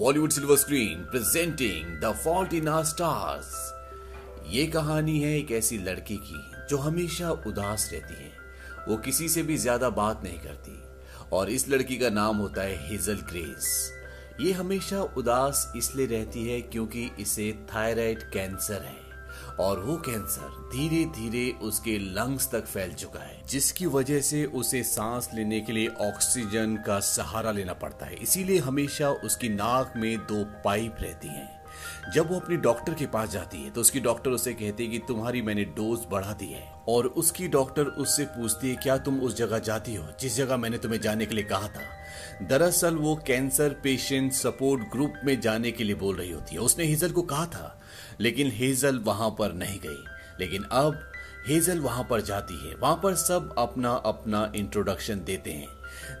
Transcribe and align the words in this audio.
Bollywood 0.00 0.30
silver 0.30 0.56
screen 0.56 1.02
presenting 1.04 1.86
the 2.00 2.12
fault 2.24 2.54
in 2.54 2.68
our 2.68 2.84
stars 2.84 3.48
ये 4.48 4.64
कहानी 4.66 5.18
है 5.20 5.32
एक 5.38 5.50
ऐसी 5.52 5.78
लड़की 5.78 6.16
की 6.16 6.40
जो 6.70 6.76
हमेशा 6.76 7.30
उदास 7.46 7.88
रहती 7.92 8.14
है। 8.14 8.30
वो 8.88 8.96
किसी 8.96 9.28
से 9.28 9.42
भी 9.42 9.56
ज़्यादा 9.56 9.90
बात 9.90 10.22
नहीं 10.24 10.38
करती 10.38 10.78
और 11.32 11.50
इस 11.50 11.68
लड़की 11.68 11.98
का 11.98 12.10
नाम 12.10 12.36
होता 12.36 12.62
है 12.62 12.88
हेजल 12.88 13.20
ग्रेस 13.30 13.68
ये 14.40 14.52
हमेशा 14.52 15.02
उदास 15.16 15.72
इसलिए 15.76 16.06
रहती 16.06 16.48
है 16.48 16.60
क्योंकि 16.62 17.10
इसे 17.20 17.52
थायराइड 17.74 18.22
कैंसर 18.32 18.82
है। 18.82 19.09
और 19.60 19.80
वो 19.80 19.96
कैंसर 19.98 20.58
धीरे 20.72 21.04
धीरे 21.14 21.50
उसके 21.62 21.98
लंग्स 21.98 22.50
तक 22.50 22.66
फैल 22.66 22.92
चुका 22.92 23.20
है, 23.20 23.42
जिसकी 23.48 23.86
वजह 23.88 24.20
से 24.20 24.44
उसे 24.44 24.82
सांस 24.82 25.28
लेने 25.34 25.60
के 25.60 25.72
लिए 25.72 25.88
ऑक्सीजन 26.00 26.76
का 26.86 26.98
सहारा 27.00 27.52
लेना 27.52 27.72
पड़ता 27.74 28.06
है। 28.06 28.14
इसीलिए 28.14 28.58
हमेशा 28.58 29.10
उसकी 29.24 29.48
नाक 29.48 29.92
में 29.96 30.16
दो 30.18 30.44
पाइप 30.64 30.96
रहती 31.00 31.28
हैं। 31.28 31.48
जब 32.14 32.30
वो 32.30 32.38
अपनी 32.40 32.56
डॉक्टर 32.56 32.94
के 32.94 33.06
पास 33.06 33.28
जाती 33.30 33.62
है 33.62 33.70
तो 33.70 33.80
उसकी 33.80 34.00
डॉक्टर 34.00 34.30
उसे 34.30 34.52
कहती 34.54 34.84
है 34.84 34.90
कि 34.90 34.98
तुम्हारी 34.98 35.42
मैंने 35.42 35.64
डोज 35.76 36.00
बढ़ा 36.10 36.32
दी 36.32 36.46
है। 36.46 36.62
और 36.88 37.06
उसकी 37.06 37.48
डॉक्टर 37.48 37.84
उससे 37.84 38.24
पूछती 38.26 38.70
है, 38.70 38.76
क्या 38.76 38.96
तुम 38.98 39.20
उस 39.20 39.36
जगह 39.36 39.58
जाती 39.58 39.94
हो, 39.94 40.06
जिस 40.20 40.36
जगह 40.36 40.56
मैंने 40.56 40.78
तुम्हें 40.78 41.00
जाने 41.00 41.26
के 41.26 41.34
लिए 41.34 41.44
कहा 41.44 41.68
था? 41.68 42.46
दरअसल 42.46 42.94
वो 42.94 43.14
कैंसर 43.26 43.76
पेशेंट 43.82 44.32
सपोर्ट 44.32 44.82
ग्रुप 44.92 45.20
में 45.24 45.40
जाने 45.40 45.70
के 45.70 45.84
लिए 45.84 45.94
बोल 45.94 46.16
रही 46.16 46.30
होती 46.30 46.54
है। 46.54 46.60
उसने 46.60 46.84
हेजल 46.84 47.12
को 47.12 47.22
कहा 47.22 47.46
था 47.46 47.79
लेकिन 48.20 48.50
हेजल 48.50 48.98
वहाँ 48.98 49.30
पर 49.30 49.52
नहीं 49.52 49.78
गई। 49.80 50.04
लेकिन 50.40 50.62
अब 50.62 51.06
हेजल 51.48 51.78
वहाँ 51.78 52.06
पर 52.10 52.20
जाती 52.20 52.56
है। 52.68 52.74
वहाँ 52.74 53.00
पर 53.02 53.14
सब 53.14 53.54
अपना 53.58 53.92
अपना 54.06 54.50
इंट्रोडक्शन 54.56 55.22
देते 55.24 55.50
हैं। 55.50 55.68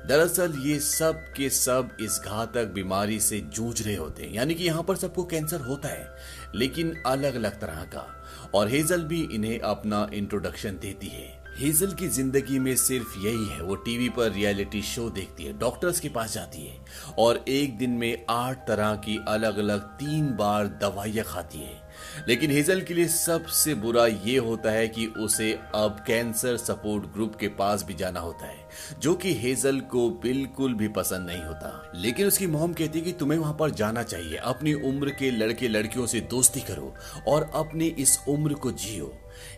दरअसल 0.08 0.54
ये 0.58 0.78
सब 0.80 1.24
के 1.36 1.48
सब 1.50 1.96
इस 2.00 2.20
घातक 2.24 2.66
बीमारी 2.66 3.20
से 3.20 3.40
जूझ 3.40 3.82
रहे 3.82 3.94
होते 3.94 4.22
हैं। 4.22 4.32
यानी 4.32 4.54
कि 4.54 4.64
यहाँ 4.64 4.82
पर 4.82 4.96
सबको 4.96 5.24
कैंसर 5.24 5.60
होता 5.60 5.88
है, 5.88 6.16
लेकिन 6.54 6.94
अलग 7.06 7.34
अलग 7.34 7.60
तरह 7.60 7.84
का। 7.84 8.06
और 8.54 8.68
हेजल 8.68 9.02
भी 9.02 9.22
इन्हें 9.32 9.58
अपना 9.60 10.06
इंट्रोडक्शन 10.14 10.70
देती 10.70 11.08
है। 11.08 11.28
हेजल 11.58 11.92
की 11.92 12.08
ज़िंदगी 12.08 12.58
में 12.58 12.76
सिर्फ़ 12.76 13.18
यही 13.18 13.46
है। 13.46 13.62
वो 13.62 13.74
टीवी 13.74 14.08
पर 14.08 14.32
रियलिटी 14.32 14.82
शो 14.82 15.08
देखती 15.10 15.44
है 15.44 15.58
डॉक्टर्स 15.58 16.00
के 16.00 16.08
पास 16.08 16.34
जाती 16.34 16.66
है। 16.66 16.78
और 17.18 17.44
एक 17.48 17.78
दिन 17.78 17.90
में 17.90 18.26
आठ 18.30 18.66
तरह 18.66 18.94
की 18.94 19.18
अलग 19.28 19.58
अलग 19.58 19.80
तीन 19.80 20.30
बार 20.30 20.66
दवाइयाँ 20.66 21.24
खाती 21.24 21.58
है। 21.58 21.79
लेकिन 22.28 22.50
हेजल 22.50 22.80
के 22.80 22.94
लिए 22.94 23.08
सबसे 23.08 23.74
बुरा 23.74 24.06
ये 24.06 24.36
होता 24.38 24.70
है 24.70 24.88
कि 24.88 25.06
उसे 25.06 25.52
अब 25.74 26.04
कैंसर 26.06 26.56
सपोर्ट 26.56 27.04
ग्रुप 27.04 27.36
के 27.36 27.48
पास 27.48 27.84
भी 27.84 27.94
जाना 27.94 28.20
होता 28.20 28.46
है, 28.46 28.68
जो 29.00 29.14
कि 29.14 29.34
हेजल 29.34 29.80
को 29.80 30.08
बिल्कुल 30.22 30.74
भी 30.74 30.88
पसंद 30.88 31.26
नहीं 31.26 31.42
होता। 31.42 31.92
लेकिन 31.94 32.26
उसकी 32.26 32.46
मोम 32.46 32.72
कहती 32.72 32.98
है 32.98 33.04
कि 33.04 33.12
तुम्हें 33.12 33.38
वहाँ 33.38 33.56
पर 33.60 33.70
जाना 33.70 34.02
चाहिए, 34.02 34.36
अपनी 34.36 34.74
उम्र 34.74 35.10
के 35.10 35.30
लड़के 35.30 35.68
लड़कियों 35.68 36.06
से 36.06 36.20
दोस्ती 36.20 36.60
करो 36.60 36.94
और 37.28 37.50
अपनी 37.54 37.86
इस 37.86 38.18
उम्र 38.28 38.54
को 38.54 38.72
जियो। 38.72 39.12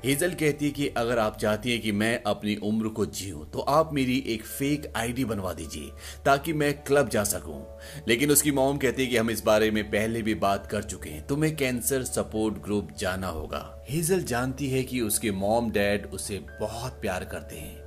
हेजल 0.04 0.34
कहती 0.34 0.66
है 0.66 0.70
कि 0.70 0.88
अगर 0.88 1.18
आप 1.18 1.36
चाहती 1.38 1.72
हैं 1.72 1.80
कि 1.80 1.92
मैं 1.92 2.22
अपनी 2.26 2.54
उम्र 2.62 2.88
को 2.88 3.06
जीऊं 3.08 3.44
तो 3.44 3.60
आप 3.60 3.92
मेरी 3.94 4.18
एक 4.28 4.44
फेक 4.44 4.92
आईडी 4.96 5.24
बनवा 5.24 5.52
दीजिए, 5.52 5.90
ताकि 6.24 6.52
मैं 6.52 6.72
क्लब 6.82 7.08
जा 7.08 7.24
सकूँ। 7.24 7.60
लेकिन 8.08 8.30
उसकी 8.30 8.52
मॉम 8.52 8.76
कहती 8.76 9.02
है 9.02 9.08
कि 9.08 9.16
हम 9.16 9.30
इस 9.30 9.42
बारे 9.44 9.70
में 9.70 9.84
पहले 9.84 10.22
भी 10.22 10.34
बात 10.36 10.66
कर 10.66 10.82
चुके 10.82 11.10
हैं, 11.10 11.26
तुम्हें 11.26 11.54
कैंसर 11.56 12.02
सपोर्ट 12.04 12.62
ग्रुप 12.64 12.88
जाना 12.98 13.28
होगा। 13.28 13.84
हेजल 13.90 14.22
जानती 14.22 14.68
है 14.70 14.82
कि 14.82 15.00
उसके 15.00 15.30
मॉम 15.32 15.70
डैड 15.70 16.06
उसे 16.06 16.38
बहुत 16.60 17.00
प्यार 17.00 17.24
करते 17.24 17.56
हैं। 17.56 17.80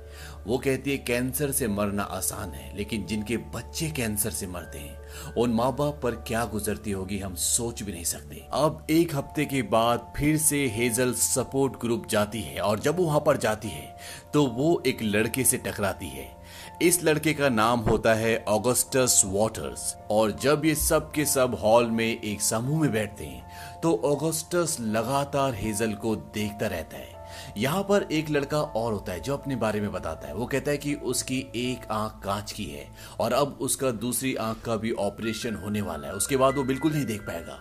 वो 0.46 0.56
कहती 0.58 0.90
है 0.90 0.96
कैंसर 0.98 1.50
से 1.50 1.68
मरना 1.68 2.02
आसान 2.02 2.50
है, 2.50 2.76
लेकिन 2.76 3.06
जिनके 3.06 3.36
बच्चे 3.54 3.90
कैंसर 3.90 4.30
से 4.30 4.46
मरते 4.46 4.78
हैं 4.78 5.05
उन 5.38 5.52
माँ 5.52 5.70
बाप 5.76 6.00
पर 6.02 6.14
क्या 6.26 6.44
गुजरती 6.44 6.90
होगी 6.90 7.18
हम 7.18 7.34
सोच 7.36 7.82
भी 7.82 7.92
नहीं 7.92 8.04
सकते। 8.04 8.46
अब 8.54 8.86
एक 8.90 9.14
हफ़्ते 9.16 9.44
के 9.44 9.62
बाद 9.70 10.12
फिर 10.16 10.36
से 10.38 10.66
हेजल 10.68 11.12
सपोर्ट 11.14 11.80
ग्रुप 11.80 12.06
जाती 12.10 12.40
है 12.42 12.60
और 12.60 12.80
जब 12.80 13.00
वहाँ 13.00 13.20
पर 13.20 13.36
जाती 13.36 13.68
है 13.68 13.96
तो 14.34 14.46
वो 14.48 14.82
एक 14.86 15.02
लड़के 15.02 15.44
से 15.44 15.56
टकराती 15.58 16.08
है। 16.08 16.34
इस 16.82 17.02
लड़के 17.04 17.32
का 17.34 17.48
नाम 17.48 17.80
होता 17.80 18.14
है 18.14 18.36
ऑगस्टस 18.48 19.22
वाटर्स 19.26 19.94
और 20.10 20.32
जब 20.32 20.64
ये 20.64 20.74
सब 20.74 21.10
के 21.12 21.24
सब 21.24 21.56
हॉल 21.62 21.90
में 21.90 22.06
एक 22.06 22.42
समूह 22.42 22.80
में 22.80 22.90
बैठते 22.92 23.24
हैं 23.24 23.80
तो 23.82 23.94
ऑगस्टस 24.04 24.76
लगातार 24.80 25.54
हेजल 25.54 25.92
को 25.94 26.16
देखता 26.16 26.66
रहता 26.66 26.96
है। 26.96 27.15
यहाँ 27.56 27.82
पर 27.82 28.06
एक 28.12 28.30
लड़का 28.30 28.60
और 28.60 28.92
होता 28.92 29.12
है 29.12 29.20
जो 29.20 29.36
अपने 29.36 29.56
बारे 29.56 29.80
में 29.80 29.90
बताता 29.92 30.28
है। 30.28 30.34
वो 30.34 30.46
कहता 30.46 30.70
है 30.70 30.78
कि 30.78 30.94
उसकी 30.94 31.38
एक 31.56 31.86
आँख 31.90 32.20
कांच 32.24 32.52
की 32.52 32.64
है 32.64 32.86
और 33.20 33.32
अब 33.32 33.58
उसका 33.60 33.90
दूसरी 33.90 34.34
आँख 34.34 34.60
का 34.64 34.76
भी 34.76 34.92
ऑपरेशन 34.92 35.54
होने 35.54 35.80
वाला 35.80 36.08
है। 36.08 36.14
उसके 36.14 36.36
बाद 36.36 36.56
वो 36.56 36.64
बिल्कुल 36.64 36.92
नहीं 36.92 37.04
देख 37.06 37.22
पाएगा। 37.22 37.58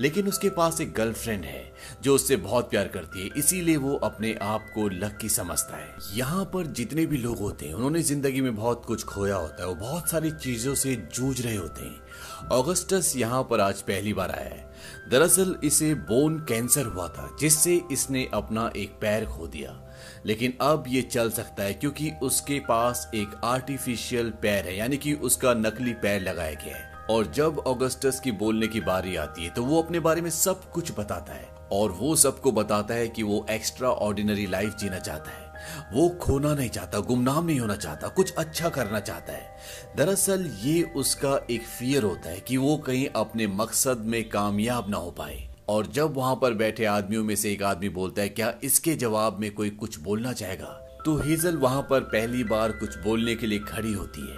लेकिन 0.00 0.28
उसके 0.28 0.50
पास 0.50 0.80
एक 0.80 0.92
गर्लफ्रेंड 0.92 1.44
है 1.44 1.64
जो 2.02 2.14
उससे 2.14 2.36
बहुत 2.36 2.70
प्यार 2.70 2.88
करती 2.88 3.22
है, 3.22 3.30
इसीलिए 3.36 3.76
वो 3.76 3.94
अपने 3.94 4.34
आप 4.42 4.70
को 4.74 4.88
लक्की 4.88 5.28
समझता 5.28 5.76
है। 5.76 5.88
यहाँ 6.14 6.44
पर 6.44 6.66
जितने 6.68 7.06
भी 7.06 7.16
लोग 7.16 7.38
होते 7.38 7.66
हैं, 7.66 7.74
उन्होंने 7.74 8.02
ज़िंदगी 8.02 8.40
में 8.40 8.54
बहुत 8.56 8.84
कुछ 8.86 9.04
खोया 9.04 9.36
होता 9.36 9.62
है 9.62 9.68
वो 9.68 9.74
बहुत 9.76 10.08
सारी 10.10 10.30
चीज़ों 10.30 10.74
से 10.74 10.94
जूझ 11.14 11.40
रहे 11.40 11.56
होते 11.56 11.84
हैं। 11.84 12.48
ऑगस्टस 12.52 13.12
यहाँ 13.16 13.42
पर 13.42 13.60
आज 13.60 13.82
पहली 13.82 14.12
बार 14.12 14.30
आया 14.30 14.54
है। 14.54 14.67
दरअसल 15.10 15.54
इसे 15.64 15.94
बोन 15.94 16.38
कैंसर 16.38 16.84
हुआ 16.84 17.08
था, 17.08 17.36
जिससे 17.40 17.80
इसने 17.92 18.26
अपना 18.34 18.70
एक 18.76 18.98
पैर 19.00 19.24
खो 19.26 19.46
दिया। 19.46 19.80
लेकिन 20.26 20.54
अब 20.60 20.84
ये 20.88 21.02
चल 21.02 21.30
सकता 21.30 21.62
है 21.62 21.74
क्योंकि 21.74 22.10
उसके 22.22 22.58
पास 22.58 23.10
एक 23.14 23.40
आर्टिफिशियल 23.44 24.30
पैर 24.42 24.64
है, 24.64 24.76
यानी 24.76 24.96
कि 24.96 25.14
उसका 25.14 25.54
नकली 25.54 25.92
पैर 25.92 26.20
लगाया 26.22 26.54
गया 26.54 26.76
है। 26.76 27.06
और 27.10 27.26
जब 27.26 27.58
ऑगस्टस 27.58 28.20
की 28.20 28.32
बोलने 28.32 28.68
की 28.68 28.80
बारी 28.80 29.16
आती 29.16 29.44
है 29.44 29.50
तो 29.50 29.64
वो 29.64 29.82
अपने 29.82 30.00
बारे 30.00 30.20
में 30.20 30.30
सब 30.30 30.70
कुछ 30.70 30.92
बताता 30.98 31.32
है। 31.32 31.48
और 31.72 31.92
वो 31.92 32.14
सबको 32.16 32.52
बताता 32.52 32.94
है 32.94 33.08
कि 33.08 33.22
वो 33.22 33.46
एक्स्ट्रा 33.50 33.90
ऑर्डिनरी 33.90 34.46
लाइफ 34.46 34.76
जीना 34.76 34.98
चाहता 34.98 35.30
है। 35.30 35.47
वो 35.92 36.08
खोना 36.08 36.54
नहीं 36.54 36.68
चाहता, 36.68 36.98
गुमनाम 36.98 37.46
नहीं 37.46 37.60
होना 37.60 37.76
चाहता, 37.76 38.08
कुछ 38.08 38.32
अच्छा 38.32 38.68
करना 38.68 39.00
चाहता 39.00 39.32
है। 39.32 39.56
दरअसल 39.96 40.50
ये 40.62 40.82
उसका 40.82 41.46
एक 41.50 41.62
फियर 41.62 42.02
होता 42.02 42.30
है 42.30 42.40
कि 42.40 42.56
वो 42.56 42.76
कहीं 42.76 43.08
अपने 43.16 43.46
मकसद 43.46 43.98
में 43.98 44.28
कामयाब 44.28 44.90
ना 44.90 44.96
हो 44.96 45.10
पाए। 45.10 45.48
और 45.68 45.86
जब 45.86 46.14
वहाँ 46.14 46.38
पर 46.42 46.54
बैठे 46.54 46.84
आदमियों 46.84 47.24
में 47.24 47.36
से 47.36 47.52
एक 47.52 47.62
आदमी 47.62 47.88
बोलता 47.88 48.22
है, 48.22 48.28
क्या 48.28 48.54
इसके 48.64 48.94
जवाब 48.94 49.38
में 49.40 49.54
कोई 49.54 49.70
कुछ 49.70 50.00
बोलना 50.00 50.32
चाहेगा? 50.32 50.84
तो 51.04 51.16
हेजल 51.16 51.56
वहाँ 51.56 51.86
पर 51.90 52.00
पहली 52.00 52.44
बार 52.44 52.72
कुछ 52.72 52.98
बोलने 52.98 53.34
के 53.34 53.46
लिए 53.46 53.58
खड़ी 53.58 53.92
होती 53.92 54.20
है। 54.20 54.36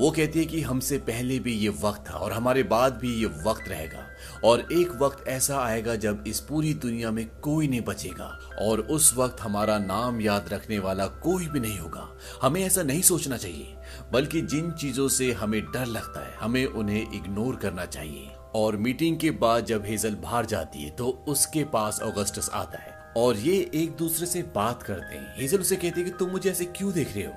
वो 0.00 0.10
कहती 0.10 0.38
है 0.38 0.44
कि 0.44 0.60
हमसे 0.60 0.98
पहले 0.98 1.38
भी 1.38 1.52
ये 1.52 1.68
वक्त 1.68 2.04
था 2.10 2.14
और 2.14 2.32
हमारे 2.32 2.62
बाद 2.62 2.96
भी 2.96 3.14
ये 3.14 3.26
वक्त 3.26 3.68
रहेगा। 3.68 4.11
और 4.44 4.72
एक 4.72 4.90
वक्त 4.90 5.28
ऐसा 5.28 5.58
आएगा 5.58 5.94
जब 5.96 6.24
इस 6.26 6.40
पूरी 6.40 6.74
दुनिया 6.74 7.10
में 7.10 7.28
कोई 7.40 7.68
नहीं 7.68 7.80
बचेगा 7.80 8.38
और 8.58 8.80
उस 8.80 9.14
वक्त 9.16 9.40
हमारा 9.40 9.78
नाम 9.78 10.20
याद 10.20 10.48
रखने 10.52 10.78
वाला 10.78 11.06
कोई 11.06 11.46
भी 11.46 11.60
नहीं 11.60 11.78
होगा। 11.78 12.08
हमें 12.42 12.62
ऐसा 12.62 12.82
नहीं 12.82 13.02
सोचना 13.02 13.36
चाहिए, 13.36 13.74
बल्कि 14.12 14.40
जिन 14.40 14.70
चीज़ों 14.70 15.08
से 15.08 15.32
हमें 15.32 15.62
डर 15.62 15.86
लगता 15.86 16.26
है, 16.26 16.34
हमें 16.34 16.66
उन्हें 16.66 17.12
इग्नोर 17.12 17.56
करना 17.56 17.86
चाहिए। 17.86 18.30
और 18.54 18.76
मीटिंग 18.76 19.18
के 19.18 19.30
बाद 19.30 19.64
जब 19.64 19.84
हेजल 19.84 20.14
बाहर 20.14 20.46
जाती 20.46 20.82
है 20.82 20.90
तो 20.90 21.24
उसके 21.28 21.64
पास 21.64 22.00
ऑगस्टस 22.02 22.50
आता 22.52 22.78
है। 22.78 22.92
और 23.16 23.36
ये 23.36 23.70
एक 23.74 23.96
दूसरे 23.96 24.26
से 24.26 24.42
बात 24.42 24.82
करते 24.82 25.16
हैं। 25.16 25.40
हेजल 25.40 25.60
उसे 25.60 25.76
कहती 25.76 26.00
है 26.00 26.04
कि 26.04 26.10
तुम 26.10 26.30
मुझे 26.30 26.50
ऐसे 26.50 26.64
क्यों 26.64 26.92
देख 26.92 27.14
रहे 27.16 27.24
हो? 27.26 27.32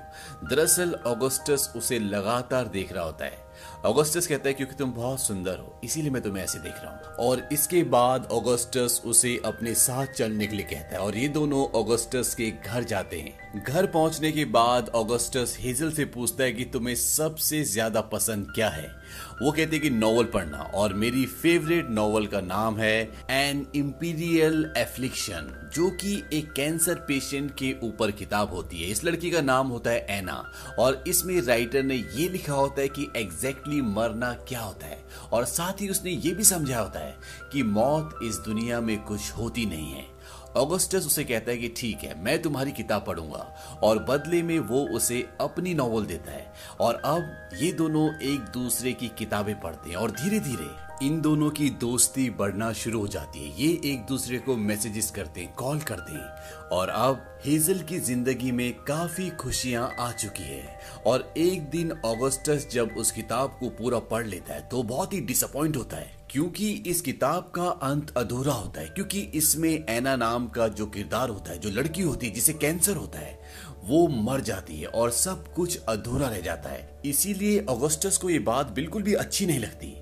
दरअसल 0.50 0.94
ऑगस्टस 1.06 1.72
उसे 1.76 1.98
लगातार 1.98 2.68
देख 2.68 2.92
रहा 2.92 3.04
होता 3.04 3.24
है। 3.24 3.45
ऑगस्टस 3.84 4.26
कहता 4.26 4.48
है, 4.48 4.54
क्योंकि 4.54 4.74
तुम 4.74 4.92
बहुत 4.92 5.20
सुंदर 5.20 5.58
हो, 5.58 5.80
इसीलिए 5.84 6.10
मैं 6.10 6.22
तुम्हें 6.22 6.42
ऐसे 6.44 6.58
देख 6.58 6.74
रहा 6.74 6.92
हूँ। 6.92 7.26
और 7.26 7.48
इसके 7.52 7.82
बाद 7.84 8.26
ऑगस्टस 8.26 9.00
उसे 9.06 9.40
अपने 9.44 9.74
साथ 9.74 10.06
चलने 10.06 10.46
के 10.46 10.56
लिए 10.56 10.66
कहता 10.66 10.96
है, 10.96 11.02
और 11.02 11.16
ये 11.16 11.28
दोनों 11.28 11.64
ऑगस्टस 11.80 12.34
के 12.34 12.50
घर 12.50 12.84
जाते 12.84 13.20
हैं। 13.20 13.45
घर 13.58 13.86
पहुँचने 13.86 14.30
के 14.32 14.44
बाद 14.44 14.88
ऑगस्टस 14.94 15.56
हेजल 15.60 15.90
से 15.92 16.04
पूछता 16.04 16.44
है 16.44 16.52
कि 16.52 16.64
तुम्हें 16.64 16.94
सबसे 16.94 17.62
ज़्यादा 17.64 18.00
पसंद 18.02 18.50
क्या 18.54 18.68
है? 18.68 18.88
वो 19.42 19.50
कहते 19.52 19.76
हैं 19.76 19.80
कि 19.80 19.90
नॉवल 19.90 20.24
पढ़ना, 20.24 20.58
और 20.58 20.94
मेरी 20.94 21.24
फेवरेट 21.26 21.90
नॉवल 21.90 22.26
का 22.26 22.40
नाम 22.40 22.78
है 22.78 23.00
एन 23.30 23.66
इम्पीरियल 23.76 24.72
एफ्लिक्शन 24.76 25.52
जो 25.74 25.88
कि 25.92 26.14
एक 26.32 26.52
कैंसर 26.52 26.94
पेशेंट 27.08 27.50
के 27.54 27.74
ऊपर 27.82 28.10
किताब 28.10 28.50
होती 28.50 28.82
है। 28.82 28.90
इस 28.90 29.04
लड़की 29.04 29.30
का 29.30 29.40
नाम 29.42 29.68
होता 29.68 29.90
है 29.90 30.06
एना 30.10 30.42
और 30.78 31.02
इसमें 31.08 31.40
राइटर 31.42 31.82
ने 31.82 31.94
ये 31.94 32.28
लिखा 32.28 32.52
होता 32.52 32.80
है 32.80 32.88
कि 32.88 33.08
एग्जैक्टली 33.16 33.80
मरना 33.82 34.32
क्या 34.48 34.60
होता 34.60 34.86
है? 34.86 34.98
और 35.32 35.44
साथ 35.44 35.80
ही 35.80 35.88
उसने 35.88 36.10
ये 36.10 36.32
भी 36.32 36.44
समझा 36.44 36.80
होता 36.80 37.00
है 37.00 37.16
कि 37.52 37.62
मौत 37.62 38.18
इस 38.22 38.36
दुनिया 38.44 38.80
में 38.80 38.98
कुछ 38.98 39.30
होती 39.32 39.66
नहीं 39.66 39.92
है। 39.92 40.15
ऑगस्टस 40.56 41.06
उसे 41.06 41.24
कहता 41.24 41.50
है 41.50 41.56
कि 41.58 41.68
ठीक 41.76 41.98
है, 41.98 42.14
मैं 42.20 42.40
तुम्हारी 42.42 42.72
किताब 42.72 43.04
पढ़ूँगा, 43.06 43.78
और 43.82 43.98
बदले 44.04 44.42
में 44.42 44.58
वो 44.60 44.84
उसे 44.88 45.24
अपनी 45.40 45.74
नॉवल 45.74 46.06
देता 46.06 46.32
है। 46.32 46.46
और 46.80 47.02
अब 47.04 47.48
ये 47.60 47.72
दोनों 47.72 48.08
एक 48.24 48.40
दूसरे 48.54 48.92
की 48.92 49.08
किताबें 49.08 49.58
पढ़ते 49.60 49.90
हैं, 49.90 49.96
और 49.96 50.10
धीरे 50.12 50.40
धीरे 50.40 50.74
इन 51.02 51.20
दोनों 51.20 51.50
की 51.50 51.68
दोस्ती 51.70 52.28
बढ़ना 52.30 52.72
शुरू 52.72 53.00
हो 53.00 53.08
जाती 53.08 53.38
है। 53.40 53.60
ये 53.60 53.92
एक 53.92 54.04
दूसरे 54.06 54.38
को 54.38 54.56
मैसेजेस 54.56 55.10
करते 55.10 55.40
हैं 55.40 55.54
कॉल 55.54 55.80
करते 55.80 56.12
हैं। 56.12 56.68
और 56.68 56.88
अब 56.88 57.26
हेजल 57.44 57.80
की 57.80 57.98
ज़िंदगी 58.00 58.52
में 58.52 58.72
काफ़ी 58.84 59.28
खुशियाँ 59.30 59.90
आ 60.00 60.10
चुकी 60.12 60.44
है। 60.44 60.78
और 61.06 61.32
एक 61.36 61.68
दिन 61.70 61.92
ऑगस्टस 62.04 62.68
जब 62.72 62.96
उस 62.98 63.10
किताब 63.12 63.56
को 63.60 63.68
पूरा 63.74 63.98
पढ़ 64.10 64.26
लेता 64.26 64.54
है 64.54 64.68
तो 64.68 64.82
बहुत 64.84 65.12
ही 65.12 65.20
डिसअपॉइंट 65.22 65.76
होता 65.76 65.96
है। 65.96 66.15
क्योंकि 66.30 66.70
इस 66.86 67.00
किताब 67.00 67.50
का 67.54 67.66
अंत 67.82 68.12
अधूरा 68.16 68.52
होता 68.52 68.80
है, 68.80 68.86
क्योंकि 68.86 69.20
इसमें 69.34 69.84
एना 69.88 70.14
नाम 70.16 70.46
का 70.48 70.68
जो 70.68 70.86
किरदार 70.86 71.28
होता 71.28 71.52
है, 71.52 71.58
जो 71.58 71.70
लड़की 71.70 72.02
होती 72.02 72.26
है, 72.26 72.32
जिसे 72.32 72.52
कैंसर 72.52 72.96
होता 72.96 73.18
है, 73.18 73.38
वो 73.84 74.06
मर 74.08 74.40
जाती 74.40 74.80
है 74.80 74.86
और 74.86 75.10
सब 75.10 75.52
कुछ 75.54 75.78
अधूरा 75.88 76.28
रह 76.28 76.40
जाता 76.40 76.70
है। 76.70 76.88
इसीलिए 77.04 77.64
ऑगस्टस 77.70 78.16
को 78.16 78.30
ये 78.30 78.38
बात 78.38 78.70
बिल्कुल 78.70 79.02
भी 79.02 79.14
अच्छी 79.14 79.46
नहीं 79.46 79.58
लगती। 79.58 79.94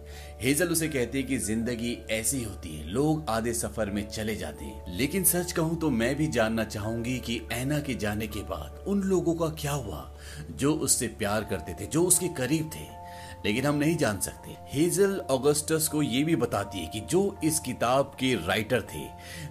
हेजल 0.43 0.69
उसे 0.69 0.89
कहती 0.89 1.19
है 1.19 1.25
कि 1.25 1.37
ज़िंदगी 1.39 1.97
ऐसी 2.11 2.43
होती 2.43 2.75
है, 2.77 2.87
लोग 2.87 3.31
आधे 3.31 3.53
सफ़र 3.53 3.91
में 3.91 4.07
चले 4.09 4.35
जाते 4.37 4.65
हैं। 4.65 4.97
लेकिन 4.97 5.25
सच 5.25 5.53
कहूँ 5.53 5.79
तो 5.81 5.91
मैं 5.91 6.15
भी 6.17 6.27
जानना 6.27 6.65
चाहूँगी 6.65 7.19
कि 7.19 7.41
ऐना 7.53 7.79
के 7.79 7.95
जाने 7.95 8.27
के 8.27 8.41
बाद 8.41 8.85
उन 8.87 9.03
लोगों 9.03 9.35
का 9.35 9.49
क्या 9.61 9.73
हुआ, 9.73 10.11
जो 10.51 10.75
उससे 10.75 11.07
प्यार 11.09 11.45
करते 11.45 11.75
थे, 11.75 11.87
जो 11.87 12.05
उसके 12.05 12.29
करीब 12.29 12.71
थे। 12.75 13.04
लेकिन 13.45 13.67
हम 13.67 13.75
नहीं 13.75 13.97
जान 13.97 14.19
सकते। 14.21 14.57
हेजल 14.73 15.19
ऑगस्टस 15.31 15.89
को 15.89 16.03
ये 16.03 16.23
भी 16.25 16.37
बताती 16.37 16.79
है 16.79 16.87
कि 16.87 17.01
जो 17.01 17.37
इस 17.45 17.59
किताब 17.61 18.13
के 18.21 18.35
राइटर 18.47 18.83
थे, 18.95 19.05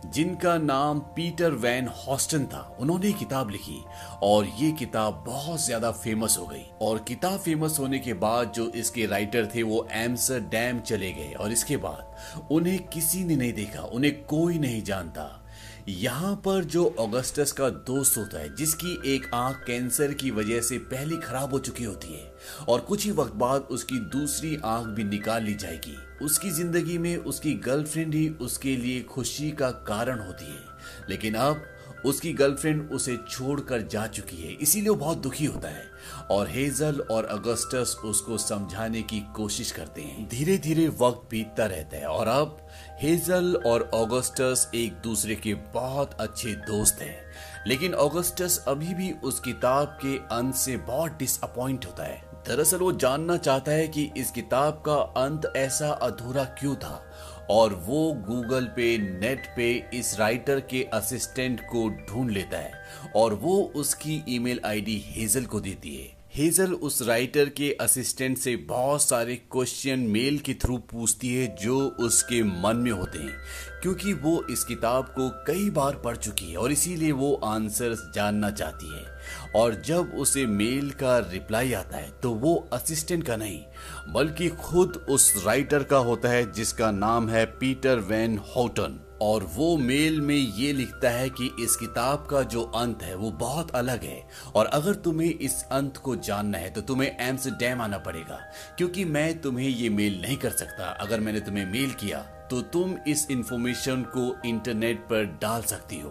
जिनका 0.06 0.58
नाम 0.58 1.00
पीटर 1.16 1.52
वैन 1.54 1.88
हॉस्टन 1.98 2.46
था, 2.46 2.62
उन्होंने 2.80 3.12
किताब 3.14 3.50
लिखी 3.50 3.80
और 4.24 4.48
ये 4.60 4.72
किताब 4.72 5.24
बहुत 5.28 5.62
ज़्यादा 5.62 5.92
फ़ेमस 5.94 6.38
हो 6.40 6.46
गई। 6.46 6.66
और 6.82 7.04
किताब 7.08 7.40
फ़ेमस 7.40 7.78
होने 7.80 8.00
के 8.00 8.14
बाद 8.16 8.52
जो 8.52 8.70
इसके 8.72 9.06
राइटर 9.06 9.52
थे, 9.56 9.64
वो 9.64 9.88
एम्सर 9.94 10.40
डैम 10.52 10.80
चले 10.82 11.12
गए 11.12 11.32
और 11.34 11.52
इसके 11.52 11.78
बाद 11.78 12.50
उन्हें 12.52 12.80
किसी 12.88 13.24
ने 13.24 13.36
नहीं 13.36 13.54
देखा, 13.54 13.82
उन्हें 13.84 14.24
कोई 14.26 14.60
नहीं 14.60 14.82
जानता। 14.84 15.40
यहाँ 15.90 16.36
पर 16.36 16.64
जो 16.64 16.96
ऑगस्टस 17.00 17.52
का 17.52 17.70
दोस्त 17.70 18.18
होता 18.18 18.40
है, 18.40 18.56
जिसकी 18.56 19.16
एक 19.16 19.30
आँख 19.34 19.64
कैंसर 19.68 20.14
की 20.14 20.32
वजह 20.32 20.62
से 20.62 20.78
पहली 20.78 21.18
खराब 21.18 21.52
हो 21.52 21.60
चुकी 21.60 21.84
होती 21.84 22.14
है, 22.14 22.34
और 22.70 22.80
कुछ 22.80 23.06
ही 23.06 23.12
वक्त 23.12 23.34
बाद 23.34 23.62
उसकी 23.62 24.00
दूसरी 24.00 24.58
आँख 24.66 24.88
भी 24.88 25.04
निकाल 25.04 25.44
ली 25.44 25.54
जाएगी। 25.54 26.26
उसकी 26.26 26.50
ज़िंदगी 26.50 26.98
में 26.98 27.18
उसकी 27.18 27.54
गर्लफ्रेंड 27.54 28.14
ही 28.14 28.30
उसके 28.30 28.76
लिए 28.76 29.02
खुशी 29.02 29.52
का 29.52 29.72
कारण 29.72 30.20
होती 30.20 30.46
है। 30.46 30.60
लेकिन 31.10 31.34
अब, 31.34 31.64
उसकी 32.06 32.34
गर्लफ्रेंड 32.34 32.92
उसे 32.92 33.18
छोड़कर 33.30 33.82
जा 33.82 34.08
चुकी 34.08 34.38
है, 34.38 34.54
इसीलिए 34.54 34.90
वो 34.90 34.96
बहुत 34.96 35.18
दुखी 35.18 35.46
होता 35.46 35.68
है। 35.68 35.86
और 36.32 36.48
हेजल 36.48 37.00
और 37.00 37.26
अगस्टस 37.26 37.98
उसको 38.06 38.38
समझाने 38.38 39.02
की 39.02 39.20
कोशिश 39.36 39.72
करते 39.72 40.02
हैं। 40.02 40.30
धीरे 40.30 40.58
धीरे 40.58 40.88
वक्त 40.88 41.30
बीतता 41.32 41.66
रहता 41.66 41.98
है, 41.98 42.06
और 42.06 42.28
अब 42.28 42.63
हेजल 43.04 43.56
और 43.66 43.92
ऑगस्टस 43.94 44.72
एक 44.76 44.94
दूसरे 44.94 45.36
के 45.36 45.54
बहुत 45.54 46.18
अच्छे 46.20 46.54
दोस्त 46.54 47.02
हैं। 47.02 47.20
लेकिन 47.68 47.94
ऑगस्टस 47.94 48.66
अभी 48.68 48.94
भी 48.94 49.12
उस 49.12 49.40
किताब 49.40 49.88
के 49.88 50.18
अंत 50.18 50.56
से 50.56 50.78
बहुत 50.78 51.12
डिसअपॉइंट 51.12 51.86
होता 51.86 52.04
है। 52.04 52.22
दरअसल 52.48 52.78
वो 52.78 52.92
जानना 52.92 53.38
चाहता 53.38 53.72
है 53.72 53.88
कि 53.88 54.12
इस 54.18 54.32
किताब 54.32 54.84
का 54.86 54.96
अंत 54.96 55.54
ऐसा 55.56 55.90
अधूरा 55.90 56.44
क्यों 56.44 56.76
था। 56.76 57.12
और 57.50 57.74
वो 57.74 58.14
गूगल 58.14 58.66
पे, 58.66 58.98
नेट 58.98 59.54
पे 59.56 59.90
इस 59.94 60.20
राइटर 60.20 60.60
के 60.60 60.84
असिस्टेंट 60.94 61.62
को 61.62 61.90
ढूंढ 61.90 62.32
लेता 62.32 62.58
है। 62.58 62.74
और 63.16 63.34
वो 63.34 63.72
उसकी 63.76 64.24
ईमेल 64.30 64.60
आईडी 64.66 65.04
हेजल 65.08 65.46
को 65.46 65.60
देती 65.60 65.96
है 65.96 66.23
हेजल 66.36 66.74
उस 66.74 67.02
राइटर 67.02 67.50
के 67.50 67.78
असिस्टेंट 67.82 68.38
से 68.38 68.56
बहुत 68.56 69.02
सारे 69.02 69.36
क्वेश्चन 69.36 70.00
मेल 70.00 70.40
के 70.40 70.54
थ्रू 70.54 70.78
पूछती 70.78 71.36
है 71.36 71.56
जो 71.62 71.90
उसके 71.90 72.44
मन 72.44 72.78
में 72.78 72.92
होते 72.92 73.20
हैं। 73.20 73.38
क्योंकि 73.82 74.14
वो 74.14 74.46
इस 74.50 74.64
किताब 74.64 75.06
को 75.06 75.30
कई 75.30 75.70
बार 75.70 75.96
पढ़ 75.96 76.18
चुकी 76.18 76.52
है 76.52 76.58
और 76.58 76.72
इसीलिए 76.72 77.12
वो 77.12 77.34
आंसर्स 77.34 78.12
जानना 78.16 78.52
चाहती 78.52 78.96
है। 78.96 79.13
और 79.56 79.82
जब 79.86 80.12
उसे 80.16 80.46
मेल 80.48 80.90
का 80.92 81.18
रिप्लाई 81.22 81.74
आता 81.74 81.98
है 81.98 82.12
तो 82.22 82.32
वो 82.34 82.56
असिस्टेंट 82.74 83.24
का 83.24 83.36
नहीं, 83.36 83.62
बल्कि 84.14 84.50
खुद 84.50 85.06
उस 85.10 85.34
राइटर 85.46 85.84
का 85.84 85.98
होता 86.00 86.30
है, 86.30 86.52
जिसका 86.52 86.92
नाम 86.92 87.30
है 87.30 87.46
पीटर 87.60 88.00
वैन 88.02 88.38
हॉटन 88.56 89.00
और 89.22 89.44
वो 89.54 89.76
मेल 89.78 90.20
में 90.22 90.36
ये 90.36 90.72
लिखता 90.74 91.10
है 91.10 91.30
कि 91.30 91.46
इस 91.60 91.76
किताब 91.76 92.26
का 92.30 92.42
जो 92.44 92.62
अंत 92.76 93.04
है, 93.04 93.16
वो 93.16 93.30
बहुत 93.32 93.72
अलग 93.72 94.04
है। 94.04 94.22
और 94.56 94.66
अगर 94.66 94.94
तुम्हें 94.96 95.30
इस 95.30 95.64
अंत 95.72 95.98
को 95.98 96.16
जानना 96.18 96.58
है 96.58 96.70
तो 96.70 96.82
तुम्हें 96.82 97.16
एम्स्टरडैम 97.20 97.82
आना 97.82 97.98
पड़ेगा, 98.00 98.40
क्योंकि 98.78 99.06
मैं 99.06 99.40
तुम्हें 99.42 99.68
ये 99.70 99.90
मेल 99.90 100.22
नहीं 100.22 100.38
कर 100.38 100.52
सकता, 100.52 100.90
अगर 101.00 101.20
मैंने 101.20 101.40
तुम्हें 101.40 101.66
मेल 101.66 101.92
किया। 101.94 102.26
तो 102.54 102.62
तुम 102.62 102.96
इस 103.08 103.26
इंफॉर्मेशन 103.32 104.02
को 104.16 104.24
इंटरनेट 104.46 105.00
पर 105.00 105.24
डाल 105.42 105.62
सकती 105.62 106.00
हो। 106.00 106.10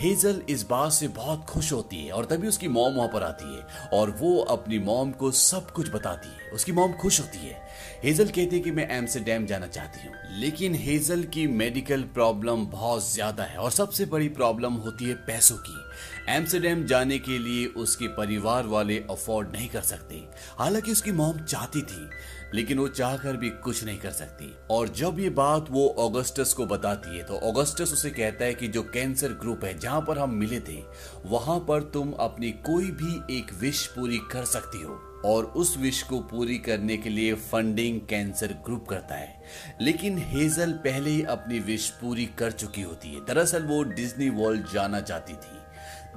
हेजल 0.00 0.42
इस 0.48 0.62
बात 0.62 0.92
से 0.92 1.08
बहुत 1.08 1.44
खुश 1.44 1.72
होती 1.72 1.96
है 1.96 2.12
और 2.12 2.24
तभी 2.24 2.48
उसकी 2.48 2.68
मॉम 2.68 2.94
वहाँ 2.94 3.08
पर 3.08 3.22
आती 3.22 3.56
है 3.56 3.90
और 3.92 4.10
वो 4.10 4.36
अपनी 4.40 4.78
मॉम 4.78 5.12
को 5.12 5.30
सब 5.30 5.70
कुछ 5.70 5.90
बताती 5.90 6.28
है। 6.28 6.50
उसकी 6.50 6.72
मॉम 6.72 6.92
खुश 6.92 7.20
होती 7.20 7.38
है। 7.38 7.56
हेजल 8.04 8.28
कहती 8.28 8.56
है 8.56 8.62
कि 8.62 8.70
मैं 8.70 8.88
एम्स्टरडैम 8.88 9.46
जाना 9.46 9.66
चाहती 9.66 10.06
हूँ। 10.06 10.14
लेकिन 10.40 10.74
हेजल 10.74 11.22
की 11.24 11.46
मेडिकल 11.46 12.02
प्रॉब्लम 12.14 12.66
बहुत 12.66 13.12
ज़्यादा 13.12 13.44
है 13.44 13.56
और 13.56 13.70
सबसे 13.70 14.04
बड़ी 14.06 14.28
प्रॉब्लम 14.28 14.74
होती 14.74 15.04
है 15.04 15.14
पैसों 15.26 15.56
की। 15.56 15.84
एम्स्टरडैम 16.32 16.84
जाने 16.86 17.18
के 17.18 17.38
लिए 17.38 17.66
उसके 17.66 18.08
परिवार 18.08 18.66
वाले 18.66 18.98
अफोर्ड 19.10 19.52
नहीं 19.52 19.68
कर 19.68 19.80
सकते। 19.82 20.24
हालाँकि 20.58 20.92
उसकी 20.92 21.12
मॉम 21.12 21.38
चाहती 21.38 21.82
थी। 21.82 22.08
लेकिन 22.54 22.78
वो 22.78 22.88
चाहकर 22.88 23.36
भी 23.36 23.50
कुछ 23.50 23.84
नहीं 23.84 23.98
कर 23.98 24.10
सकती। 24.10 24.54
और 24.70 24.88
जब 24.88 25.18
ये 25.18 25.30
बात 25.30 25.66
वो 25.70 25.88
ऑगस्टस 25.98 26.52
को 26.52 26.66
बताती 26.66 27.16
है 27.18 27.24
तो 27.24 27.34
ऑगस्टस 27.34 27.92
उसे 27.92 28.10
कहता 28.10 28.44
है 28.44 28.54
कि 28.54 28.68
जो 28.68 28.82
कैंसर 28.82 29.28
ग्रुप 29.28 29.64
है, 29.64 29.78
जहाँ 29.78 30.00
पर 30.00 30.18
हम 30.18 30.30
मिले 30.30 30.60
थे, 30.60 30.82
वहाँ 31.26 31.58
पर 31.60 31.82
तुम 31.82 32.12
अपनी 32.12 32.50
कोई 32.50 32.90
भी 32.90 33.38
एक 33.38 33.52
विश 33.54 33.86
पूरी 33.86 34.18
कर 34.18 34.44
सकती 34.44 34.82
हो। 34.82 35.04
और 35.24 35.44
उस 35.44 35.76
विश 35.78 36.02
को 36.02 36.20
पूरी 36.20 36.58
करने 36.58 36.96
के 36.96 37.10
लिए 37.10 37.34
फंडिंग 37.34 38.00
कैंसर 38.00 38.46
ग्रुप 38.46 38.86
करता 38.88 39.14
है। 39.14 39.42
लेकिन 39.80 40.18
हेजल 40.18 40.72
पहले 40.72 41.10
ही 41.10 41.22
अपनी 41.22 41.58
विश 41.58 41.88
पूरी 41.90 42.26
कर 42.26 42.50
चुकी 42.50 42.82
होती 42.82 43.14
है। 43.14 43.24
दरअसल 43.24 43.62
वो 43.62 43.82
डिज्नी 43.82 44.28
वर्ल्ड 44.28 44.70
जाना 44.72 45.00
चाहती 45.00 45.32
थी। 45.32 45.58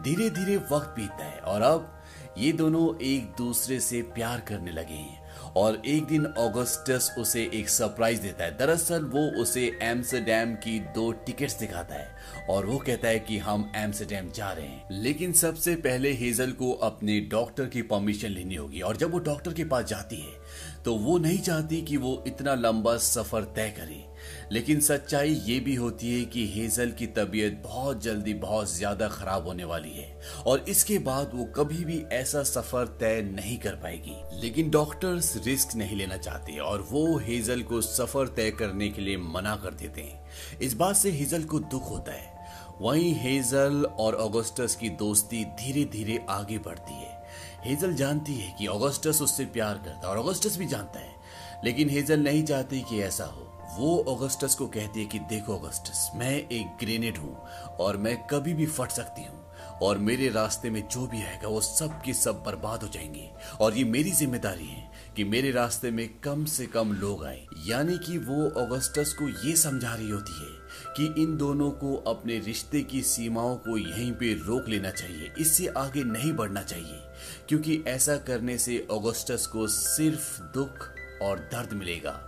धीरे 0.01 0.29
धीरे 0.29 0.57
वक्त 0.57 0.93
बीतता 0.95 1.25
है, 1.25 1.39
और 1.39 1.61
अब 1.61 2.03
ये 2.37 2.51
दोनों 2.51 3.01
एक 3.01 3.33
दूसरे 3.37 3.79
से 3.79 4.01
प्यार 4.01 4.39
करने 4.39 4.71
लगे 4.71 4.93
हैं। 4.93 5.20
और 5.57 5.81
एक 5.85 6.05
दिन 6.05 6.25
ऑगस्टस 6.39 7.09
उसे 7.17 7.49
एक 7.53 7.69
सरप्राइज़ 7.69 8.21
देता 8.21 8.43
है। 8.43 8.57
दरअसल 8.57 9.03
वो 9.05 9.25
उसे 9.41 9.65
एम्स्टरडेम 9.81 10.53
की 10.55 10.79
दो 10.95 11.11
टिकट्स 11.25 11.57
दिखाता 11.59 11.95
है 11.95 12.47
और 12.49 12.65
वो 12.65 12.77
कहता 12.77 13.07
है 13.07 13.19
कि 13.19 13.37
हम 13.37 13.71
एम्सडेम 13.75 14.31
जा 14.31 14.51
रहे 14.51 14.67
हैं। 14.67 15.01
लेकिन 15.01 15.33
सबसे 15.33 15.75
पहले 15.77 16.13
हेजल 16.13 16.51
को 16.51 16.71
अपने 16.83 17.19
डॉक्टर 17.31 17.65
की 17.65 17.81
परमिशन 17.83 18.29
लेनी 18.29 18.55
होगी 18.55 18.81
और 18.81 18.97
जब 18.97 19.11
वो 19.11 19.19
डॉक्टर 19.21 19.53
के 19.53 19.63
पास 19.65 19.85
जाती 19.85 20.21
है 20.21 20.39
तो 20.85 20.95
वो 20.95 21.17
नहीं 21.17 21.39
चाहती 21.39 21.81
कि 21.81 21.97
वो 21.97 22.23
इतना 22.27 22.55
लंबा 22.55 22.97
सफ़र 22.97 23.43
तय 23.55 23.69
करे। 23.77 24.10
लेकिन 24.51 24.79
सच्चाई 24.79 25.33
ये 25.45 25.59
भी 25.59 25.75
होती 25.75 26.13
है 26.13 26.25
कि 26.25 26.45
हेजल 26.47 26.91
की 26.91 27.07
तबीयत 27.07 27.61
बहुत 27.63 28.01
जल्दी 28.03 28.33
बहुत 28.33 28.73
ज़्यादा 28.73 29.07
खराब 29.07 29.47
होने 29.47 29.63
वाली 29.63 29.91
है 29.91 30.09
और 30.47 30.65
इसके 30.69 30.97
बाद 30.99 31.31
वो 31.35 31.45
कभी 31.55 31.83
भी 31.85 31.99
ऐसा 32.11 32.43
सफ़र 32.43 32.85
तय 32.99 33.21
नहीं 33.31 33.57
कर 33.57 33.75
पाएगी। 33.75 34.15
लेकिन 34.41 34.69
डॉक्टर्स 34.69 35.35
रिस्क 35.45 35.75
नहीं 35.75 35.97
लेना 35.97 36.17
चाहते 36.17 36.57
और 36.57 36.81
वो 36.81 37.17
हेजल 37.17 37.61
को 37.61 37.81
सफ़र 37.81 38.27
तय 38.27 38.51
करने 38.51 38.89
के 38.89 39.01
लिए 39.01 39.17
मना 39.17 39.55
कर 39.55 39.73
देते 39.73 40.01
हैं। 40.01 40.59
इस 40.59 40.73
बात 40.73 40.95
से 40.95 41.11
हेजल 41.11 41.43
को 41.43 41.59
दुख 41.59 41.89
होता 41.89 42.11
है। 42.11 42.29
वहीं 42.81 43.13
हेजल 43.15 43.83
और 43.99 44.15
ऑगस्टस 44.15 44.75
की 44.75 44.89
दोस्ती 44.89 45.43
धीरे 45.59 45.83
धीरे 45.85 46.19
आगे 46.29 46.57
बढ़ती 46.57 46.93
है। 46.93 47.19
हेजल 47.65 47.93
जानती 47.93 48.33
है 48.33 48.53
कि 48.59 48.67
ऑगस्टस 48.67 49.21
उससे 49.21 49.45
प्यार 49.45 49.75
करता 49.75 50.07
है 50.07 50.07
और 50.07 50.17
ऑगस्टस 50.17 50.57
भी 50.57 50.65
जानता 50.65 50.99
है। 50.99 51.15
लेकिन 51.65 51.89
हेजल 51.89 52.19
नहीं 52.19 52.43
चाहती 52.43 52.81
कि 52.81 53.01
ऐसा 53.01 53.25
हो। 53.25 53.50
वो 53.71 54.03
ऑगस्टस 54.07 54.55
को 54.55 54.67
कहती 54.67 54.99
है 54.99 55.05
कि 55.05 55.19
देखो 55.19 55.55
ऑगस्टस 55.55 56.09
मैं 56.15 56.33
एक 56.49 56.77
ग्रेनेड 56.79 57.17
हूँ 57.17 57.35
और 57.79 57.97
मैं 57.97 58.17
कभी 58.27 58.53
भी 58.53 58.65
फट 58.67 58.91
सकती 58.91 59.23
हूँ 59.23 59.39
और 59.81 59.97
मेरे 59.97 60.29
रास्ते 60.29 60.69
में 60.69 60.81
जो 60.87 61.05
भी 61.07 61.21
आएगा, 61.23 61.47
वो 61.47 61.61
सब 61.61 62.01
के 62.01 62.13
सब 62.13 62.43
बर्बाद 62.45 62.83
हो 62.83 62.87
जाएँगे। 62.87 63.29
और 63.61 63.77
ये 63.77 63.83
मेरी 63.83 64.11
ज़िम्मेदारी 64.11 64.65
है 64.65 64.89
कि 65.15 65.23
मेरे 65.23 65.51
रास्ते 65.51 65.91
में 65.91 66.07
कम 66.19 66.45
से 66.45 66.65
कम 66.65 66.93
लोग 66.93 67.25
आए। 67.25 67.45
यानी 67.67 67.97
कि 67.97 68.17
वो 68.17 68.49
ऑगस्टस 68.61 69.13
को 69.13 69.29
ये 69.47 69.55
समझा 69.55 69.93
रही 69.95 70.09
होती 70.09 70.33
है 70.33 70.59
कि 70.97 71.21
इन 71.23 71.37
दोनों 71.37 71.71
को 71.71 71.95
अपने 72.07 72.39
रिश्ते 72.39 72.81
की 72.81 73.01
सीमाओं 73.03 73.55
को 73.57 73.77
यहीं 73.77 74.11
पे 74.11 74.33
रोक 74.47 74.69
लेना 74.69 74.91
चाहिए। 74.91 75.33
इससे 75.39 75.67
आगे 75.67 76.03
नहीं 76.03 76.33
बढ़ना 76.33 76.63
चाहिए, 76.63 76.99
क्योंकि 77.49 77.83
ऐसा 77.87 78.17
करने 78.17 78.57
से 78.57 78.85
ऑगस्टस 78.91 79.45
को 79.45 79.67
सिर्फ़ 79.67 80.41
दुख 80.41 80.89
और 81.21 81.39
दर्द 81.51 81.73
मिलेगा। 81.73 82.27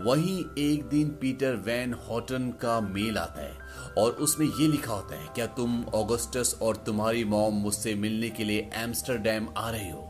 वहीं 0.00 0.38
एक 0.58 0.84
दिन 0.88 1.08
पीटर 1.20 1.56
वैन 1.66 1.94
हॉटन 2.08 2.50
का 2.60 2.80
मेल 2.80 3.18
आता 3.18 3.42
है 3.42 3.56
और 3.98 4.12
उसमें 4.12 4.46
ये 4.46 4.68
लिखा 4.68 4.92
होता 4.92 5.16
है, 5.16 5.28
क्या 5.34 5.46
तुम 5.46 5.84
ऑगस्टस 5.94 6.58
और 6.62 6.76
तुम्हारी 6.76 7.24
मॉम 7.24 7.54
मुझसे 7.54 7.94
मिलने 7.94 8.30
के 8.30 8.44
लिए 8.44 8.70
एम्स्टरडेम 8.74 9.48
आ 9.56 9.70
रहे 9.70 9.90
हो? 9.90 10.04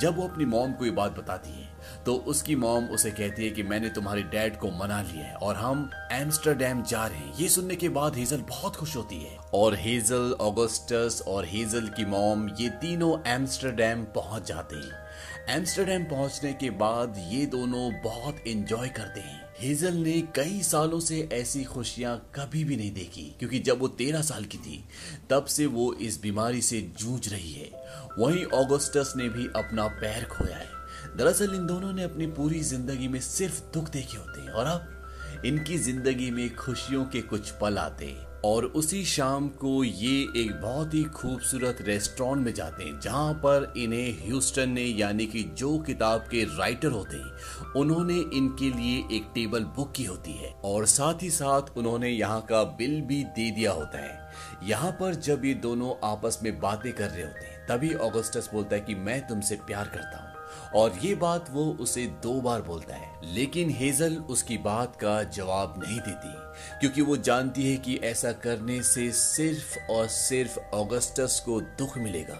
जब 0.00 0.16
वो 0.16 0.26
अपनी 0.28 0.44
मॉम 0.44 0.72
को 0.72 0.84
ये 0.84 0.90
बात 0.90 1.12
बताती 1.12 1.50
है 1.50 1.66
तो 2.04 2.14
उसकी 2.28 2.54
मॉम 2.56 2.84
उसे 2.84 3.10
कहती 3.10 3.44
है 3.44 3.50
कि 3.50 3.62
मैंने 3.62 3.88
तुम्हारे 3.88 4.22
डैड 4.22 4.58
को 4.58 4.70
मना 4.72 5.00
लिया 5.02 5.24
है 5.24 5.34
और 5.34 5.56
हम 5.56 5.90
एम्स्टरडेम 6.12 6.82
जा 6.82 7.06
रहे 7.06 7.18
हैं। 7.18 7.34
ये 7.38 7.48
सुनने 7.48 7.76
के 7.76 7.88
बाद 7.88 8.16
हेजल 8.16 8.40
बहुत 8.48 8.76
खुश 8.76 8.96
होती 8.96 9.16
है 9.16 9.36
और 9.54 9.74
हेजल, 9.74 10.34
ऑगस्टस 10.40 11.22
और 11.28 11.44
हेजल 11.44 11.88
की 11.88 12.04
मॉम 12.04 12.48
ये 12.60 12.68
तीनों 12.80 13.18
एम्स्टरडेम 13.26 14.04
पहुँच 14.14 14.46
जाते 14.48 14.76
हैं। 14.76 15.07
एम्स्टरडेम 15.50 16.02
पहुँचने 16.04 16.52
के 16.52 16.68
बाद 16.70 17.14
ये 17.28 17.44
दोनों 17.46 17.90
बहुत 18.02 18.42
एंजॉय 18.48 18.88
करते 18.88 19.20
हैं। 19.20 19.46
हेजल 19.60 19.94
ने 19.94 20.20
कई 20.36 20.60
सालों 20.62 20.98
से 21.00 21.20
ऐसी 21.32 21.62
खुशियाँ 21.64 22.16
कभी 22.34 22.64
भी 22.64 22.76
नहीं 22.76 22.90
देखी, 22.92 23.22
क्योंकि 23.38 23.58
जब 23.58 23.80
वो 23.80 23.88
तेरह 23.88 24.22
साल 24.22 24.44
की 24.44 24.58
थी, 24.58 24.84
तब 25.30 25.44
से 25.46 25.66
वो 25.66 25.92
इस 25.92 26.20
बीमारी 26.22 26.62
से 26.62 26.80
जूझ 26.98 27.28
रही 27.28 27.52
है। 27.52 27.70
वहीं 28.18 28.44
ऑगस्टस 28.54 29.12
ने 29.16 29.28
भी 29.28 29.46
अपना 29.56 29.86
पैर 29.96 30.24
खोया 30.24 30.56
है। 30.56 31.16
दरअसल 31.16 31.54
इन 31.54 31.66
दोनों 31.66 31.92
ने 31.92 32.02
अपनी 32.02 32.26
पूरी 32.32 32.60
ज़िंदगी 32.64 33.08
में 33.08 33.20
सिर्फ़ 33.20 33.62
दुख 33.74 33.90
देखे 33.90 34.18
होते 34.18 34.40
हैं, 34.40 34.50
और 34.50 34.66
अब 34.66 35.42
इनकी 35.44 35.78
ज़िंदगी 35.78 36.30
में 36.30 36.54
खुशियों 36.56 37.04
के 37.04 37.20
कुछ 37.22 37.50
पल 37.50 37.78
आते 37.78 38.06
हैं। 38.06 38.27
और 38.44 38.64
उसी 38.64 39.04
शाम 39.04 39.48
को 39.48 39.84
ये 39.84 40.20
एक 40.36 40.60
बहुत 40.62 40.94
ही 40.94 41.04
खूबसूरत 41.04 41.78
रेस्टोरेंट 41.80 42.46
में 42.46 42.54
जाते 42.54 42.84
हैं, 42.84 43.00
जहाँ 43.00 43.34
पर 43.34 43.72
इन्हें 43.76 44.26
ह्यूस्टन 44.26 44.70
ने, 44.70 44.84
यानी 44.84 45.26
कि 45.26 45.42
जो 45.42 45.78
किताब 45.78 46.20
के 46.20 46.44
राइटर 46.44 46.88
होते 46.88 47.16
हैं, 47.16 47.72
उन्होंने 47.76 48.18
इनके 48.18 48.70
लिए 48.70 49.16
एक 49.16 49.30
टेबल 49.34 49.64
बुक 49.64 49.92
की 49.92 50.04
होती 50.04 50.32
है। 50.32 50.54
और 50.64 50.86
साथ 50.86 51.22
ही 51.22 51.30
साथ 51.30 51.76
उन्होंने 51.76 52.08
यहाँ 52.08 52.40
का 52.40 52.64
बिल 52.64 53.00
भी 53.00 53.24
दे 53.24 53.50
दिया 53.50 53.72
होता 53.72 53.98
है। 53.98 54.30
यहाँ 54.62 54.90
पर 54.90 55.14
जब 55.14 55.44
ये 55.44 55.54
दोनों 55.54 56.08
आपस 56.10 56.38
में 56.42 56.60
बातें 56.60 56.92
कर 56.92 57.08
रहे 57.10 57.22
होते 57.22 57.46
हैं, 57.46 57.66
तभी 57.66 57.94
ऑगस्टस 57.94 58.50
बोलता 58.52 58.76
है 58.76 58.82
कि 58.82 58.94
मैं 58.94 59.26
तुमसे 59.26 59.56
प्यार 59.56 59.88
करता 59.88 60.18
हूँ। 60.18 60.27
और 60.76 60.98
ये 61.02 61.14
बात 61.14 61.50
वो 61.50 61.64
उसे 61.80 62.06
दो 62.22 62.40
बार 62.40 62.62
बोलता 62.62 62.94
है। 62.94 63.34
लेकिन 63.34 63.70
हेजल 63.70 64.16
उसकी 64.16 64.58
बात 64.58 64.96
का 64.96 65.22
जवाब 65.22 65.82
नहीं 65.84 66.00
देती, 66.00 66.32
क्योंकि 66.80 67.02
वो 67.02 67.16
जानती 67.16 67.70
है 67.70 67.76
कि 67.76 67.96
ऐसा 67.96 68.32
करने 68.32 68.82
से 68.82 69.10
सिर्फ़ 69.12 69.92
और 69.92 70.06
सिर्फ़ 70.06 70.58
ऑगस्टस 70.74 71.42
को 71.46 71.60
दुख 71.60 71.98
मिलेगा। 71.98 72.38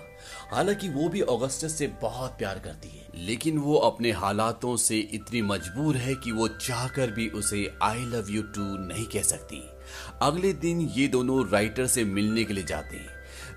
हालाँकि 0.53 0.89
वो 0.89 1.09
भी 1.09 1.21
ऑगस्टस 1.21 1.73
से 1.73 1.87
बहुत 1.87 2.31
प्यार 2.31 2.59
करती 2.59 2.89
है, 2.89 3.09
लेकिन 3.15 3.59
वो 3.59 3.75
अपने 3.75 4.13
हालातों 4.13 4.77
से 4.77 4.99
इतनी 4.99 5.43
मजबूर 5.43 5.97
है 5.97 6.15
कि 6.15 6.33
वो 6.33 6.49
चाहकर 6.49 7.11
भी 7.11 7.29
उसे 7.29 7.75
आई 7.83 7.99
लव 7.99 8.31
यू 8.31 8.43
टू 8.43 8.63
नहीं 8.79 9.07
कह 9.07 9.23
सकती। 9.23 9.63
अगले 10.23 10.53
दिन 10.53 10.81
ये 10.81 11.09
दोनों 11.09 11.51
राइटर 11.51 11.87
से 11.87 12.05
मिलने 12.05 12.45
के 12.45 12.55
लिए 12.55 12.65
जाते 12.65 12.97
हैं। 12.97 13.09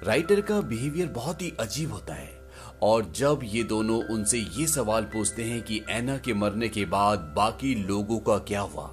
राइटर 0.03 0.41
का 0.41 0.61
बिहेवियर 0.61 1.07
बहुत 1.07 1.41
ही 1.41 1.53
अजीब 1.59 1.91
होता 1.91 2.13
है। 2.13 2.40
और 2.83 3.11
जब 3.15 3.39
ये 3.43 3.63
दोनों 3.63 4.03
उनसे 4.03 4.39
ये 4.39 4.67
सवाल 4.67 5.03
पूछते 5.03 5.43
हैं 5.43 5.61
कि 5.61 5.81
एना 5.89 6.17
के 6.17 6.33
मरने 6.33 6.69
के 6.69 6.85
बाद 6.85 7.19
बाकी 7.19 7.75
लोगों 7.75 8.19
का 8.19 8.38
क्या 8.38 8.61
हुआ 8.61 8.89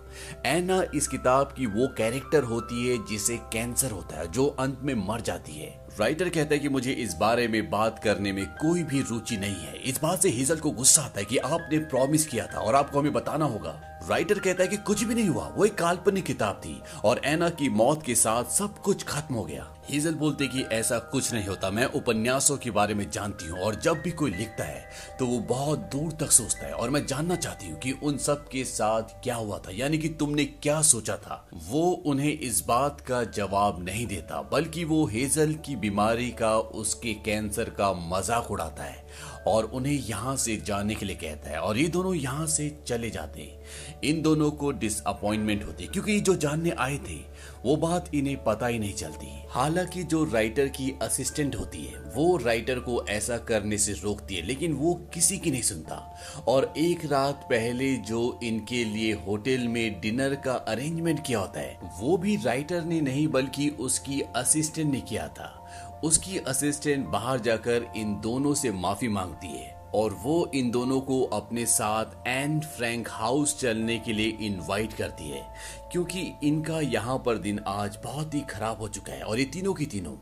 एना 0.46 0.82
इस 0.94 1.08
किताब 1.08 1.54
की 1.56 1.66
वो 1.66 1.86
कैरेक्टर 1.88 2.42
होती 2.42 2.88
है 2.88 3.06
जिसे 3.06 3.36
कैंसर 3.36 3.90
होता 3.90 4.16
है, 4.16 4.32
जो 4.32 4.46
अंत 4.46 4.80
में 4.82 4.94
मर 4.94 5.20
जाती 5.20 5.52
है। 5.52 5.88
राइटर 6.00 6.28
कहता 6.28 6.54
है 6.54 6.58
कि 6.58 6.68
मुझे 6.68 6.92
इस 6.92 7.14
बारे 7.14 7.48
में 7.48 7.70
बात 7.70 8.00
करने 8.04 8.32
में 8.32 8.46
कोई 8.46 8.82
भी 8.82 9.00
रुचि 9.00 9.36
नहीं 9.36 9.56
है। 9.56 9.76
इस 9.76 10.00
बात 10.02 10.22
से 10.22 10.28
हिजल 10.28 10.56
को 10.56 10.70
गुस्सा 10.70 11.02
आता 11.02 11.20
है 11.20 11.24
कि 11.24 11.36
आपने 11.36 11.78
प्रॉमिस 11.78 12.26
किया 12.26 12.46
था 12.46 12.58
और 12.58 12.74
आपको 12.74 13.00
हमें 13.00 13.12
बताना 13.12 13.44
होगा। 13.44 13.97
राइटर 14.08 14.38
कहता 14.38 14.62
है 14.62 14.68
कि 14.68 14.76
कुछ 14.78 15.02
भी 15.04 15.14
नहीं 15.14 15.28
हुआ, 15.28 15.46
वो 15.48 15.64
एक 15.64 15.74
काल्पनिक 15.78 16.24
किताब 16.24 16.60
थी 16.64 16.80
और 17.04 17.20
एना 17.24 17.48
की 17.50 17.68
मौत 17.70 18.02
के 18.02 18.14
साथ 18.16 18.44
सब 18.52 18.78
कुछ 18.80 19.04
खत्म 19.04 19.34
हो 19.34 19.44
गया। 19.44 19.66
हेजल 19.88 20.14
बोलते 20.14 20.46
कि 20.46 20.62
ऐसा 20.72 20.98
कुछ 21.12 21.32
नहीं 21.32 21.46
होता, 21.46 21.70
मैं 21.70 21.84
उपन्यासों 21.86 22.56
के 22.56 22.70
बारे 22.70 22.94
में 22.94 23.08
जानती 23.10 23.46
हूँ 23.46 23.58
और 23.58 23.74
जब 23.76 24.00
भी 24.02 24.10
कोई 24.12 24.30
लिखता 24.30 24.64
है 24.64 25.16
तो 25.18 25.26
वो 25.26 25.38
बहुत 25.48 25.78
दूर 25.92 26.12
तक 26.20 26.30
सोचता 26.32 26.66
है 26.66 26.72
और 26.72 26.90
मैं 26.90 27.04
जानना 27.06 27.36
चाहती 27.36 27.68
हूँ 27.68 27.78
कि 27.80 27.92
उन 27.92 28.18
सब 28.18 28.48
के 28.48 28.64
साथ 28.64 29.22
क्या 29.24 29.34
हुआ 29.34 29.58
था, 29.58 29.72
यानी 29.72 29.98
कि 29.98 30.08
तुमने 30.10 30.44
क्या 30.44 30.80
सोचा 30.82 31.16
था। 31.16 31.44
वो 31.68 31.82
उन्हें 32.06 32.32
इस 32.32 32.64
बात 32.68 33.00
का 33.00 33.22
जवाब 33.24 33.82
नहीं 33.84 34.06
देता, 34.06 34.42
बल्कि 34.52 34.84
वो 34.84 35.04
हेजल 35.06 35.54
की 35.64 35.76
बीमारी 35.78 36.30
का, 36.32 36.56
उसके 36.58 37.14
कैंसर 37.24 37.70
का 37.70 37.92
मज़ाक 38.10 38.50
उड़ाता 38.50 38.82
है। 38.82 39.06
और 39.48 39.64
उन्हें 39.64 39.94
यहाँ 39.94 40.36
से 40.36 40.56
जाने 40.56 40.94
के 40.94 41.06
लिए 41.06 41.16
कहता 41.16 41.50
है। 41.50 41.60
और 41.60 41.78
ये 41.78 41.88
दोनों 41.88 42.14
यहाँ 42.14 42.46
से 42.46 42.78
चले 42.86 43.10
जाते 43.10 43.40
हैं। 43.40 43.58
इन 44.04 44.22
दोनों 44.22 44.50
को 44.50 44.72
डिसअपॉइंटमेंट 44.72 45.64
होती 45.64 45.84
है, 45.84 45.90
क्योंकि 45.90 46.20
जो 46.20 46.34
जानने 46.34 46.70
आए 46.70 46.98
थे, 46.98 47.16
वो 47.64 47.76
बात 47.76 48.14
इन्हें 48.14 48.44
पता 48.44 48.66
ही 48.66 48.78
नहीं 48.78 48.94
चलती। 48.94 49.26
हालाँकि 49.48 50.02
जो 50.02 50.24
राइटर 50.24 50.68
की 50.68 50.94
असिस्टेंट 51.02 51.56
होती 51.56 51.84
है, 51.84 52.00
वो 52.00 52.36
राइटर 52.36 52.78
को 52.78 53.06
ऐसा 53.08 53.38
करने 53.38 53.78
से 53.78 53.92
रोकती 53.92 54.34
है, 54.34 54.46
लेकिन 54.46 54.72
वो 54.72 54.94
किसी 55.14 55.38
की 55.38 55.50
नहीं 55.50 55.62
सुनता। 55.62 56.18
और 56.48 56.74
एक 56.78 57.04
रात 57.04 57.34
पहले 57.34 57.96
जो 57.96 58.40
इनके 58.42 58.84
लिए 58.84 59.12
होटल 59.12 59.68
में 59.68 60.00
डिनर 60.00 60.34
का 60.34 60.54
अरेंजमेंट 60.54 61.26
किया 61.26 61.38
होता 61.38 61.60
है, 61.60 61.78
वो 62.00 62.16
भी 62.16 62.36
राइटर 62.36 62.84
ने 62.84 63.00
नहीं, 63.00 63.28
बल्कि 63.28 63.68
उसकी 63.68 64.20
असिस्टेंट 64.20 64.92
ने 64.92 65.00
किया 65.00 65.28
था। 65.28 65.57
उसकी 66.04 66.38
असिस्टेंट 66.38 67.06
बाहर 67.06 67.40
जाकर 67.40 67.86
इन 67.96 68.20
दोनों 68.20 68.54
से 68.54 68.70
माफ़ी 68.72 69.08
मांगती 69.08 69.48
है 69.48 69.76
और 69.94 70.12
वो 70.12 70.50
इन 70.54 70.70
दोनों 70.70 71.00
को 71.00 71.22
अपने 71.22 71.64
साथ 71.66 72.26
एंड 72.26 72.64
फ्रैंक 72.64 73.08
हाउस 73.10 73.58
चलने 73.60 73.98
के 73.98 74.12
लिए 74.12 74.36
इनवाइट 74.40 74.92
करती 74.92 75.28
है। 75.28 75.46
क्योंकि 75.92 76.22
इनका 76.44 76.80
यहाँ 76.80 77.16
पर 77.26 77.36
दिन 77.38 77.58
आज 77.66 77.96
बहुत 78.04 78.34
ही 78.34 78.40
खराब 78.40 78.80
हो 78.80 78.88
चुका 78.88 79.12
है 79.12 79.22
और 79.22 79.38
ये 79.38 79.44
तीनों 79.44 79.72
की 79.74 79.86
तीनों। 79.86 80.14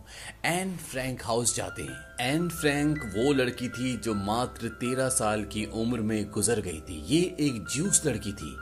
एन 0.45 0.77
फ्रैंक 0.83 1.23
हाउस 1.25 1.55
जाते 1.57 1.83
हैं। 1.83 2.27
एन 2.27 2.49
फ्रैंक 2.49 2.99
वो 3.17 3.33
लड़की 3.33 3.69
थी 3.69 3.97
जो 3.97 4.15
मात्र 4.15 4.69
तेरह 4.81 5.09
साल 5.09 5.43
की 5.45 5.65
उम्र 5.75 6.01
में 6.01 6.31
गुजर 6.31 6.61
गई 6.61 6.81
थी। 6.81 7.01
ये 7.07 7.21
एक 7.41 7.65
ज्यूस 7.73 8.03
लड़की 8.07 8.33
थी 8.33 8.55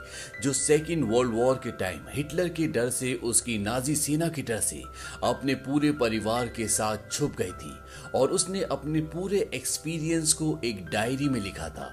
जो 0.43 0.53
सेकेंड 0.53 1.03
वर्ल्ड 1.11 1.33
वॉर 1.33 1.59
के 1.63 1.71
टाइम 1.71 2.07
हिटलर 2.09 2.49
के 2.49 2.67
डर 2.67 2.89
से, 2.89 3.13
उसकी 3.13 3.57
नाजी 3.57 3.95
सेना 3.95 4.27
के 4.27 4.41
डर 4.41 4.59
से 4.59 4.81
अपने 5.23 5.55
पूरे 5.61 5.91
परिवार 5.91 6.47
के 6.47 6.67
साथ 6.67 7.11
छुप 7.11 7.35
गई 7.37 7.51
थी 7.51 7.73
और 8.15 8.31
उसने 8.31 8.61
अपने 8.61 9.01
पूरे 9.13 9.49
एक्सपीरियंस 9.53 10.33
को 10.33 10.57
एक 10.63 10.85
डायरी 10.85 11.29
में 11.29 11.39
लिखा 11.41 11.69
था, 11.69 11.91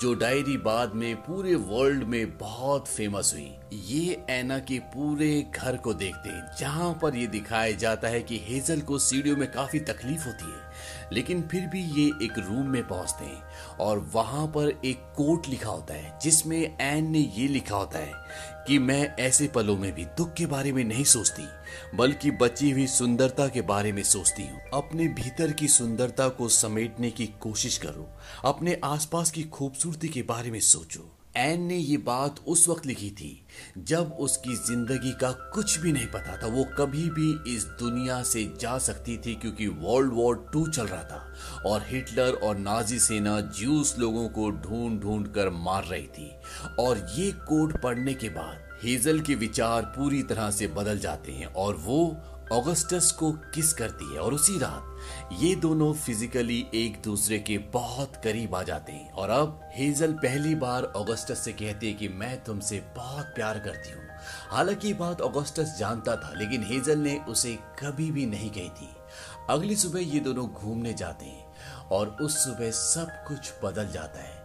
जो 0.00 0.14
डायरी 0.14 0.56
बाद 0.58 0.94
में 0.94 1.14
पूरे 1.22 1.54
वर्ल्ड 1.54 2.04
में 2.04 2.38
बहुत 2.38 2.88
फ़ेमस 2.88 3.32
हुई। 3.34 3.50
ये 3.72 4.24
एना 4.30 4.58
के 4.58 4.78
पूरे 4.78 5.46
घर 5.54 5.76
को 5.76 5.92
देखते 5.94 6.28
हैं, 6.28 6.56
जहाँ 6.58 6.92
पर 7.02 7.16
ये 7.16 7.26
दिखाया 7.26 7.72
जाता 7.72 8.08
है 8.08 8.20
कि 8.20 8.38
हेजल 8.38 8.80
को 8.80 8.98
सीढ़ियों 8.98 9.36
में 9.36 9.50
काफ़ी 9.50 9.78
तकलीफ़ 9.80 10.24
होती 10.24 10.44
है, 10.44 11.12
लेकिन 11.12 11.42
फिर 11.42 11.66
भी 11.66 11.82
ये 11.92 12.06
एक 12.24 12.38
रूम 12.38 12.66
में 12.66 12.86
पहुँचते 12.88 13.24
हैं, 13.24 13.42
और 13.80 13.98
वहाँ 14.14 14.46
पर 14.46 14.80
एक 14.84 15.02
कोट 15.16 15.48
लिखा 15.48 15.70
होता 15.70 15.94
है, 15.94 16.18
जिसमें 16.22 16.58
एन 16.80 17.10
ने 17.10 17.18
ये 17.36 17.46
लिखा 17.48 17.76
होता 17.76 17.98
है 17.98 18.12
कि 18.66 18.78
मैं 18.78 19.16
ऐसे 19.16 19.48
पलों 19.48 19.76
में 19.76 19.92
भी 19.92 20.04
दुख 20.16 20.32
के 20.32 20.46
बारे 20.46 20.72
में 20.72 20.82
नहीं 20.84 21.04
सोचती, 21.04 21.46
बल्कि 21.96 22.30
बची 22.30 22.70
हुई 22.70 22.86
सुंदरता 22.86 23.48
के 23.48 23.60
बारे 23.62 23.92
में 23.92 24.02
सोचती 24.02 24.46
हूँ। 24.46 24.60
अपने 24.74 25.08
भीतर 25.12 25.52
की 25.52 25.68
सुंदरता 25.68 26.28
को 26.28 26.48
समेटने 26.48 27.10
की 27.10 27.26
कोशिश 27.40 27.78
करो, 27.78 28.10
अपने 28.44 28.78
आसपास 28.84 29.30
की 29.30 29.42
खूबसूरती 29.44 30.08
के 30.08 30.22
बारे 30.22 30.50
में 30.50 30.60
सोचो। 30.60 31.16
एन 31.36 31.62
ने 31.62 31.76
ये 31.76 31.96
बात 31.96 32.38
उस 32.46 32.68
वक्त 32.68 32.86
लिखी 32.86 33.10
थी, 33.10 33.46
जब 33.78 34.12
उसकी 34.12 34.54
ज़िंदगी 34.56 35.12
का 35.12 35.30
कुछ 35.54 35.78
भी 35.78 35.92
नहीं 35.92 36.06
पता 36.06 36.36
था, 36.36 36.46
वो 36.46 36.64
कभी 36.78 37.08
भी 37.10 37.54
इस 37.54 37.64
दुनिया 37.80 38.22
से 38.22 38.44
जा 38.60 38.78
सकती 38.78 39.16
थी 39.16 39.34
क्योंकि 39.34 39.66
वर्ल्ड 39.66 40.12
वॉर 40.12 40.50
टू 40.52 40.66
चल 40.66 40.86
रहा 40.86 41.02
था 41.02 41.34
और 41.66 41.84
हिटलर 41.88 42.32
और 42.32 42.56
नाजी 42.56 42.98
सेना 42.98 43.40
ज्यूस 43.40 43.94
लोगों 43.98 44.28
को 44.28 44.50
ढूंढ 44.50 45.00
ढूंढ 45.00 45.28
कर 45.28 45.50
मार 45.50 45.84
रही 45.84 46.06
थी। 46.08 46.30
और 46.78 47.06
ये 47.18 47.30
कोड 47.48 47.80
पढ़ने 47.82 48.14
के 48.14 48.28
बाद 48.28 48.68
हेजल 48.82 49.20
के 49.20 49.34
विचार 49.34 49.82
पूरी 49.96 50.22
तरह 50.22 50.50
से 50.50 50.66
बदल 50.66 50.98
जाते 50.98 51.32
हैं 51.32 51.46
और 51.46 51.74
वो 51.76 52.16
ऑगस्टस 52.52 53.12
को 53.12 53.32
किस 53.32 53.72
करती 53.72 54.14
है 54.14 54.20
और 54.20 54.34
उसी 54.34 54.58
रात 54.58 54.86
ये 55.32 55.54
दोनों 55.54 55.92
फिजिकली 55.94 56.66
एक 56.74 57.02
दूसरे 57.04 57.38
के 57.38 57.58
बहुत 57.58 58.16
करीब 58.24 58.54
आ 58.54 58.62
जाते 58.62 58.92
हैं। 58.92 59.12
और 59.12 59.30
अब 59.30 59.70
हेजल 59.74 60.12
पहली 60.12 60.54
बार 60.54 60.84
ऑगस्टस 60.84 61.38
से 61.38 61.52
कहती 61.52 61.86
है 61.86 61.92
कि 61.92 62.08
मैं 62.08 62.44
तुमसे 62.44 62.82
बहुत 62.96 63.26
प्यार 63.26 63.58
करती 63.58 63.92
हूँ। 63.92 64.02
हालाँकि 64.50 64.94
बात 64.94 65.20
ऑगस्टस 65.20 65.76
जानता 65.78 66.16
था, 66.16 66.32
लेकिन 66.36 66.62
हेजल 66.62 66.98
ने 66.98 67.18
उसे 67.28 67.54
कभी 67.54 68.10
भी 68.10 68.26
नहीं 68.26 68.50
कही 68.50 68.68
थी। 68.68 68.88
अगली 69.50 69.76
सुबह 69.76 70.00
ये 70.00 70.20
दोनों 70.20 70.48
घूमने 70.48 70.94
जाते 70.94 71.26
हैं 71.26 71.52
और 71.92 72.16
उस 72.20 72.44
सुबह 72.44 72.70
सब 72.70 73.24
कुछ 73.28 73.52
बदल 73.64 73.88
जाता 73.88 74.20
है। 74.20 74.39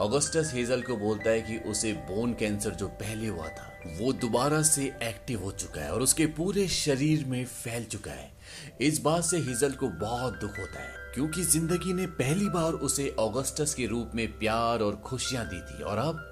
ऑगस्टस 0.00 0.50
हेजल 0.54 0.82
को 0.82 0.96
बोलता 0.96 1.30
है 1.30 1.40
कि 1.42 1.56
उसे 1.70 1.92
बोन 2.08 2.32
कैंसर 2.32 2.74
जो 2.74 2.86
पहले 3.00 3.26
हुआ 3.26 3.48
था, 3.48 3.66
वो 3.98 4.12
दोबारा 4.12 4.60
से 4.62 4.84
एक्टिव 5.02 5.42
हो 5.44 5.50
चुका 5.52 5.80
है 5.80 5.92
और 5.92 6.02
उसके 6.02 6.26
पूरे 6.38 6.66
शरीर 6.68 7.24
में 7.24 7.44
फैल 7.44 7.84
चुका 7.84 8.10
है। 8.10 8.30
इस 8.80 9.00
बात 9.02 9.24
से 9.24 9.38
हेजल 9.38 9.72
को 9.72 9.88
बहुत 10.00 10.40
दुख 10.40 10.58
होता 10.58 10.80
है, 10.80 10.94
क्योंकि 11.14 11.42
ज़िंदगी 11.42 11.92
ने 11.92 12.06
पहली 12.16 12.48
बार 12.48 12.72
उसे 12.72 13.14
ऑगस्टस 13.18 13.74
के 13.74 13.86
रूप 13.86 14.12
में 14.14 14.26
प्यार 14.38 14.80
और 14.80 14.96
खुशियाँ 15.04 15.46
दी 15.48 15.60
थी 15.60 15.82
और 15.82 15.98
अब 15.98 16.26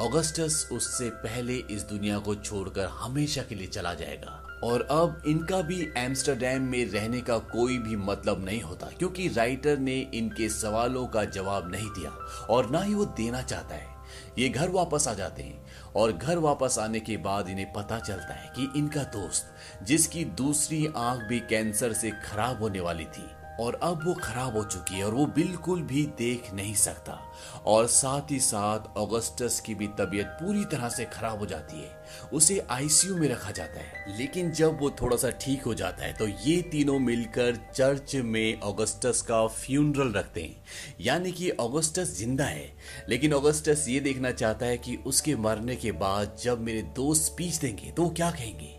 ऑगस्टस 0.00 0.68
उससे 0.72 1.10
पहले 1.24 1.56
इस 1.70 1.82
दुनिया 1.82 2.18
को 2.18 2.34
छोड़कर 2.34 2.86
हमेशा 2.92 3.42
के 3.42 3.54
लिए 3.54 3.66
चला 3.68 3.94
जाएगा। 3.94 4.40
और 4.64 4.82
अब 4.90 5.22
इनका 5.26 5.60
भी 5.62 5.80
एम्स्टरडेम 5.96 6.62
में 6.62 6.84
रहने 6.90 7.20
का 7.20 7.38
कोई 7.38 7.78
भी 7.78 7.96
मतलब 7.96 8.44
नहीं 8.44 8.60
होता, 8.62 8.86
क्योंकि 8.98 9.28
राइटर 9.28 9.78
ने 9.78 9.98
इनके 10.14 10.48
सवालों 10.48 11.06
का 11.06 11.24
जवाब 11.24 11.70
नहीं 11.72 11.88
दिया 11.90 12.10
और 12.50 12.70
ना 12.70 12.82
ही 12.82 12.94
वो 12.94 13.04
देना 13.04 13.42
चाहता 13.42 13.74
है। 13.74 13.92
ये 14.38 14.48
घर 14.48 14.68
वापस 14.68 15.08
आ 15.08 15.14
जाते 15.14 15.42
हैं 15.42 15.92
और 15.96 16.12
घर 16.12 16.38
वापस 16.38 16.78
आने 16.78 17.00
के 17.00 17.16
बाद 17.16 17.48
इन्हें 17.48 17.72
पता 17.72 17.98
चलता 17.98 18.34
है 18.34 18.52
कि 18.56 18.70
इनका 18.78 19.02
दोस्त, 19.12 19.54
जिसकी 19.82 20.24
दूसरी 20.24 20.86
आँख 20.96 21.22
भी 21.28 21.40
कैंसर 21.40 21.92
से 21.92 22.10
खराब 22.24 22.60
होने 22.60 22.80
वाली 22.80 23.04
थी 23.04 23.26
और 23.60 23.78
अब 23.82 24.04
वो 24.06 24.14
खराब 24.14 24.56
हो 24.56 24.62
चुकी 24.64 24.94
है 24.94 25.04
और 25.04 25.14
वो 25.14 25.26
बिल्कुल 25.26 25.82
भी 25.82 26.04
देख 26.18 26.52
नहीं 26.54 26.74
सकता। 26.74 27.20
और 27.66 27.86
साथ 27.86 28.30
ही 28.30 28.38
साथ 28.40 28.96
ऑगस्टस 28.98 29.60
की 29.60 29.74
भी 29.74 29.86
तबीयत 29.98 30.26
पूरी 30.40 30.64
तरह 30.64 30.88
से 30.88 31.04
खराब 31.04 31.38
हो 31.38 31.46
जाती 31.46 31.76
है। 31.76 32.02
उसे 32.32 32.58
आईसीयू 32.70 33.16
में 33.16 33.28
रखा 33.28 33.50
जाता 33.50 33.80
है। 33.80 34.16
लेकिन 34.18 34.50
जब 34.52 34.80
वो 34.80 34.90
थोड़ा 34.90 35.16
सा 35.16 35.30
ठीक 35.40 35.62
हो 35.62 35.74
जाता 35.74 36.04
है 36.04 36.12
तो 36.12 36.28
ये 36.28 36.60
तीनों 36.62 36.98
मिलकर 36.98 37.56
चर्च 37.74 38.14
में 38.16 38.60
ऑगस्टस 38.60 39.22
का 39.22 39.46
फ्यूनरल 39.46 40.12
रखते 40.12 40.42
हैं। 40.42 40.64
यानी 41.00 41.32
कि 41.32 41.50
ऑगस्टस 41.50 42.16
ज़िंदा 42.18 42.44
है। 42.44 42.72
लेकिन 43.08 43.32
ऑगस्टस 43.32 43.86
ये 43.88 44.00
देखना 44.00 44.30
चाहता 44.30 44.66
है 44.66 44.78
कि 44.78 44.96
उसके 45.06 45.36
मरने 45.36 45.76
के 45.76 45.92
बाद 45.92 46.36
जब 46.42 46.60
मेरे 46.60 46.82
दोस्त 46.96 47.22
स्पीच 47.22 47.56
देंगे 47.56 47.90
तो 47.90 48.02
वो 48.02 48.10
क्या 48.10 48.30
कहेंगे? 48.30 48.73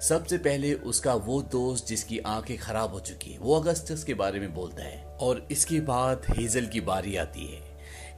सबसे 0.00 0.36
पहले 0.38 0.72
उसका 0.74 1.14
वो 1.14 1.40
दोस्त 1.42 1.86
जिसकी 1.86 2.18
आँखें 2.18 2.56
खराब 2.58 2.92
हो 2.92 3.00
चुकी 3.00 3.30
है, 3.30 3.38
वो 3.38 3.60
अगस्टस 3.60 4.04
के 4.04 4.14
बारे 4.14 4.40
में 4.40 4.54
बोलता 4.54 4.82
है। 4.82 5.04
और 5.20 5.48
इसके 5.50 5.80
बाद 5.80 6.22
हेजल 6.30 6.66
की 6.66 6.80
बारी 6.80 7.16
आती 7.16 7.46
है। 7.46 7.60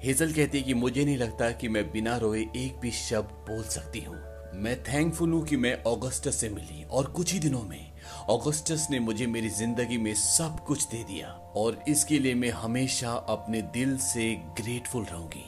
हेजल 0.04 0.32
कहती 0.32 0.58
है 0.58 0.64
कि 0.64 0.74
मुझे 0.74 1.04
नहीं 1.04 1.16
लगता 1.16 1.50
कि 1.50 1.68
मैं 1.68 1.90
बिना 1.92 2.16
रोए 2.16 2.40
एक 2.40 2.78
भी 2.80 2.90
शब्द 2.90 3.32
बोल 3.48 3.62
सकती 3.62 4.00
हूँ। 4.00 4.16
मैं 4.54 4.76
थैंकफुल 4.82 5.32
हूँ 5.32 5.44
कि 5.46 5.56
मैं 5.56 5.82
ऑगस्टस 5.82 6.36
से 6.36 6.48
मिली 6.48 6.84
और 6.84 7.06
कुछ 7.06 7.32
ही 7.32 7.38
दिनों 7.38 7.62
में 7.62 7.92
ऑगस्टस 8.28 8.86
ने 8.90 9.00
मुझे 9.00 9.26
मेरी 9.26 9.48
ज़िंदगी 9.48 9.98
में 9.98 10.14
सब 10.14 10.64
कुछ 10.66 10.86
दे 10.86 11.02
दिया। 11.04 11.28
और 11.56 11.82
इसके 11.88 12.18
लिए 12.18 12.34
मैं 12.34 12.50
हमेशा 12.50 13.12
अपने 13.12 13.62
दिल 13.62 13.96
से 13.98 14.34
ग्रेटफुल 14.60 15.04
रहूँगी। 15.04 15.44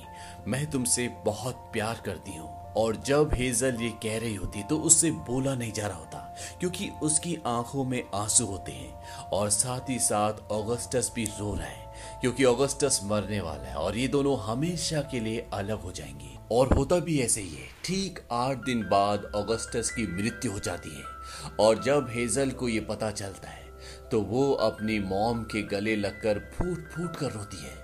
मैं 0.48 0.70
तुमसे 0.70 1.08
बहुत 1.24 1.70
प्यार 1.72 2.02
करती 2.06 2.36
हूँ। 2.36 2.52
और 2.76 2.96
जब 2.96 3.34
हेजल 3.34 3.76
ये 3.80 3.90
कह 4.02 4.18
रही 4.18 4.34
होती 4.34 4.62
तो 4.62 4.78
उससे 4.78 5.10
बोला 5.10 5.54
नहीं 5.54 5.72
जा 5.72 5.86
रहा 5.86 5.98
होता। 5.98 6.23
क्योंकि 6.60 6.88
उसकी 7.02 7.36
आँखों 7.46 7.84
में 7.84 8.02
आँसू 8.14 8.46
होते 8.46 8.72
हैं 8.72 9.20
और 9.32 9.50
साथ 9.50 9.90
ही 9.90 9.98
साथ 9.98 10.50
ऑगस्टस 10.52 11.10
भी 11.14 11.24
रो 11.30 11.54
रहा 11.54 11.66
है, 11.66 12.20
क्योंकि 12.20 12.44
ऑगस्टस 12.44 13.00
मरने 13.04 13.40
वाला 13.40 13.64
है 13.64 13.76
और 13.76 13.96
ये 13.96 14.08
दोनों 14.08 14.38
हमेशा 14.40 15.00
के 15.02 15.20
लिए 15.20 15.46
अलग 15.52 15.80
हो 15.80 15.92
जाएँगे। 15.92 16.32
और 16.52 16.72
होता 16.74 16.98
भी 16.98 17.20
ऐसे 17.20 17.40
ही 17.40 17.48
है, 17.48 17.68
ठीक 17.84 18.20
आठ 18.32 18.64
दिन 18.64 18.82
बाद 18.82 19.30
ऑगस्टस 19.34 19.90
की 19.90 20.06
मृत्यु 20.14 20.52
हो 20.52 20.58
जाती 20.58 20.96
है 20.96 21.56
और 21.60 21.82
जब 21.82 22.08
हेजल 22.10 22.50
को 22.50 22.68
ये 22.68 22.80
पता 22.80 23.10
चलता 23.12 23.48
है 23.48 23.62
तो 24.10 24.20
वो 24.22 24.52
अपनी 24.52 24.98
मॉम 25.00 25.42
के 25.44 25.62
गले 25.68 25.94
लगकर 25.96 26.38
फूट 26.54 26.90
फूट 26.92 27.16
कर 27.16 27.30
रोती 27.30 27.56
है, 27.56 27.74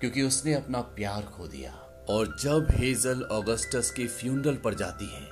क्योंकि 0.00 0.22
उसने 0.22 0.54
अपना 0.54 0.80
प्यार 0.96 1.22
खो 1.36 1.46
दिया। 1.48 1.72
और 2.10 2.36
जब 2.40 2.66
हेजल 2.70 3.22
ऑगस्टस 3.22 3.90
के 3.90 4.06
फ्यूनरल 4.06 4.54
पर 4.54 4.74
जाती 4.74 5.06
है 5.06 5.22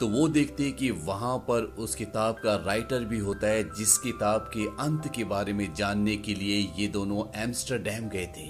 तो 0.00 0.06
वो 0.08 0.26
देखते 0.28 0.70
कि 0.72 0.90
वहाँ 0.90 1.36
पर 1.48 1.62
उस 1.78 1.94
किताब 1.94 2.34
का 2.34 2.54
राइटर 2.66 3.04
भी 3.04 3.18
होता 3.18 3.46
है, 3.46 3.62
जिस 3.70 3.96
किताब 3.98 4.50
के 4.54 4.66
अंत 4.82 5.10
के 5.14 5.24
बारे 5.24 5.52
में 5.52 5.72
जानने 5.74 6.16
के 6.16 6.34
लिए 6.34 6.58
ये 6.76 6.86
दोनों 6.88 7.24
एम्स्टरडेम 7.42 8.08
गए 8.08 8.26
थे। 8.36 8.48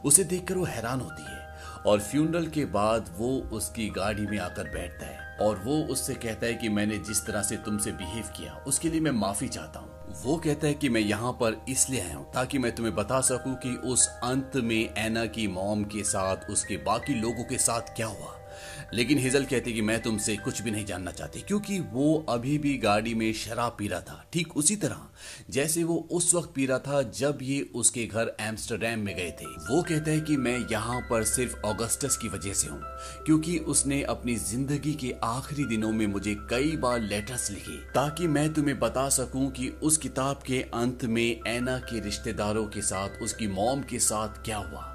उसे 0.00 0.24
देखकर 0.24 0.56
वो 0.56 0.64
हैरान 0.64 1.00
होती 1.00 1.22
है 1.22 1.40
और 1.86 2.00
फ्यूनरल 2.00 2.46
के 2.46 2.64
बाद 2.66 3.10
वो 3.18 3.30
उसकी 3.52 3.88
गाड़ी 3.90 4.26
में 4.26 4.38
आकर 4.38 4.68
बैठता 4.70 5.06
है 5.06 5.36
और 5.40 5.62
वो 5.64 5.80
उससे 5.92 6.14
कहता 6.14 6.46
है 6.46 6.54
कि 6.54 6.68
मैंने 6.68 6.98
जिस 6.98 7.24
तरह 7.26 7.42
से 7.42 7.56
तुमसे 7.58 7.92
बिहेव 7.92 8.28
किया, 8.36 8.52
उसके 8.66 8.90
लिए 8.90 9.00
मैं 9.00 9.10
माफ़ी 9.12 9.48
चाहता 9.48 9.80
हूँ। 9.80 9.90
वो 10.24 10.36
कहता 10.36 10.66
है 10.66 10.74
कि 10.74 10.88
मैं 10.88 11.00
यहाँ 11.00 11.32
पर 11.32 11.56
इसलिए 11.68 12.00
आया 12.00 12.16
हूँ 12.16 12.30
ताकि 12.32 12.58
मैं 12.58 12.74
तुम्हें 12.74 12.94
बता 12.94 13.20
सकूँ 13.22 13.54
कि 13.56 13.74
उस 13.84 14.06
अंत 14.24 14.56
में 14.56 14.94
एना 14.96 15.24
की 15.26 15.46
मॉम 15.48 15.84
के 15.86 16.04
साथ, 16.04 16.50
उसके 16.50 16.76
बाकी 16.76 17.14
लोगों 17.14 17.44
के 17.44 17.58
साथ 17.58 17.94
क्या 17.96 18.06
हुआ। 18.06 18.38
लेकिन 18.94 19.18
हेजल 19.18 19.44
कहती 19.44 19.72
कि 19.72 19.82
मैं 19.82 20.00
तुमसे 20.02 20.36
कुछ 20.36 20.60
भी 20.62 20.70
नहीं 20.70 20.84
जानना 20.84 21.10
चाहती, 21.10 21.40
क्योंकि 21.40 21.78
वो 21.82 22.14
अभी 22.28 22.56
भी 22.58 22.76
गाड़ी 22.78 23.14
में 23.14 23.32
शराब 23.34 23.76
पी 23.78 23.88
रहा 23.88 24.00
था। 24.00 24.24
ठीक 24.32 24.56
उसी 24.56 24.76
तरह, 24.76 24.96
जैसे 25.50 25.84
वो 25.84 25.96
उस 26.12 26.34
वक्त 26.34 26.52
पी 26.54 26.66
रहा 26.66 26.78
था 26.78 27.02
जब 27.12 27.38
ये 27.42 27.60
उसके 27.74 28.04
घर 28.06 28.34
एम्स्टरडेम 28.40 29.00
में 29.00 29.14
गए 29.16 29.30
थे। 29.32 29.46
वो 29.66 29.82
कहता 29.82 30.10
है 30.10 30.20
कि 30.20 30.36
मैं 30.38 30.56
यहाँ 30.70 31.00
पर 31.10 31.24
सिर्फ़ 31.24 31.56
ऑगस्टस 31.66 32.16
की 32.16 32.28
वजह 32.28 32.52
से 32.52 32.68
हूँ, 32.68 32.80
क्योंकि 33.26 33.58
उसने 33.66 34.02
अपनी 34.04 34.36
ज़िंदगी 34.36 34.92
के 34.94 35.14
आखिरी 35.24 35.64
दिनों 35.66 35.92
में 35.92 36.06
मुझे 36.08 36.34
कई 36.50 36.76
बार 36.76 37.00
लेटर्स 37.00 37.50
लिखे, 37.50 37.76
ताकि 37.94 38.26
मैं 38.28 38.52
तुम्हें 38.54 38.78
बता 38.78 39.08
सकूँ 39.10 39.50
कि 39.50 39.68
उस 39.82 39.96
किताब 39.98 40.42
के 40.46 40.62
अंत 40.74 41.04
में 41.06 41.40
एना 41.48 41.78
के 41.80 42.00
रिश्तेदारों 42.00 42.66
के 42.66 42.82
साथ, 42.82 43.22
उसकी 43.22 43.46
मॉम 43.48 43.82
के 43.82 43.98
साथ 44.00 44.44
क्या 44.44 44.56
हुआ। 44.58 44.88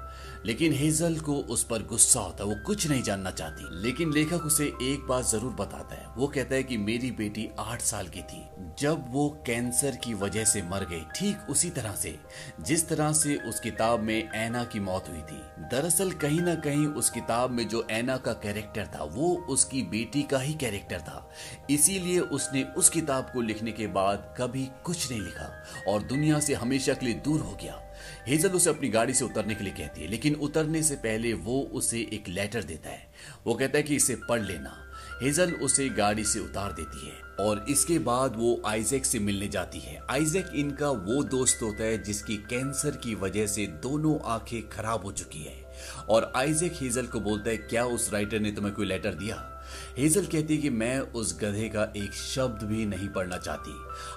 लेकिन 0.46 0.72
हेजल 0.72 1.18
को 1.18 1.34
उस 1.34 1.64
पर 1.64 1.82
गुस्सा 1.82 2.20
होता 2.20 2.44
है 2.44 2.50
वो 2.50 2.56
कुछ 2.66 2.86
नहीं 2.86 3.02
जानना 3.02 3.30
चाहती। 3.30 3.82
लेकिन 3.82 4.12
लेखक 4.12 4.46
उसे 4.46 4.64
एक 4.64 5.06
बात 5.08 5.24
ज़रूर 5.24 5.52
बताता 5.52 5.94
है। 5.94 6.06
वो 6.16 6.26
कहता 6.26 6.54
है 6.54 6.62
कि 6.62 6.76
मेरी 6.76 7.10
बेटी 7.10 7.48
आठ 7.58 7.82
साल 7.82 8.08
की 8.08 8.22
थी। 8.22 8.42
जब 8.78 9.04
वो 9.08 9.28
कैंसर 9.46 9.96
की 9.96 10.14
वजह 10.14 10.44
से 10.44 10.62
मर 10.62 10.84
गई, 10.84 11.00
ठीक 11.16 11.50
उसी 11.50 11.70
तरह 11.70 11.92
से, 11.92 12.18
जिस 12.60 12.88
तरह 12.88 13.12
से 13.12 13.36
उस 13.36 13.60
किताब 13.60 14.00
में 14.00 14.30
ऐना 14.30 14.64
की 14.64 14.80
मौत 14.80 15.08
हुई 15.08 15.20
थी। 15.20 15.40
दरअसल 15.68 16.10
कहीं 16.12 16.40
ना 16.40 16.54
कहीं 16.54 16.86
उस 16.86 17.10
किताब 17.10 17.50
में 17.50 17.68
जो 17.68 17.86
ऐना 17.90 18.16
का 18.16 18.32
कैरेक्टर 18.32 18.86
था, 18.86 19.02
वो 19.04 19.34
उसकी 19.48 19.82
बेटी 19.82 20.22
का 20.22 20.38
ही 20.38 20.54
कैरेक्टर 20.54 21.00
था। 21.00 21.28
इसीलिए 21.70 22.20
उसने 22.20 22.62
उस 22.62 22.88
किताब 22.88 23.30
को 23.32 23.40
लिखने 23.40 23.72
के 23.72 23.86
बाद 23.86 24.34
कभी 24.38 24.68
कुछ 24.84 25.10
नहीं 25.10 25.20
लिखा 25.20 25.64
और 25.88 26.02
दुनिया 26.02 26.40
से 26.40 26.54
हमेशा 26.54 26.94
के 26.94 27.06
लिए 27.06 27.14
दूर 27.14 27.40
हो 27.40 27.56
गया। 27.62 27.84
हेजल 28.28 28.48
उसे 28.48 28.70
अपनी 28.70 28.88
गाड़ी 28.88 29.14
से 29.14 29.24
उतरने 29.24 29.54
के 29.54 29.64
लिए 29.64 29.72
कहती 29.72 30.00
है, 30.00 30.08
लेकिन 30.08 30.34
उतरने 30.34 30.82
से 30.82 30.94
पहले 30.94 31.32
वो 31.32 31.60
उसे 31.72 32.00
एक 32.12 32.24
लेटर 32.28 32.62
देता 32.62 32.90
है। 32.90 33.12
वो 33.46 33.54
कहता 33.54 33.76
है 33.76 33.82
कि 33.82 33.96
इसे 33.96 34.14
पढ़ 34.28 34.42
लेना। 34.42 34.90
हेजल 35.22 35.52
उसे 35.52 35.88
गाड़ी 35.88 36.24
से 36.24 36.40
उतार 36.40 36.72
देती 36.72 37.06
है 37.06 37.46
और 37.46 37.64
इसके 37.68 37.98
बाद 37.98 38.36
वो 38.36 38.62
आइजैक 38.66 39.06
से 39.06 39.18
मिलने 39.18 39.48
जाती 39.48 39.78
है। 39.78 40.00
आइजैक 40.10 40.50
इनका 40.54 40.90
वो 40.90 41.22
दोस्त 41.24 41.62
होता 41.62 41.84
है 41.84 42.02
जिसकी 42.02 42.36
कैंसर 42.36 42.90
की 42.90 43.14
वजह 43.14 43.46
से 43.46 43.66
दोनों 43.66 44.18
आँखें 44.24 44.68
खराब 44.68 45.04
हो 45.04 45.12
चुकी 45.12 45.38
है। 45.38 45.64
और 46.08 46.32
आइजैक 46.36 46.72
हेजल 46.80 47.06
को 47.06 47.20
बोलता 47.20 47.50
है, 47.50 47.56
क्या 47.56 47.84
उस 47.84 48.12
राइटर 48.12 48.40
ने 48.40 48.52
तुम्हें 48.52 48.74
कोई 48.74 48.86
लेटर 48.86 49.14
दिया? 49.14 49.57
हेजल 49.98 50.26
कहती 50.26 50.56
है 50.56 50.62
कि 50.62 50.70
मैं 50.70 50.98
उस 50.98 51.38
गधे 51.40 51.68
का 51.68 51.92
एक 51.96 52.12
शब्द 52.12 52.62
भी 52.62 52.86
नहीं 52.86 53.08
पढ़ना 53.08 53.36
चाहती। 53.36 53.72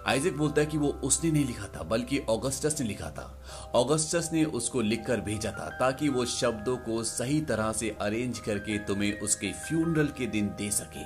आइजक 0.08 0.34
बोलता 0.34 0.62
है 0.62 0.67
कि 0.67 0.78
वो 0.78 0.88
उसने 0.88 1.32
नहीं 1.32 1.46
लिखा 1.46 1.65
था, 1.65 1.84
बल्कि 1.84 2.20
ऑगस्टस 2.20 2.82
ने 2.82 2.88
लिखा 2.88 3.10
था। 3.10 3.44
ऑगस्टस 3.76 4.30
ने 4.34 4.44
उसको 4.46 4.82
लिखकर 4.82 5.22
भेजा 5.22 5.52
था, 5.52 5.70
ताकि 5.70 6.10
वो 6.10 6.26
शब्दों 6.26 6.78
को 6.78 7.04
सही 7.04 7.41
तरह 7.41 7.72
से 7.72 7.98
अरेंज 8.02 8.39
करके 8.39 8.78
तुम्हें 8.78 9.20
उसके 9.20 9.52
फ्यूनरल 9.52 10.08
के 10.08 10.28
दिन 10.28 10.48
दे 10.48 10.72
सके। 10.72 11.06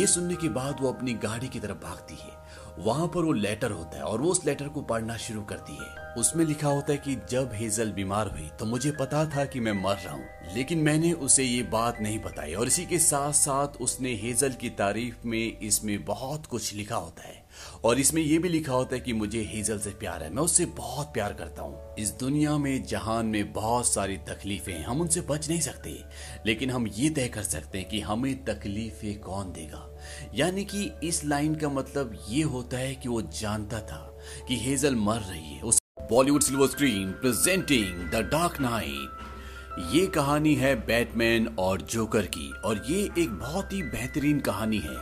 ये 0.00 0.06
सुनने 0.06 0.34
के 0.34 0.48
बाद 0.48 0.76
वो 0.80 0.92
अपनी 0.92 1.14
गाड़ी 1.14 1.48
की 1.48 1.60
तरफ़ 1.60 1.84
भागती 1.84 2.14
है। 2.14 2.45
वहाँ 2.78 3.06
पर 3.06 3.24
वो 3.24 3.32
लेटर 3.32 3.70
होता 3.70 3.96
है 3.96 4.02
और 4.02 4.20
वो 4.20 4.30
उस 4.30 4.44
लेटर 4.46 4.68
को 4.68 4.82
पढ़ना 4.82 5.16
शुरू 5.16 5.42
करती 5.42 5.76
है। 5.76 6.04
उसमें 6.18 6.44
लिखा 6.44 6.68
होता 6.68 6.92
है 6.92 6.98
कि 6.98 7.16
जब 7.30 7.50
हेजल 7.52 7.90
बीमार 7.92 8.28
हुई 8.28 8.48
तो 8.58 8.64
मुझे 8.64 8.90
पता 8.90 9.24
था 9.26 9.44
कि 9.44 9.60
मैं 9.60 9.72
मर 9.72 9.96
रहा 9.96 10.14
हूँ, 10.14 10.24
लेकिन 10.54 10.78
मैंने 10.78 11.12
उसे 11.12 11.44
ये 11.44 11.62
बात 11.62 12.00
नहीं 12.00 12.18
बताई। 12.18 12.54
और 12.54 12.66
इसी 12.66 12.84
के 12.86 12.98
साथ 12.98 13.32
साथ 13.32 13.80
उसने 13.80 14.14
हेजल 14.14 14.52
की 14.52 14.70
तारीफ़ 14.70 15.26
में 15.26 15.58
इसमें 15.58 16.04
बहुत 16.04 16.46
कुछ 16.46 16.72
लिखा 16.74 16.96
होता 16.96 17.22
है। 17.22 17.44
और 17.84 17.98
इसमें 17.98 18.22
यह 18.22 18.40
भी 18.40 18.48
लिखा 18.48 18.72
होता 18.72 18.94
है 18.94 19.00
कि 19.00 19.12
मुझे 19.12 19.42
हेजल 19.44 19.78
से 19.78 19.90
प्यार 19.90 20.22
है। 20.22 20.32
मैं 20.34 20.42
उससे 20.42 20.66
बहुत 20.66 21.06
प्यार 21.06 21.32
करता 21.32 21.62
हूँ। 21.62 21.94
इस 21.98 22.10
दुनिया 22.10 22.56
में, 22.58 22.84
जहान 22.84 23.26
में 23.26 23.52
बहुत 23.52 23.86
सारी 23.86 24.16
तकलीफें 24.28 24.72
हैं। 24.72 24.84
हम 24.84 25.00
उनसे 25.00 25.20
बच 25.20 25.48
नहीं 25.48 25.60
सकते, 25.60 25.98
लेकिन 26.46 26.70
हम 26.70 26.86
ये 26.86 27.10
तय 27.10 27.28
कर 27.28 27.42
सकते 27.42 27.78
हैं 27.78 27.88
कि 27.88 28.00
हमें 28.00 28.44
तकलीफें 28.44 29.18
कौन 29.20 29.52
देगा। 29.52 29.88
यानी 30.36 30.64
कि 30.64 30.90
इस 31.04 31.24
लाइन 31.24 31.54
का 31.54 31.68
मतलब 31.68 32.16
ये 32.28 32.42
होता 32.44 32.76
है 32.76 32.94
कि 32.94 33.08
वो 33.08 33.20
जानता 33.32 33.78
था 33.80 34.00
कि 34.48 34.56
हेजल 34.56 34.94
मर 34.94 35.20
रही 35.20 35.54
है। 35.54 35.60
उस 35.62 35.78
Bollywood 36.10 36.42
silver 36.42 36.66
screen 36.66 37.12
presenting 37.12 38.10
the 38.10 38.20
dark 38.32 38.60
knight. 38.60 39.94
ये 39.94 40.06
कहानी 40.06 40.54
है 40.54 40.74
बैटमैन 40.86 41.46
और 41.58 41.80
जोकर 41.82 42.26
की, 42.26 42.50
और 42.64 42.82
ये 42.88 42.98
एक 43.18 43.30
बहुत 43.30 43.72
ही 43.72 43.82
बेहतरीन 43.82 44.40
कहानी 44.40 44.78
है। 44.78 44.96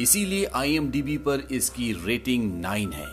इसीलिए 0.00 0.44
आईएमडीबी 0.54 1.16
पर 1.18 1.46
इसकी 1.50 1.92
रेटिंग 2.06 2.52
नाइन 2.60 2.92
है। 2.92 3.08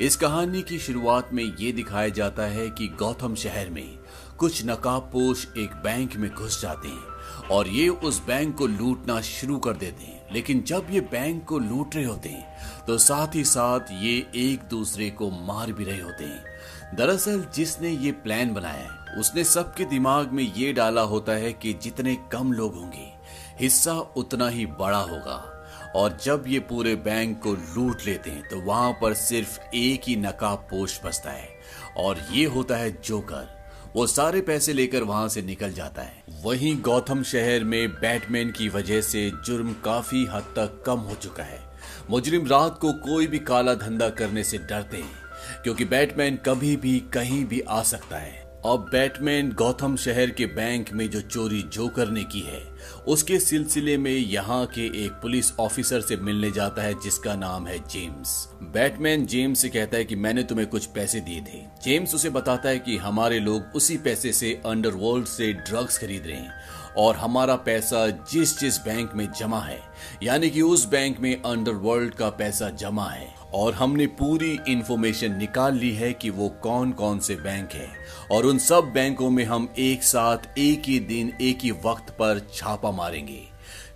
इस 0.00 0.16
कहानी 0.16 0.62
की 0.62 0.78
शुरुआत 0.78 1.30
में 1.32 1.44
ये 1.44 1.72
दिखाया 1.72 2.08
जाता 2.10 2.46
है 2.46 2.68
कि 2.70 2.88
गौतम 2.98 3.34
शहर 3.34 3.70
में 3.70 3.98
कुछ 4.38 4.64
नकाबपोश 4.66 5.46
एक 5.58 5.70
बैंक 5.84 6.16
में 6.16 6.30
घुस 6.30 6.60
जाते 6.62 6.88
हैं, 6.88 7.48
और 7.50 7.68
ये 7.68 7.88
उस 7.88 8.22
बैंक 8.26 8.56
को 8.56 8.66
लूटना 8.66 9.20
शुरू 9.20 9.58
कर 9.58 9.72
देते 9.74 10.04
हैं। 10.04 10.11
लेकिन 10.32 10.62
जब 10.62 10.86
ये 10.90 11.00
बैंक 11.00 11.44
को 11.44 11.58
लूट 11.58 11.96
रहे 11.96 12.04
होते 12.04 12.28
हैं 12.28 12.84
तो 12.86 12.98
साथ 12.98 13.34
ही 13.34 13.44
साथ 13.44 13.80
ये 13.92 14.16
एक 14.36 14.62
दूसरे 14.62 15.10
को 15.10 15.30
मार 15.30 15.72
भी 15.72 15.84
रहे 15.84 16.00
होते 16.00 16.24
हैं। 16.24 16.96
दरअसल 16.96 17.46
जिसने 17.54 17.90
ये 17.90 18.12
प्लान 18.12 18.52
बनाया 18.54 18.82
है 18.82 19.18
उसने 19.20 19.44
सबके 19.44 19.84
दिमाग 19.84 20.32
में 20.32 20.42
ये 20.56 20.72
डाला 20.72 21.02
होता 21.02 21.32
है 21.32 21.52
कि 21.52 21.72
जितने 21.72 22.16
कम 22.32 22.52
लोग 22.52 22.74
होंगे, 22.74 23.12
हिस्सा 23.60 23.92
उतना 23.92 24.48
ही 24.48 24.66
बड़ा 24.66 24.98
होगा। 24.98 25.48
और 25.96 26.18
जब 26.24 26.44
ये 26.46 26.58
पूरे 26.60 26.94
बैंक 26.96 27.42
को 27.42 27.52
लूट 27.52 28.02
लेते 28.06 28.30
हैं 28.30 28.48
तो 28.48 28.60
वहाँ 28.60 28.92
पर 28.92 29.14
सिर्फ़ 29.14 29.58
एक 29.74 30.02
ही 30.08 30.16
नकाब 30.16 30.58
पोष 30.58 30.98
बसता 31.04 31.30
है। 31.30 31.48
और 31.96 32.26
ये 32.30 32.44
होता 32.46 32.76
है 32.76 32.90
जोकर। 33.02 33.61
वो 33.96 34.06
सारे 34.06 34.40
पैसे 34.40 34.72
लेकर 34.72 35.02
वहाँ 35.02 35.28
से 35.28 35.42
निकल 35.42 35.72
जाता 35.72 36.02
है। 36.02 36.22
वहीं 36.44 36.76
गौतम 36.80 37.22
शहर 37.22 37.64
में 37.64 37.88
बैटमैन 37.90 38.50
की 38.50 38.68
वजह 38.68 39.00
से 39.00 39.30
जुर्म 39.46 39.72
काफ़ी 39.84 40.24
हद 40.24 40.42
तक 40.56 40.82
कम 40.86 41.00
हो 41.00 41.14
चुका 41.14 41.42
है। 41.42 41.60
मुजरिम 42.10 42.46
रात 42.46 42.78
को 42.80 42.92
कोई 42.92 43.26
भी 43.26 43.38
काला 43.38 43.74
धंधा 43.74 44.08
करने 44.10 44.44
से 44.44 44.58
डरते 44.58 44.96
हैं, 44.96 45.62
क्योंकि 45.64 45.84
बैटमैन 45.84 46.38
कभी 46.46 46.76
भी 46.76 46.98
कहीं 47.12 47.44
भी 47.44 47.60
आ 47.60 47.82
सकता 47.82 48.16
है। 48.16 48.41
अब 48.66 48.80
बैटमैन 48.92 49.50
गौतम 49.52 49.96
शहर 49.96 50.30
के 50.30 50.46
बैंक 50.46 50.92
में 50.92 51.10
जो 51.10 51.20
चोरी 51.20 51.62
जोकर 51.62 52.08
ने 52.08 52.22
की 52.24 52.40
है, 52.40 52.60
उसके 53.08 53.38
सिलसिले 53.38 53.96
में 53.96 54.10
यहाँ 54.10 54.66
के 54.66 55.04
एक 55.04 55.12
पुलिस 55.12 55.52
ऑफिसर 55.60 56.00
से 56.00 56.16
मिलने 56.16 56.50
जाता 56.50 56.82
है, 56.82 57.00
जिसका 57.00 57.34
नाम 57.34 57.66
है 57.66 57.78
जेम्स। 57.78 58.48
बैटमैन 58.62 59.26
जेम्स 59.26 59.58
से 59.58 59.68
कहता 59.68 59.96
है 59.96 60.04
कि 60.04 60.16
मैंने 60.16 60.42
तुम्हें 60.42 60.68
कुछ 60.68 60.86
पैसे 60.86 61.20
दिए 61.20 61.40
थे। 61.40 61.64
जेम्स 61.84 62.14
उसे 62.14 62.30
बताता 62.30 62.68
है 62.68 62.78
कि 62.78 62.96
हमारे 62.96 63.40
लोग 63.40 63.76
उसी 63.76 63.96
पैसे 63.96 64.32
से 64.32 64.60
अंडरवर्ल्ड 64.66 65.26
से 65.26 65.52
ड्रग्स 65.52 65.98
खरीद 65.98 66.26
रहे 66.26 66.36
हैं 66.36 66.52
और 66.96 67.16
हमारा 67.16 67.56
पैसा 67.56 68.08
जिस 68.32 68.58
जिस 68.60 68.78
बैंक 68.78 69.14
में 69.14 69.28
जमा 69.32 69.60
है, 69.60 69.80
यानी 70.22 70.50
कि 70.50 70.62
उस 70.62 70.88
बैंक 70.88 71.20
में 71.20 71.42
अंडरवर्ल्ड 71.42 72.14
का 72.14 72.30
पैसा 72.30 72.70
जमा 72.70 73.10
है। 73.10 73.42
और 73.54 73.74
हमने 73.74 74.06
पूरी 74.06 74.58
इंफॉर्मेशन 74.68 75.34
निकाल 75.36 75.74
ली 75.74 75.90
है 75.92 76.12
कि 76.12 76.30
वो 76.30 76.48
कौन 76.48 76.92
कौन 76.92 77.18
से 77.18 77.34
बैंक 77.34 77.72
है। 77.72 77.88
और 78.30 78.46
उन 78.46 78.58
सब 78.58 78.84
बैंकों 78.84 79.30
में 79.30 79.44
हम 79.44 79.74
एक 79.78 80.02
साथ, 80.02 80.58
एक 80.58 80.82
ही 80.86 81.00
दिन, 81.00 81.32
एक 81.40 81.58
ही 81.62 81.70
वक्त 81.70 82.10
पर 82.10 82.48
छापा 82.54 82.90
मारेंगे। 82.90 83.42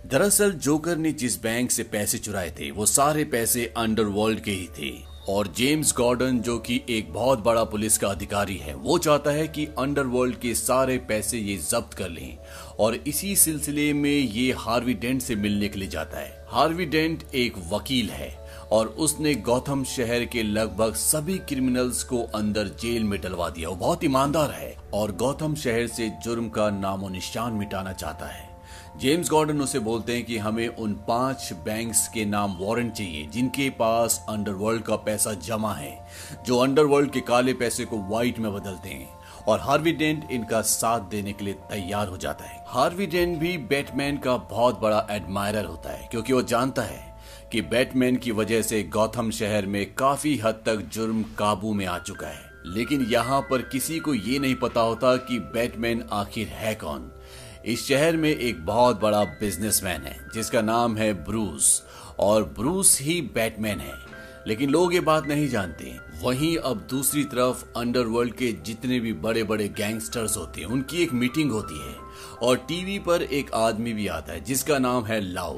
दरअसल 0.05 0.51
जोकर 0.51 0.97
ने 0.97 1.11
जिस 1.11 1.43
बैंक 1.43 1.71
से 1.71 1.83
पैसे 1.83 2.17
चुराए 2.17 2.49
थे, 2.49 2.71
वो 2.71 2.85
सारे 2.85 3.23
पैसे 3.23 3.73
अंडरवर्ल्ड 3.77 4.39
के 4.39 4.51
ही 4.51 4.67
थे। 4.67 5.17
और 5.29 5.47
जेम्स 5.47 5.93
गॉर्डन, 5.93 6.39
जो 6.39 6.59
कि 6.59 6.81
एक 6.89 7.13
बहुत 7.13 7.39
बड़ा 7.39 7.63
पुलिस 7.63 7.97
का 7.97 8.07
अधिकारी 8.07 8.57
है, 8.57 8.75
वो 8.75 8.97
चाहता 8.97 9.31
है 9.31 9.47
कि 9.47 9.65
अंडरवर्ल्ड 9.65 10.35
के 10.35 10.55
सारे 10.55 10.97
पैसे 10.97 11.37
ये 11.37 11.57
जब्त 11.57 11.93
कर 11.93 12.09
लें। 12.09 12.37
और 12.79 12.95
इसी 12.95 13.35
सिलसिले 13.35 13.93
में 13.93 14.17
ये 14.17 14.53
हार्वी 14.53 14.93
डेंट 14.93 15.21
से 15.21 15.35
मिलने 15.35 15.67
के 15.67 15.79
लिए 15.79 15.87
जाता 15.87 16.17
है। 16.17 16.45
हार्वी 16.49 16.85
डेंट 16.85 17.23
एक 17.35 17.53
वकील 17.69 18.09
है। 18.09 18.46
और 18.71 18.87
उसने 18.87 19.33
गौतम 19.35 19.83
शहर 19.83 20.25
के 20.25 20.43
लगभग 20.43 20.93
सभी 20.93 21.37
क्रिमिनल्स 21.37 22.03
को 22.03 22.21
अंदर 22.35 22.67
जेल 22.81 23.03
में 23.03 23.21
डलवा 23.21 23.49
दिया। 23.49 23.69
वो 23.69 23.75
बहुत 23.75 24.03
ईमानदार 24.03 24.51
है 24.51 24.75
और 24.93 25.11
गौतम 25.11 25.55
शहर 25.55 25.87
से 25.87 26.09
जुर्म 26.23 26.49
का 26.49 26.69
नामो 26.69 27.09
निशान 27.09 27.53
मिटाना 27.53 27.93
चाहता 27.93 28.25
है। 28.25 28.45
जेम्स 28.99 29.29
गॉर्डन 29.29 29.61
उसे 29.61 29.79
बोलते 29.79 30.13
हैं 30.13 30.25
कि 30.25 30.37
हमें 30.37 30.67
उन 30.67 30.93
पाँच 31.07 31.49
बैंक्स 31.53 32.07
के 32.07 32.25
नाम 32.25 32.57
वारंट 32.59 32.93
चाहिए, 32.93 33.25
जिनके 33.25 33.69
पास 33.69 34.25
अंडरवर्ल्ड 34.29 34.83
का 34.83 34.95
पैसा 34.95 35.33
जमा 35.33 35.73
है, 35.73 36.07
जो 36.45 36.57
अंडरवर्ल्ड 36.57 37.11
के 37.11 37.21
काले 37.21 37.53
पैसे 37.53 37.85
को 37.85 37.97
व्हाइट 37.97 38.39
में 38.39 38.53
बदलते 38.53 38.89
हैं। 38.89 39.09
और 39.47 39.59
हार्वी 39.59 39.91
डेंट 39.91 40.31
इनका 40.31 40.61
साथ 40.61 41.01
देने 41.01 41.33
के 41.33 41.45
लिए 41.45 41.53
तैयार 41.53 42.07
हो 42.07 42.17
जाता 42.17 42.45
है। 42.45 42.63
हार्वी 42.67 43.07
डेंट 43.07 43.37
भी 43.37 43.57
बैटमैन 43.57 44.17
का 44.17 44.37
बहुत 44.37 44.81
बड़ा 44.81 45.07
एडमायरर 45.11 45.65
होता 45.65 45.89
है, 45.89 46.07
क्योंकि 46.11 46.33
वो 46.33 46.41
जानता 46.41 46.81
है 46.81 47.06
कि 47.51 47.61
बैटमैन 47.61 48.15
की 48.15 48.31
वजह 48.31 48.61
से 48.61 48.83
गौतम 48.83 49.31
शहर 49.31 49.65
में 49.65 49.93
काफ़ी 49.93 50.37
हद 50.37 50.55
तक 50.65 50.75
जुर्म 50.75 51.23
काबू 51.23 51.73
में 51.73 51.85
आ 51.85 51.99
चुका 51.99 52.27
है। 52.27 52.51
लेकिन 52.65 53.01
यहाँ 53.01 53.41
पर 53.41 53.61
किसी 53.61 53.99
को 53.99 54.13
ये 54.13 54.39
नहीं 54.39 54.55
पता 54.55 54.81
होता 54.81 55.17
कि 55.17 55.39
बैटमैन 55.39 56.05
आखिर 56.11 56.47
है 56.47 56.75
कौन। 56.75 57.11
इस 57.65 57.87
शहर 57.87 58.17
में 58.17 58.35
एक 58.35 58.65
बहुत 58.65 59.01
बड़ा 59.01 59.23
बिजनेसमैन 59.23 60.01
है, 60.01 60.27
जिसका 60.33 60.61
नाम 60.61 60.97
है 60.97 61.25
ब्रूस, 61.25 61.83
और 62.19 62.43
ब्रूस 62.43 63.01
ही 63.01 63.21
बैटमैन 63.21 63.79
है। 63.79 63.93
लेकिन 64.47 64.69
लोग 64.69 64.93
ये 64.93 64.99
बात 64.99 65.27
नहीं 65.27 65.49
जानते। 65.49 65.97
वहीं 66.21 66.57
अब 66.57 66.87
दूसरी 66.89 67.23
तरफ़ 67.23 67.79
अंडरवर्ल्ड 67.79 68.33
के 68.33 68.51
जितने 68.51 68.99
भी 68.99 69.13
बड़े 69.13 69.43
बड़े 69.43 69.67
गैंगस्टर्स 69.67 70.37
होते 70.37 70.61
हैं, 70.61 70.67
उनकी 70.67 71.03
एक 71.03 71.13
मीटिंग 71.13 71.51
होती 71.51 71.89
है, 71.89 71.95
और 72.41 72.57
टीवी 72.57 72.99
पर 72.99 73.21
एक 73.21 73.51
आदमी 73.53 73.93
भी 73.93 74.07
आता 74.07 74.33
है, 74.33 74.43
जिसका 74.43 74.79
नाम 74.79 75.05
है 75.05 75.21
लाउ 75.21 75.57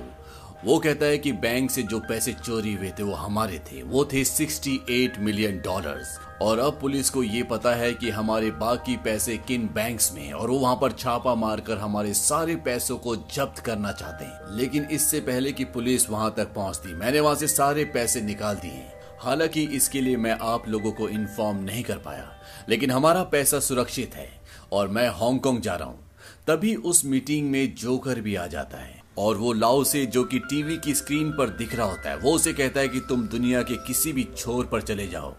वो 0.65 0.77
कहता 0.79 1.05
है 1.05 1.17
कि 1.17 1.31
बैंक 1.31 1.71
से 1.71 1.83
जो 1.83 1.99
पैसे 1.99 2.33
चोरी 2.33 2.73
हुए 2.73 2.89
थे, 2.89 3.03
वो 3.03 3.13
हमारे 3.13 3.59
थे। 3.59 3.81
वो 3.83 4.03
थे 4.05 4.23
68 4.25 5.19
मिलियन 5.19 5.59
डॉलर्स 5.59 6.17
और 6.41 6.59
अब 6.59 6.79
पुलिस 6.81 7.09
को 7.09 7.23
ये 7.23 7.43
पता 7.43 7.75
है 7.75 7.93
कि 7.93 8.09
हमारे 8.09 8.51
बाकी 8.51 8.97
पैसे 8.97 9.37
किन 9.37 9.69
बैंक्स 9.73 10.13
में 10.13 10.31
और 10.33 10.49
वो 10.49 10.59
वहाँ 10.59 10.75
पर 10.75 10.91
छापा 10.91 11.35
मारकर 11.35 11.77
हमारे 11.77 12.13
सारे 12.13 12.55
पैसों 12.55 12.97
को 12.97 13.15
जब्त 13.15 13.59
करना 13.59 13.91
चाहते 13.91 14.25
हैं। 14.25 14.57
लेकिन 14.57 14.83
इससे 14.83 15.19
पहले 15.19 15.51
कि 15.51 15.65
पुलिस 15.65 16.09
वहाँ 16.09 16.33
तक 16.37 16.53
पहुँचती, 16.53 16.93
मैंने 16.93 17.19
वहाँ 17.19 17.35
से 17.35 17.47
सारे 17.47 17.85
पैसे 17.85 18.21
निकाल 18.21 18.55
दिए। 18.55 18.85
हालाँकि 19.19 19.63
इसके 19.63 20.01
लिए 20.01 20.17
मैं 20.17 20.37
आप 20.41 20.67
लोगों 20.69 20.91
को 20.91 21.09
इन्फॉर्म 21.09 21.57
नहीं 21.57 21.83
कर 21.83 21.97
पाया, 21.97 22.31
लेकिन 22.69 22.91
हमारा 22.91 23.23
पैसा 23.23 23.59
सुरक्षित 23.59 24.15
है, 24.15 24.29
और 24.71 24.87
मैं 24.87 25.09
हांगकांग 25.09 25.61
जा 25.61 25.75
रहा 25.75 25.87
हूँ। 25.87 25.99
तभी 26.47 26.75
उस 26.75 27.05
मीटिंग 27.05 27.51
में 27.51 27.75
जोकर 27.75 28.21
भी 28.21 28.35
आ 28.35 28.47
जाता 28.47 28.77
है। 28.77 28.98
और 29.19 29.37
वो 29.37 29.53
लाओ 29.53 29.83
से 29.83 30.05
जो 30.05 30.23
कि 30.23 30.39
टीवी 30.39 30.77
की 30.77 30.93
स्क्रीन 30.93 31.31
पर 31.31 31.49
दिख 31.49 31.75
रहा 31.75 31.87
होता 31.87 32.09
है, 32.09 32.17
वो 32.17 32.31
उसे 32.31 32.53
कहता 32.53 32.79
है 32.79 32.87
कि 32.87 32.99
तुम 32.99 33.27
दुनिया 33.27 33.61
के 33.61 33.75
किसी 33.77 34.13
भी 34.13 34.27
छोर 34.37 34.65
पर 34.65 34.81
चले 34.81 35.07
जाओ। 35.07 35.35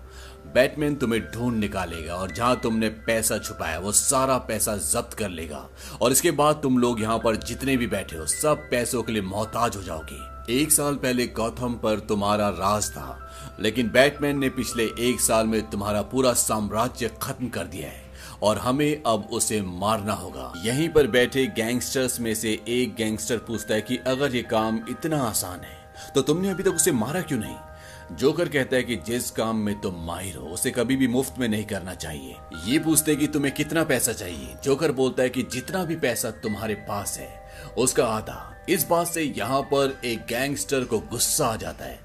बैटमैन 0.54 0.94
तुम्हें 0.94 1.22
ढूंढ 1.22 1.56
निकालेगा 1.56 2.14
और 2.14 2.30
जहाँ 2.30 2.60
तुमने 2.60 2.88
पैसा 2.88 3.38
छुपाया, 3.38 3.78
वो 3.78 3.92
सारा 3.92 4.38
पैसा 4.38 4.76
जब्त 4.76 5.14
कर 5.14 5.28
लेगा। 5.28 5.68
और 6.02 6.12
इसके 6.12 6.30
बाद 6.30 6.60
तुम 6.62 6.78
लोग 6.78 7.00
यहाँ 7.00 7.18
पर 7.18 7.36
जितने 7.36 7.76
भी 7.76 7.86
बैठे 7.86 8.16
हो, 8.16 8.26
सब 8.26 8.68
पैसों 8.70 9.02
के 9.02 9.12
लिए 9.12 9.22
मोहताज 9.22 9.76
हो 9.76 9.82
जाओगे। 9.82 10.28
एक 10.52 10.72
साल 10.72 10.94
पहले 10.94 11.26
गौतम 11.26 11.74
पर 11.74 11.98
तुम्हारा 11.98 12.48
राज 12.48 12.90
था, 12.90 13.18
लेकिन 13.60 13.90
बैटमैन 13.90 14.38
ने 14.38 14.48
पिछले 14.48 14.84
एक 14.98 15.20
साल 15.20 15.46
में 15.46 15.70
तुम्हारा 15.70 16.02
पूरा 16.02 16.32
साम्राज्य 16.32 17.10
खत्म 17.22 17.48
कर 17.48 17.64
दिया 17.64 17.88
है। 17.88 18.09
और 18.42 18.58
हमें 18.58 19.02
अब 19.06 19.28
उसे 19.32 19.60
मारना 19.62 20.12
होगा। 20.12 20.52
यहीं 20.64 20.88
पर 20.88 21.06
बैठे 21.06 21.46
गैंगस्टर्स 21.46 22.20
में 22.20 22.34
से 22.34 22.52
एक 22.68 22.94
गैंगस्टर 22.94 23.38
पूछता 23.38 23.74
है 23.74 23.80
कि 23.82 23.96
अगर 24.06 24.36
ये 24.36 24.42
काम 24.42 24.80
इतना 24.90 25.22
आसान 25.22 25.60
है 25.60 25.78
तो 26.14 26.22
तुमने 26.22 26.50
अभी 26.50 26.62
तक 26.62 26.70
उसे 26.70 26.92
मारा 26.92 27.20
क्यों 27.20 27.38
नहीं? 27.38 27.56
जोकर 28.12 28.48
कहता 28.48 28.76
है 28.76 28.82
कि 28.82 28.96
जिस 28.96 29.30
काम 29.30 29.56
में 29.56 29.80
तुम 29.80 29.94
माहिर 29.96 30.36
हो, 30.36 30.46
उसे 30.46 30.70
कभी 30.70 30.96
भी 30.96 31.08
मुफ़्त 31.08 31.34
में 31.38 31.46
नहीं 31.48 31.64
करना 31.64 31.94
चाहिए। 31.94 32.36
ये 32.66 32.78
पूछते 32.78 33.16
कि 33.16 33.26
तुम्हें 33.26 33.52
कितना 33.54 33.84
पैसा 33.84 34.12
चाहिए? 34.12 34.54
जोकर 34.64 34.92
बोलता 34.92 35.22
है 35.22 35.30
कि 35.30 35.42
जितना 35.42 35.84
भी 35.84 35.96
पैसा 35.96 36.30
तुम्हारे 36.42 36.74
पास 36.88 37.18
है, 37.18 37.28
उसका 37.78 38.06
आधा। 38.06 38.64
इस 38.68 38.86
बात 38.88 39.06
से 39.06 39.22
यहाँ 39.22 39.60
पर 39.64 40.00
एक 40.04 40.24
गैंगस्टर 40.28 40.84
को 40.84 40.98
गुस्सा 41.00 41.46
आ 41.46 41.56
जाता 41.56 41.84
है। 41.84 41.98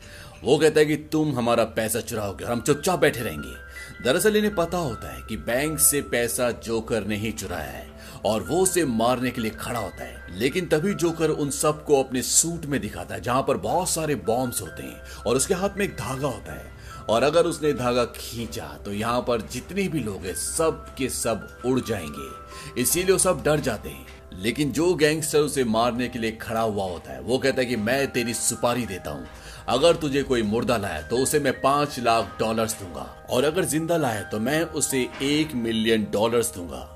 वो 0.43 0.57
कहता 0.57 0.79
है 0.79 0.85
कि 0.85 0.95
तुम 1.11 1.35
हमारा 1.37 1.63
पैसा 1.75 2.01
चुराओगे 2.01 2.45
और 2.45 2.51
हम 2.51 2.61
चुपचाप 2.61 2.99
बैठे 2.99 3.19
रहेंगे। 3.19 3.53
दरअसल 4.03 4.35
इन्हें 4.35 4.55
पता 4.55 4.77
होता 4.77 5.09
है 5.09 5.21
कि 5.21 5.37
बैंक 5.37 5.79
से 5.79 6.01
पैसा 6.01 6.51
जोकर 6.51 7.03
ने 7.03 7.15
ही 7.15 7.31
चुराया 7.31 7.71
है 7.71 7.87
और 8.25 8.43
वो 8.43 8.59
उसे 8.59 8.85
मारने 8.85 9.31
के 9.31 9.41
लिए 9.41 9.51
खड़ा 9.51 9.79
होता 9.79 10.03
है। 10.03 10.39
लेकिन 10.39 10.65
तभी 10.65 10.93
जोकर 10.93 11.29
उन 11.29 11.49
सबको 11.49 12.03
अपने 12.03 12.21
सूट 12.21 12.65
में 12.65 12.79
दिखाता 12.81 13.15
है, 13.15 13.21
जहाँ 13.21 13.45
पर 13.47 13.57
बहुत 13.57 13.89
सारे 13.89 14.15
बॉम्ब्स 14.15 14.61
होते 14.61 14.83
हैं 14.83 15.01
और 15.27 15.35
उसके 15.35 15.53
हाथ 15.53 15.69
में 15.77 15.85
एक 15.85 15.93
धागा 15.93 16.27
होता 16.27 16.53
है। 16.53 16.75
और 17.09 17.23
अगर 17.23 17.45
उसने 17.45 17.73
धागा 17.73 18.05
खींचा 18.05 18.77
तो 18.85 18.93
यहाँ 18.93 19.21
पर 19.21 19.41
जितने 19.41 19.87
भी 19.87 19.99
लोग 19.99 20.25
हैं, 20.25 20.35
सब 20.35 20.95
के 20.95 21.09
सब 21.09 21.61
उड़ 21.65 21.79
जाएँगे। 21.79 22.81
इसीलिए 22.81 23.11
वो 23.11 23.17
सब 23.17 23.43
डर 23.43 23.59
जाते 23.59 23.89
हैं। 23.89 24.05
लेकिन 24.33 24.71
जो 24.71 24.93
गैंगस्टर 24.93 25.39
उसे 25.39 25.63
मारने 25.63 26.07
के 26.07 26.19
लिए 26.19 26.31
खड़ा 26.31 26.61
हुआ 26.61 26.83
होता 26.83 27.11
है, 27.11 27.21
वो 27.21 27.37
कहता 27.37 27.61
है 27.61 27.65
कि 27.65 27.75
मैं 27.75 28.11
तेरी 28.11 28.33
सुपारी 28.33 28.85
देता 28.85 29.11
हूँ। 29.11 29.27
अगर 29.67 29.95
तुझे 29.95 30.21
कोई 30.23 30.41
मुर्दा 30.43 30.77
लाया 30.77 31.01
तो 31.01 31.17
उसे 31.17 31.39
मैं 31.39 31.53
पाँच 31.61 31.99
लाख 31.99 32.35
डॉलर्स 32.39 32.79
दूँगा। 32.79 33.05
और 33.29 33.43
अगर 33.43 33.65
ज़िंदा 33.65 33.97
लाया 33.97 34.21
तो 34.23 34.39
मैं 34.39 34.61
उसे 34.73 35.07
एक 35.23 35.53
मिलियन 35.55 36.07
डॉलर्स 36.11 36.53
दूँगा। 36.55 36.87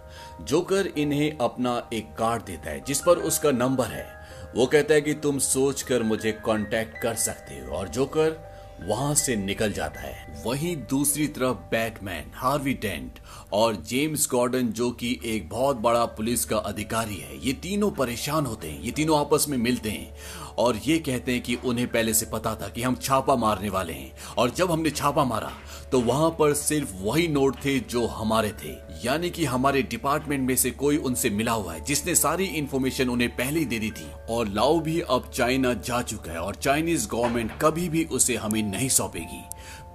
जोकर 0.41 0.87
इन्हें 0.97 1.37
अपना 1.37 1.81
एक 1.93 2.13
कार्ड 2.17 2.43
देता 2.43 2.69
है, 2.69 2.83
जिस 2.87 3.01
पर 3.01 3.17
उसका 3.19 3.51
नंबर 3.53 3.85
है। 3.85 4.07
वो 4.55 4.65
कहता 4.65 4.93
है 4.93 5.01
कि 5.01 5.13
तुम 5.15 5.39
सोचकर 5.39 6.03
मुझे 6.03 6.31
कांटेक्ट 6.45 7.01
कर 7.01 7.15
सकते 7.17 7.55
हो, 7.55 7.75
और 7.75 7.87
जोकर 7.87 8.37
वहाँ 8.81 9.13
से 9.15 9.35
निकल 9.35 9.71
जाता 9.71 10.01
है। 10.01 10.43
वहीं 10.45 10.75
दूसरी 10.89 11.27
तरफ़ 11.27 11.57
बैटमैन 11.71 12.31
हार्वी 12.35 12.73
डेंट 12.73 13.19
और 13.53 13.75
जेम्स 13.87 14.27
गॉर्डन 14.31 14.67
जो 14.71 14.89
कि 14.91 15.19
एक 15.25 15.49
बहुत 15.49 15.77
बड़ा 15.77 16.05
पुलिस 16.07 16.45
का 16.45 16.57
अधिकारी 16.57 17.15
है, 17.15 17.45
ये 17.45 17.53
तीनों 17.53 17.89
परेशान 17.91 18.45
होते 18.45 18.69
हैं, 18.69 18.81
ये 18.81 18.91
तीनों 18.91 19.19
आपस 19.19 19.45
में 19.49 19.57
मिलते 19.57 19.89
हैं। 19.89 20.48
और 20.59 20.79
ये 20.85 20.97
कहते 20.99 21.31
हैं 21.31 21.41
कि 21.41 21.55
उन्हें 21.55 21.87
पहले 21.87 22.13
से 22.13 22.25
पता 22.25 22.53
था 22.55 22.67
कि 22.67 22.81
हम 22.81 22.95
छापा 22.95 23.35
मारने 23.35 23.69
वाले 23.69 23.93
हैं। 23.93 24.11
और 24.37 24.49
जब 24.49 24.71
हमने 24.71 24.89
छापा 24.89 25.23
मारा 25.23 25.51
तो 25.91 25.99
वहाँ 26.01 26.29
पर 26.29 26.53
सिर्फ़ 26.53 26.93
वही 26.95 27.27
नोट 27.27 27.55
थे 27.65 27.77
जो 27.79 28.05
हमारे 28.07 28.49
थे। 28.63 28.73
यानी 29.05 29.29
कि 29.29 29.45
हमारे 29.45 29.81
डिपार्टमेंट 29.83 30.47
में 30.47 30.55
से 30.55 30.71
कोई 30.71 30.97
उनसे 30.97 31.29
मिला 31.29 31.51
हुआ 31.51 31.73
है, 31.73 31.83
जिसने 31.85 32.15
सारी 32.15 32.45
इन्फॉर्मेशन 32.45 33.09
उन्हें 33.09 33.29
पहले 33.29 33.59
ही 33.59 33.65
दे 33.65 33.79
दी 33.79 33.89
थी। 33.91 34.09
और 34.29 34.47
लाओ 34.47 34.79
भी 34.79 34.99
अब 34.99 35.31
चाइना 35.33 35.73
जा 35.73 36.01
चुका 36.01 36.31
है, 36.31 36.39
और 36.39 36.55
चाइनीज़ 36.55 37.07
गवर्नमेंट 37.07 37.51
कभी 37.61 37.89
भी 37.89 38.03
उसे 38.03 38.35
हमें 38.35 38.61
नहीं 38.63 38.89
सौंपेगी। 38.89 39.41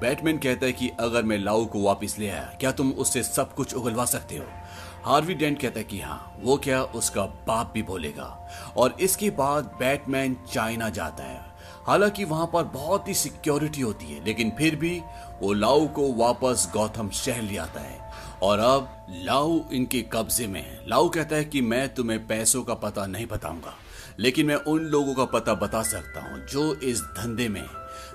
बैटमैन 0.01 0.39
कहता 0.39 0.67
है 0.67 0.73
कि 0.73 0.91
अगर 1.01 1.23
मैं 1.23 1.39
लाओ 1.39 1.65
को 1.65 1.83
वापस 1.83 2.17
ले 2.19 2.29
आया, 2.29 2.53
क्या 2.61 2.73
तुम 2.73 2.91
उससे 2.91 3.23
सब 3.23 3.55
कुछ 3.55 3.75
उगलवा 3.75 4.05
सकते 4.05 4.37
हो? 4.37 4.45
हार्वी 5.05 5.35
डेंट 5.35 5.61
कहता 5.61 5.79
है 5.79 5.85
कि 5.85 6.01
हाँ 6.01 6.37
वो 6.41 6.57
क्या 6.57 6.83
उसका 6.83 7.25
बाप 7.47 7.71
भी 7.75 7.83
बोलेगा। 7.83 8.27
और 8.77 8.97
इसके 9.01 9.31
बाद 9.31 9.65
बैटमैन 9.79 10.37
चाइना 10.53 10.89
जाता 10.89 11.25
है। 11.25 11.41
हालाँकि 11.87 12.25
वहाँ 12.25 12.47
पर 12.47 12.63
बहुत 12.65 13.09
ही 13.09 13.15
सिक्योरिटी 13.15 13.81
होती 13.81 14.07
है, 14.07 14.25
लेकिन 14.25 14.53
फिर 14.59 14.77
भी 14.77 15.01
वो 15.43 15.53
लाऊ 15.53 15.87
को 15.89 16.13
वापस 16.15 16.69
गौतम 16.73 17.11
शहर 17.11 17.43
ले 17.43 17.57
आता 17.57 17.81
है। 17.81 18.03
और 18.43 18.59
अब 18.59 19.07
लाऊ 19.25 19.61
इनके 19.73 20.01
कब्जे 20.13 20.47
में 20.47 20.61
है। 20.61 20.81
लाऊ 20.89 21.09
कहता 21.09 21.37
है 21.37 21.45
कि 21.45 21.61
मैं 21.61 21.89
तुम्हें 21.95 22.27
पैसों 22.27 22.63
का 22.63 22.75
पता 22.77 23.07
नहीं 23.07 23.27
बताऊँगा, 23.27 23.75
लेकिन 24.19 24.47
मैं 24.47 24.57
उन 24.57 24.81
लोगों 24.87 25.15
का 25.15 25.25
पता 25.31 25.55
बता 25.57 25.83
सकता 25.83 26.21
हूँ 26.21 26.47
जो 26.47 26.75
इस 26.75 27.03
धंधे 27.19 27.49
में 27.49 27.65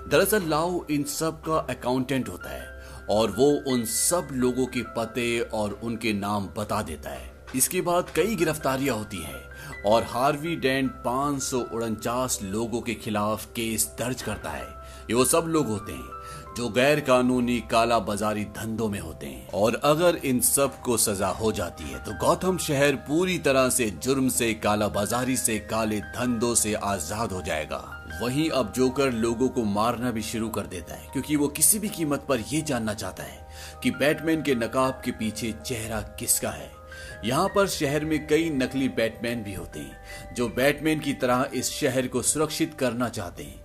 दरअसल 0.08 0.48
लाऊ 0.48 0.84
इन 0.90 1.02
सब 1.04 1.40
का 1.40 1.56
अकाउंटेंट 1.70 2.28
होता 2.28 2.50
है। 2.50 2.69
और 3.10 3.30
वो 3.30 3.50
उन 3.68 3.84
सब 3.86 4.28
लोगों 4.32 4.66
के 4.66 4.82
पते 4.96 5.40
और 5.40 5.78
उनके 5.82 6.12
नाम 6.12 6.48
बता 6.56 6.82
देता 6.82 7.10
है। 7.10 7.28
इसके 7.56 7.80
बाद 7.80 8.10
कई 8.16 8.34
गिरफ्तारियाँ 8.36 8.96
होती 8.96 9.22
हैं 9.22 9.82
और 9.86 10.02
हार्वी 10.02 10.54
डेंट 10.56 10.90
पाँच 11.04 12.38
लोगों 12.44 12.80
के 12.80 12.94
खिलाफ 12.94 13.46
केस 13.46 13.86
दर्ज 13.98 14.22
करता 14.22 14.50
है। 14.50 14.68
ये 15.10 15.14
वो 15.14 15.24
सब 15.24 15.44
लोग 15.48 15.66
होते 15.68 15.92
हैं 15.92 16.54
जो 16.56 16.68
गैर 16.68 17.00
कानूनी 17.00 17.58
काला 17.70 17.98
बाजारी 18.00 18.44
धंधों 18.56 18.88
में 18.88 18.98
होते 19.00 19.26
हैं। 19.26 19.50
और 19.50 19.74
अगर 19.84 20.16
इन 20.16 20.40
सबको 20.40 20.96
सजा 20.96 21.28
हो 21.34 21.52
जाती 21.52 21.84
है 21.84 21.98
तो 22.04 22.12
गौतम 22.20 22.58
शहर 22.58 22.96
पूरी 23.08 23.38
तरह 23.38 23.68
से 23.70 23.90
जुर्म 24.02 24.28
से 24.28 24.52
काला 24.56 24.88
बाजारी 24.90 25.36
से, 25.36 25.58
काले 25.60 26.00
धंधों 26.00 26.54
से 26.54 26.74
आज़ाद 26.74 27.32
हो 27.32 27.42
जाएगा। 27.42 27.99
वहीं 28.20 28.48
अब 28.50 28.72
जोकर 28.72 29.12
लोगों 29.12 29.48
को 29.48 29.64
मारना 29.64 30.10
भी 30.10 30.22
शुरू 30.22 30.48
कर 30.48 30.66
देता 30.66 30.94
है, 30.94 31.08
क्योंकि 31.12 31.36
वो 31.36 31.48
किसी 31.48 31.78
भी 31.78 31.88
कीमत 31.88 32.24
पर 32.28 32.40
यह 32.52 32.62
जानना 32.62 32.94
चाहता 32.94 33.22
है 33.22 33.48
कि 33.82 33.90
बैटमैन 33.92 34.42
के 34.42 34.54
नकाब 34.54 35.00
के 35.04 35.10
पीछे 35.12 35.52
चेहरा 35.64 36.00
किसका 36.18 36.50
है। 36.50 36.70
यहाँ 37.24 37.48
पर 37.48 37.66
शहर 37.68 38.04
में 38.04 38.26
कई 38.26 38.50
नकली 38.50 38.88
बैटमैन 38.90 39.42
भी 39.42 39.54
होते 39.54 39.80
हैं, 39.80 40.34
जो 40.34 40.48
बैटमैन 40.50 41.00
की 41.00 41.12
तरह 41.14 41.50
इस 41.54 41.70
शहर 41.70 42.06
को 42.06 42.22
सुरक्षित 42.22 42.74
करना 42.74 43.08
चाहते 43.08 43.42
हैं। 43.42 43.58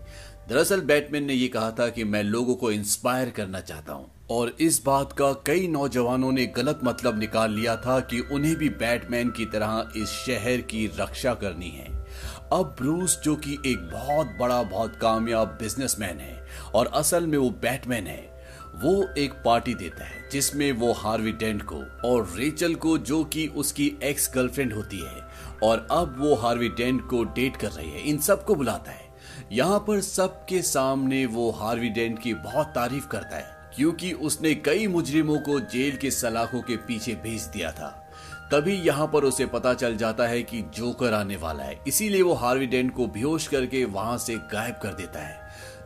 दरअसल 0.49 0.81
बैटमैन 0.81 1.23
ने 1.23 1.33
यह 1.33 1.49
कहा 1.53 1.71
था 1.71 1.87
कि 1.89 2.03
मैं 2.03 2.23
लोगों 2.23 2.55
को 2.55 2.71
इंस्पायर 2.71 3.29
करना 3.29 3.59
चाहता 3.61 3.93
हूँ, 3.93 4.11
और 4.31 4.55
इस 4.59 4.81
बात 4.85 5.13
का 5.13 5.31
कई 5.45 5.67
नौजवानों 5.67 6.31
ने 6.31 6.45
गलत 6.47 6.79
मतलब 6.83 7.19
निकाल 7.19 7.51
लिया 7.51 7.75
था 7.77 7.99
कि 8.01 8.19
उन्हें 8.31 8.55
भी 8.55 8.69
बैटमैन 8.71 9.29
की 9.29 9.45
तरह 9.45 9.91
इस 9.97 10.09
शहर 10.17 10.61
की 10.63 10.85
रक्षा 10.99 11.33
करनी 11.33 11.69
है। 11.69 12.04
अब 12.53 12.75
ब्रूस, 12.81 13.19
जो 13.23 13.35
कि 13.35 13.57
एक 13.65 13.89
बहुत 13.91 14.27
बड़ा, 14.39 14.63
बहुत 14.63 14.95
कामयाब 14.95 15.47
बिजनेसमैन 15.47 16.19
है 16.19 16.45
और 16.75 16.87
असल 16.87 17.27
में 17.27 17.37
वो 17.37 17.49
बैटमैन 17.49 18.07
है, 18.07 18.35
वो 18.75 19.07
एक 19.17 19.33
पार्टी 19.33 19.73
देता 19.73 20.05
है, 20.05 20.29
जिसमें 20.31 20.71
वो 20.71 20.91
हार्वी 20.93 21.31
डेंट 21.31 21.63
को 21.63 21.75
और 22.07 22.33
रेचल 22.35 22.75
को, 22.75 22.97
जो 22.97 23.23
कि 23.23 23.47
उसकी 23.47 23.99
एक्स 24.03 24.31
गर्लफ्रेंड 24.35 24.73
होती 24.73 24.99
है, 24.99 25.27
और 25.63 25.87
अब 25.91 26.15
वो 26.19 26.35
हार्वी 26.35 26.69
डेंट 26.69 27.07
को 27.09 27.23
डेट 27.23 27.57
कर 27.57 27.71
रही 27.71 27.89
है, 27.89 28.01
इन 28.01 28.17
सबको 28.17 28.55
बुलाता 28.55 28.91
है। 28.91 29.13
यहाँ 29.51 29.79
पर 29.79 30.01
सबके 30.01 30.61
सामने 30.61 31.25
वो 31.25 31.51
हार्वी 31.51 31.89
डेंट 31.89 32.21
की 32.21 32.33
बहुत 32.33 32.67
तारीफ़ 32.67 33.07
करता 33.07 33.35
है, 33.35 33.71
क्योंकि 33.75 34.13
उसने 34.13 34.55
कई 34.55 34.87
मुजरिमों 34.87 35.39
को 35.39 35.59
जेल 35.59 35.97
के 35.97 36.11
सलाखों 36.11 36.61
के 36.61 36.77
पीछे 36.77 37.15
भेज 37.15 37.41
दिया 37.41 37.71
था। 37.71 38.04
तभी 38.51 38.73
यहाँ 38.75 39.07
पर 39.07 39.23
उसे 39.23 39.45
पता 39.45 39.73
चल 39.73 39.95
जाता 39.97 40.27
है 40.27 40.41
कि 40.43 40.61
जोकर 40.75 41.13
आने 41.13 41.35
वाला 41.35 41.63
है। 41.63 41.79
इसीलिए 41.87 42.21
वो 42.21 42.33
हार्वी 42.33 42.65
डेंट 42.65 42.93
को 42.95 43.07
बेहोश 43.07 43.47
करके 43.47 43.83
वहाँ 43.85 44.17
से 44.17 44.35
गायब 44.35 44.75
कर 44.75 44.93
देता 44.93 45.19
है। 45.19 45.43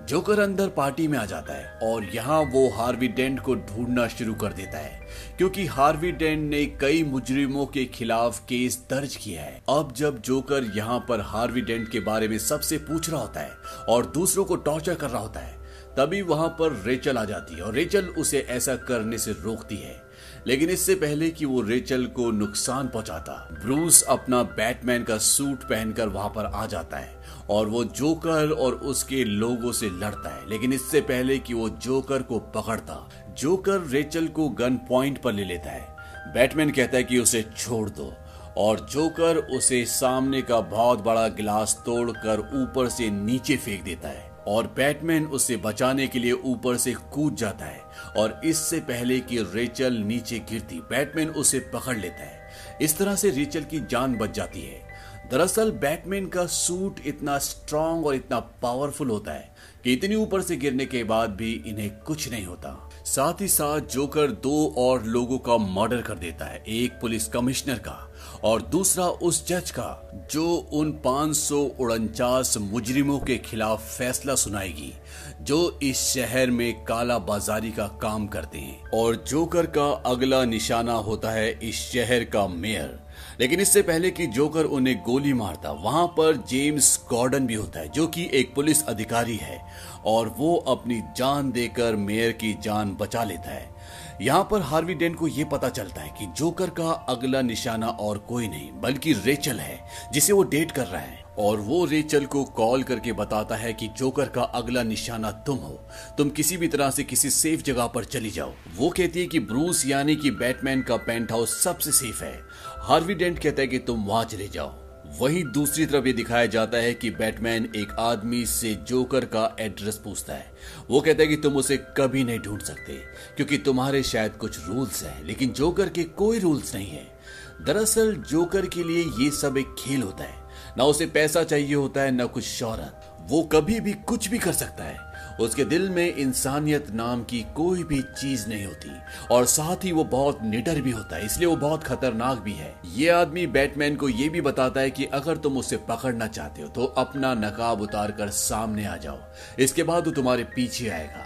जोकर 0.07 0.39
अंदर 0.39 0.67
पार्टी 0.67 1.07
में 1.07 1.17
आ 1.17 1.25
जाता 1.25 1.53
है 1.53 1.79
और 1.83 2.05
यहाँ 2.05 2.39
वो 2.41 2.67
हार्वी 2.69 3.07
डेंट 3.07 3.39
को 3.39 3.55
ढूंढना 3.55 4.07
शुरू 4.07 4.33
कर 4.33 4.53
देता 4.53 4.77
है। 4.77 5.07
क्योंकि 5.37 5.65
हार्वी 5.65 6.11
डेंट 6.11 6.49
ने 6.49 6.65
कई 6.65 7.03
मुजरिमों 7.03 7.65
के 7.65 7.85
खिलाफ 7.85 8.39
केस 8.39 8.83
दर्ज 8.89 9.15
किया 9.15 9.41
है। 9.41 9.61
अब 9.69 9.93
जब 9.97 10.21
जोकर 10.21 10.71
यहाँ 10.75 11.05
पर 11.09 11.21
हार्वी 11.21 11.61
डेंट 11.61 11.89
के 11.91 11.99
बारे 11.99 12.27
में 12.27 12.37
सबसे 12.39 12.77
पूछ 12.77 13.09
रहा 13.09 13.21
होता 13.21 13.39
है 13.39 13.51
और 13.89 14.05
दूसरों 14.05 14.45
को 14.45 14.55
टॉर्चर 14.55 14.95
कर 14.95 15.09
रहा 15.09 15.21
होता 15.21 15.39
है 15.39 15.58
तभी 15.99 16.21
वहाँ 16.21 16.47
पर 16.49 16.83
रेचल 16.85 17.17
आ 17.17 17.25
जाती 17.25 17.55
है 17.55 17.61
और 17.61 17.73
रेचल 17.73 18.05
उसे 18.07 18.39
ऐसा 18.39 18.75
करने 18.75 19.17
से 19.17 19.31
रोकती 19.31 19.77
है। 19.77 20.01
लेकिन 20.47 20.69
इससे 20.69 20.95
पहले 20.95 21.29
कि 21.29 21.45
वो 21.45 21.61
रेचल 21.61 22.05
को 22.05 22.31
नुकसान 22.31 22.87
पहुंचाता, 22.87 23.33
ब्रूस 23.63 24.03
अपना 24.03 24.43
बैटमैन 24.43 25.03
का 25.03 25.17
सूट 25.17 25.63
पहनकर 25.63 26.07
वहाँ 26.07 26.29
पर 26.29 26.45
आ 26.45 26.65
जाता 26.65 26.97
है 26.97 27.17
और 27.49 27.67
वो 27.67 27.83
जोकर 27.83 28.51
और 28.51 28.73
उसके 28.73 29.23
लोगों 29.23 29.71
से 29.71 29.89
लड़ता 29.89 30.35
है। 30.35 30.49
लेकिन 30.49 30.73
इससे 30.73 31.01
पहले 31.01 31.37
कि 31.37 31.53
वो 31.53 31.69
जोकर 31.69 32.21
को 32.21 32.39
पकड़ता, 32.39 33.09
जोकर 33.37 33.81
रेचल 33.81 34.27
को 34.27 34.49
गन 34.49 34.77
पॉइंट 34.89 35.21
पर 35.21 35.33
ले 35.33 35.43
लेता 35.43 35.71
है। 35.71 35.95
बैटमैन 36.33 36.71
कहता 36.71 36.97
है 36.97 37.03
कि 37.03 37.19
उसे 37.19 37.45
छोड़ 37.57 37.89
दो 37.89 38.13
और 38.57 38.79
जोकर 38.79 39.37
उसे 39.37 39.85
सामने 39.85 40.41
का 40.41 40.61
बहुत 40.61 40.99
बड़ा 40.99 41.27
गिलास 41.27 41.83
तोड़कर 41.85 42.39
ऊपर 42.39 42.89
से 42.89 43.09
नीचे 43.09 43.57
फेंक 43.57 43.83
देता 43.83 44.09
है। 44.09 44.28
और 44.47 44.67
बैटमैन 44.67 45.25
उसे 45.25 45.57
बचाने 45.57 46.07
के 46.07 46.19
लिए 46.19 46.31
ऊपर 46.31 46.77
से 46.77 46.93
कूद 47.13 47.35
जाता 47.35 47.65
है 47.65 47.81
और 48.17 48.41
इससे 48.45 48.79
पहले 48.79 49.19
कि 49.19 49.37
रेचल 49.53 49.93
नीचे 49.93 50.39
गिरती, 50.39 50.79
बैटमैन 50.79 51.29
उसे 51.29 51.59
पकड़ 51.59 51.97
लेता 51.97 52.23
है। 52.23 52.49
इस 52.81 52.97
तरह 52.97 53.15
से 53.15 53.29
रेचल 53.29 53.63
की 53.63 53.79
जान 53.79 54.17
बच 54.17 54.31
जाती 54.31 54.61
है। 54.61 54.87
दरअसल 55.31 55.71
बैटमैन 55.71 56.27
का 56.27 56.45
सूट 56.45 56.99
इतना 57.05 57.37
स्ट्रांग 57.37 58.05
और 58.05 58.15
इतना 58.15 58.39
पावरफुल 58.39 59.09
होता 59.09 59.31
है 59.31 59.55
कि 59.83 59.93
इतनी 59.93 60.15
ऊपर 60.15 60.41
से 60.41 60.55
गिरने 60.55 60.85
के 60.85 61.03
बाद 61.03 61.29
भी 61.29 61.63
इन्हें 61.67 61.89
कुछ 61.99 62.29
नहीं 62.29 62.45
होता। 62.45 62.89
साथ 63.05 63.41
ही 63.41 63.47
साथ 63.47 63.79
जोकर 63.79 64.31
दो 64.31 64.75
और 64.77 65.03
लोगों 65.03 65.37
का 65.37 65.57
मर्डर 65.57 66.01
कर 66.01 66.15
देता 66.15 66.45
है, 66.45 66.63
एक 66.67 66.91
पुलिस 66.91 67.27
कमिश्नर 67.27 67.77
का। 67.77 68.08
और 68.43 68.61
दूसरा 68.61 69.05
उस 69.05 69.47
जज 69.47 69.71
का, 69.71 70.11
जो 70.31 70.55
उन 70.73 70.91
पाँच 70.91 72.57
मुजरिमों 72.57 73.19
के 73.19 73.37
खिलाफ 73.37 73.97
फैसला 73.97 74.35
सुनाएगी, 74.35 74.93
जो 75.41 75.79
इस 75.83 75.97
शहर 75.97 76.51
में 76.51 76.83
काला 76.83 77.17
बाजारी 77.17 77.71
का 77.71 77.87
काम 77.87 78.27
करते 78.27 78.57
हैं। 78.57 78.89
और 78.93 79.25
जोकर 79.27 79.65
का 79.65 79.91
अगला 79.91 80.45
निशाना 80.45 80.93
होता 80.93 81.31
है 81.31 81.59
इस 81.63 81.75
शहर 81.75 82.23
का 82.23 82.47
मेयर। 82.47 82.99
लेकिन 83.39 83.59
इससे 83.59 83.81
पहले 83.81 84.11
कि 84.11 84.27
जोकर 84.27 84.65
उन्हें 84.65 85.03
गोली 85.03 85.33
मारता, 85.33 85.71
वहाँ 85.71 86.07
पर 86.07 86.35
जेम्स 86.35 87.05
गॉर्डन 87.09 87.47
भी 87.47 87.53
होता 87.53 87.79
है, 87.79 87.89
जो 87.89 88.07
कि 88.07 88.29
एक 88.33 88.55
पुलिस 88.55 88.85
अधिकारी 88.85 89.35
है, 89.35 89.61
और 90.05 90.35
वो 90.37 90.55
अपनी 90.55 91.01
जान 91.17 91.51
देकर 91.51 91.95
मेयर 91.95 92.31
की 92.31 92.57
जान 92.61 92.95
बचा 92.95 93.23
लेता 93.23 93.51
है। 93.51 93.78
यहाँ 94.21 94.47
पर 94.51 94.61
हार्वी 94.61 94.93
डेन 94.93 95.13
को 95.13 95.27
यह 95.27 95.45
पता 95.45 95.69
चलता 95.69 96.01
है 96.01 96.15
कि 96.19 96.25
जोकर 96.25 96.69
का 96.69 96.91
अगला 96.91 97.41
निशाना 97.41 97.87
और 97.87 98.17
कोई 98.17 98.47
नहीं, 98.47 98.71
बल्कि 98.71 99.13
रेचल 99.13 99.59
है, 99.59 99.85
जिसे 100.13 100.33
वो 100.33 100.43
डेट 100.43 100.71
कर 100.71 100.87
रहा 100.87 101.01
है। 101.01 101.23
और 101.39 101.57
वो 101.57 101.85
रेचल 101.85 102.25
को 102.25 102.43
कॉल 102.43 102.83
करके 102.83 103.13
बताता 103.13 103.55
है 103.55 103.73
कि 103.73 103.87
जोकर 103.87 104.29
का 104.29 104.41
अगला 104.41 104.83
निशाना 104.83 105.31
तुम 105.31 105.57
हो। 105.57 105.89
तुम 106.17 106.29
किसी 106.29 106.57
भी 106.57 106.67
तरह 106.67 106.91
से 106.91 107.03
किसी 107.03 107.29
सेफ़ 107.29 107.61
जगह 107.61 107.87
पर 107.87 108.03
चली 108.03 108.29
जाओ। 108.29 108.53
वो 108.75 108.89
कहती 108.89 109.19
है 109.19 109.27
कि 109.27 109.39
ब्रूस 109.39 109.87
यानी 109.87 110.15
कि 110.15 110.31
बैटमैन 110.31 110.81
का 110.81 110.95
पेंट 110.95 111.31
हाउस 111.31 111.63
सबसे 111.63 111.91
सेफ़ 111.91 112.23
है। 112.23 112.41
हार्वी 112.77 113.13
डेंट 113.13 113.39
कहता 113.39 113.61
है 113.61 113.67
कि 113.67 113.79
तुम 113.79 114.05
वहाँ 114.05 114.23
चले 114.23 114.47
जाओ। 114.47 114.88
वहीं 115.09 115.43
दूसरी 115.43 115.85
तरफ़ 115.85 116.05
ये 116.05 116.13
दिखाया 116.13 116.45
जाता 116.45 116.77
है 116.77 116.93
कि 116.93 117.09
बैटमैन 117.09 117.71
एक 117.75 117.91
आदमी 117.91 118.45
से 118.45 118.73
जोकर 118.75 119.25
का 119.25 119.55
एड्रेस 119.59 119.95
पूछता 119.95 120.33
है। 120.33 120.51
वो 120.89 121.01
कहता 121.01 121.21
है 121.21 121.27
कि 121.27 121.35
तुम 121.35 121.55
उसे 121.55 121.77
कभी 121.77 122.23
नहीं 122.23 122.39
ढूंढ 122.39 122.61
सकते, 122.61 122.93
क्योंकि 123.35 123.57
तुम्हारे 123.57 124.03
शायद 124.03 124.31
कुछ 124.31 124.67
रूल्स 124.67 125.03
हैं, 125.03 125.23
लेकिन 125.23 125.49
जोकर 125.49 125.89
के 125.89 126.03
कोई 126.03 126.39
रूल्स 126.39 126.75
नहीं 126.75 126.89
है। 126.89 127.19
दरअसल 127.61 128.15
जोकर 128.15 128.65
के 128.65 128.83
लिए 128.83 129.03
ये 129.03 129.31
सब 129.31 129.57
एक 129.57 129.75
खेल 129.79 130.01
होता 130.01 130.23
है। 130.23 130.43
ना 130.77 130.83
उसे 130.83 131.05
पैसा 131.05 131.43
चाहिए 131.43 131.75
होता 131.75 132.01
है, 132.01 132.11
ना 132.11 132.25
कुछ 132.25 132.43
शौहरत। 132.43 133.17
वो 133.29 133.43
कभी 133.43 133.79
भी 133.79 133.93
कुछ 133.93 134.27
भी 134.27 134.37
कर 134.37 134.53
सकता 134.53 134.83
है। 134.83 135.08
उसके 135.39 135.65
दिल 135.65 135.89
में 135.89 136.15
इंसानियत 136.15 136.89
नाम 136.91 137.23
की 137.23 137.41
कोई 137.55 137.83
भी 137.83 138.01
चीज़ 138.01 138.47
नहीं 138.47 138.65
होती। 138.65 138.91
और 139.31 139.45
साथ 139.45 139.85
ही 139.85 139.91
वो 139.91 140.03
बहुत 140.03 140.39
निडर 140.43 140.81
भी 140.81 140.91
होता 140.91 141.15
है, 141.15 141.25
इसलिए 141.25 141.47
वो 141.47 141.55
बहुत 141.55 141.83
खतरनाक 141.83 142.39
भी 142.39 142.53
है। 142.53 142.73
ये 142.95 143.09
आदमी 143.09 143.47
बैटमैन 143.47 143.95
को 143.95 144.09
ये 144.09 144.29
भी 144.29 144.41
बताता 144.41 144.81
है 144.81 144.91
कि 144.91 145.05
अगर 145.05 145.37
तुम 145.37 145.57
उसे 145.57 145.77
पकड़ना 145.77 146.27
चाहते 146.27 146.61
हो 146.61 146.67
तो 146.67 146.85
अपना 146.85 147.33
नकाब 147.33 147.81
उतार 147.81 148.11
कर 148.11 148.29
सामने 148.29 148.85
आ 148.85 148.95
जाओ। 148.95 149.19
इसके 149.59 149.83
बाद 149.83 150.05
वो 150.05 150.11
तुम्हारे 150.11 150.43
पीछे 150.43 150.89
आएगा। 150.89 151.25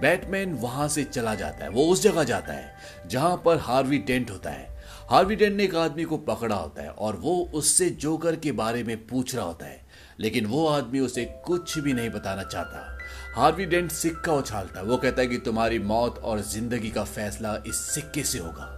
बैटमैन 0.00 0.52
वहाँ 0.52 0.88
से 0.88 1.04
चला 1.04 1.34
जाता 1.34 1.64
है, 1.64 1.70
वो 1.70 1.86
उस 1.86 2.02
जगह 2.02 2.24
जाता 2.24 2.52
है, 2.52 2.74
जहाँ 3.06 3.42
पर 3.44 3.56
हार्वी 3.56 3.98
डेंट 3.98 4.30
होता 4.30 4.50
है। 4.50 4.78
हार्वी 5.10 5.36
डेंट 5.36 5.56
ने 5.56 5.64
एक 5.64 5.74
आदमी 5.74 6.04
को 6.04 6.16
पकड़ा 6.16 6.56
होता 6.56 6.82
है, 6.82 6.90
और 6.90 7.16
वो 7.16 7.50
उससे 7.54 7.90
जोकर 7.90 8.36
के 8.36 8.52
बारे 8.52 8.82
में 8.84 9.06
पूछ 9.06 9.34
रहा 9.34 9.44
होता 9.44 9.66
है। 9.66 9.86
लेकिन 10.20 10.46
वो 10.46 10.66
आदमी 10.66 11.00
उसे 11.00 11.24
कुछ 11.44 11.78
भी 11.78 11.92
नहीं 11.92 12.10
बताना 12.10 12.42
चाहता। 12.42 12.97
हार्वी 13.34 13.64
डेंट 13.66 13.90
सिक्का 13.92 14.32
उछालता 14.32 14.80
है। 14.80 14.86
वो 14.86 14.96
कहता 14.96 15.22
है 15.22 15.28
कि 15.28 15.38
तुम्हारी 15.38 15.78
मौत 15.78 16.18
और 16.18 16.40
ज़िंदगी 16.42 16.90
का 16.90 17.04
फैसला 17.06 17.56
इस 17.66 17.76
सिक्के 17.86 18.22
से 18.22 18.38
होगा। 18.38 18.74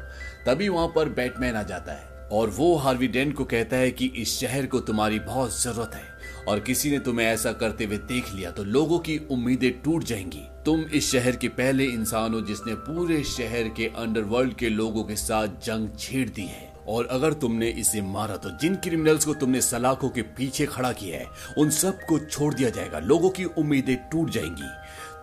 तभी 0.46 0.68
वहाँ 0.68 0.88
पर 0.88 1.08
बैटमैन 1.10 1.56
आ 1.56 1.62
जाता 1.62 1.92
है 1.92 2.28
और 2.32 2.50
वो 2.50 2.74
हार्वी 2.76 3.08
डेंट 3.08 3.34
को 3.36 3.44
कहता 3.44 3.76
है 3.76 3.90
कि 3.90 4.06
इस 4.16 4.38
शहर 4.40 4.66
को 4.66 4.80
तुम्हारी 4.80 5.18
बहुत 5.20 5.58
ज़रूरत 5.58 5.94
है 5.94 6.44
और 6.48 6.60
किसी 6.60 6.90
ने 6.90 6.98
तुम्हें 6.98 7.26
ऐसा 7.26 7.52
करते 7.52 7.84
हुए 7.84 7.96
देख 7.98 8.32
लिया 8.34 8.50
तो 8.50 8.64
लोगों 8.66 8.98
की 8.98 9.18
उम्मीदें 9.30 9.70
टूट 9.82 10.04
जाएँगी। 10.04 10.46
तुम 10.64 10.80
इस 10.80 11.10
शहर 11.12 11.36
के 11.36 11.48
पहले 11.50 11.84
इंसान 11.84 12.34
हो 12.34 12.40
जिसने 12.40 12.74
पूरे 12.86 13.22
शहर 13.26 13.68
के 13.68 13.86
अंडरवर्ल्ड 13.96 14.54
के 14.54 14.68
लोगों 14.68 15.04
के 15.04 15.16
साथ 15.16 15.60
जंग 15.64 15.88
छेड़ 15.98 16.28
दी 16.28 16.42
है। 16.42 16.68
और 16.88 17.06
अगर 17.06 17.32
तुमने 17.32 17.68
इसे 17.68 18.02
मारा 18.02 18.36
तो 18.36 18.50
जिन 18.50 18.74
क्रिमिनल्स 18.74 19.24
को 19.24 19.34
तुमने 19.34 19.60
सलाखों 19.60 20.08
के 20.08 20.22
पीछे 20.22 20.66
खड़ा 20.66 20.92
किया 20.92 21.18
है, 21.18 21.26
उन 21.58 21.70
सबको 21.70 22.18
छोड़ 22.18 22.52
दिया 22.54 22.70
जाएगा। 22.70 22.98
लोगों 22.98 23.30
की 23.30 23.44
उम्मीदें 23.44 23.96
टूट 24.10 24.30
जाएँगी। 24.30 24.68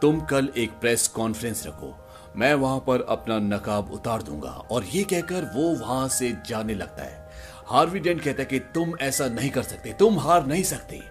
तुम 0.01 0.19
कल 0.21 0.49
एक 0.57 0.71
प्रेस 0.71 1.07
कॉन्फ्रेंस 1.07 1.65
रखो। 1.67 1.95
मैं 2.35 2.53
वहाँ 2.53 2.79
पर 2.79 3.05
अपना 3.09 3.37
नकाब 3.39 3.91
उतार 3.91 4.21
दूँगा 4.21 4.49
और 4.49 4.83
ये 4.85 5.03
कहकर 5.03 5.51
वो 5.55 5.69
वहाँ 5.75 6.07
से 6.07 6.31
जाने 6.45 6.73
लगता 6.73 7.03
है। 7.03 7.25
हार्वी 7.67 7.99
डेंट 7.99 8.21
कहता 8.21 8.41
है 8.41 8.45
कि 8.45 8.59
तुम 8.59 8.93
ऐसा 9.01 9.27
नहीं 9.27 9.49
कर 9.49 9.63
सकते, 9.63 9.93
तुम 9.93 10.19
हार 10.19 10.45
नहीं 10.47 10.63
सकते। 10.63 11.01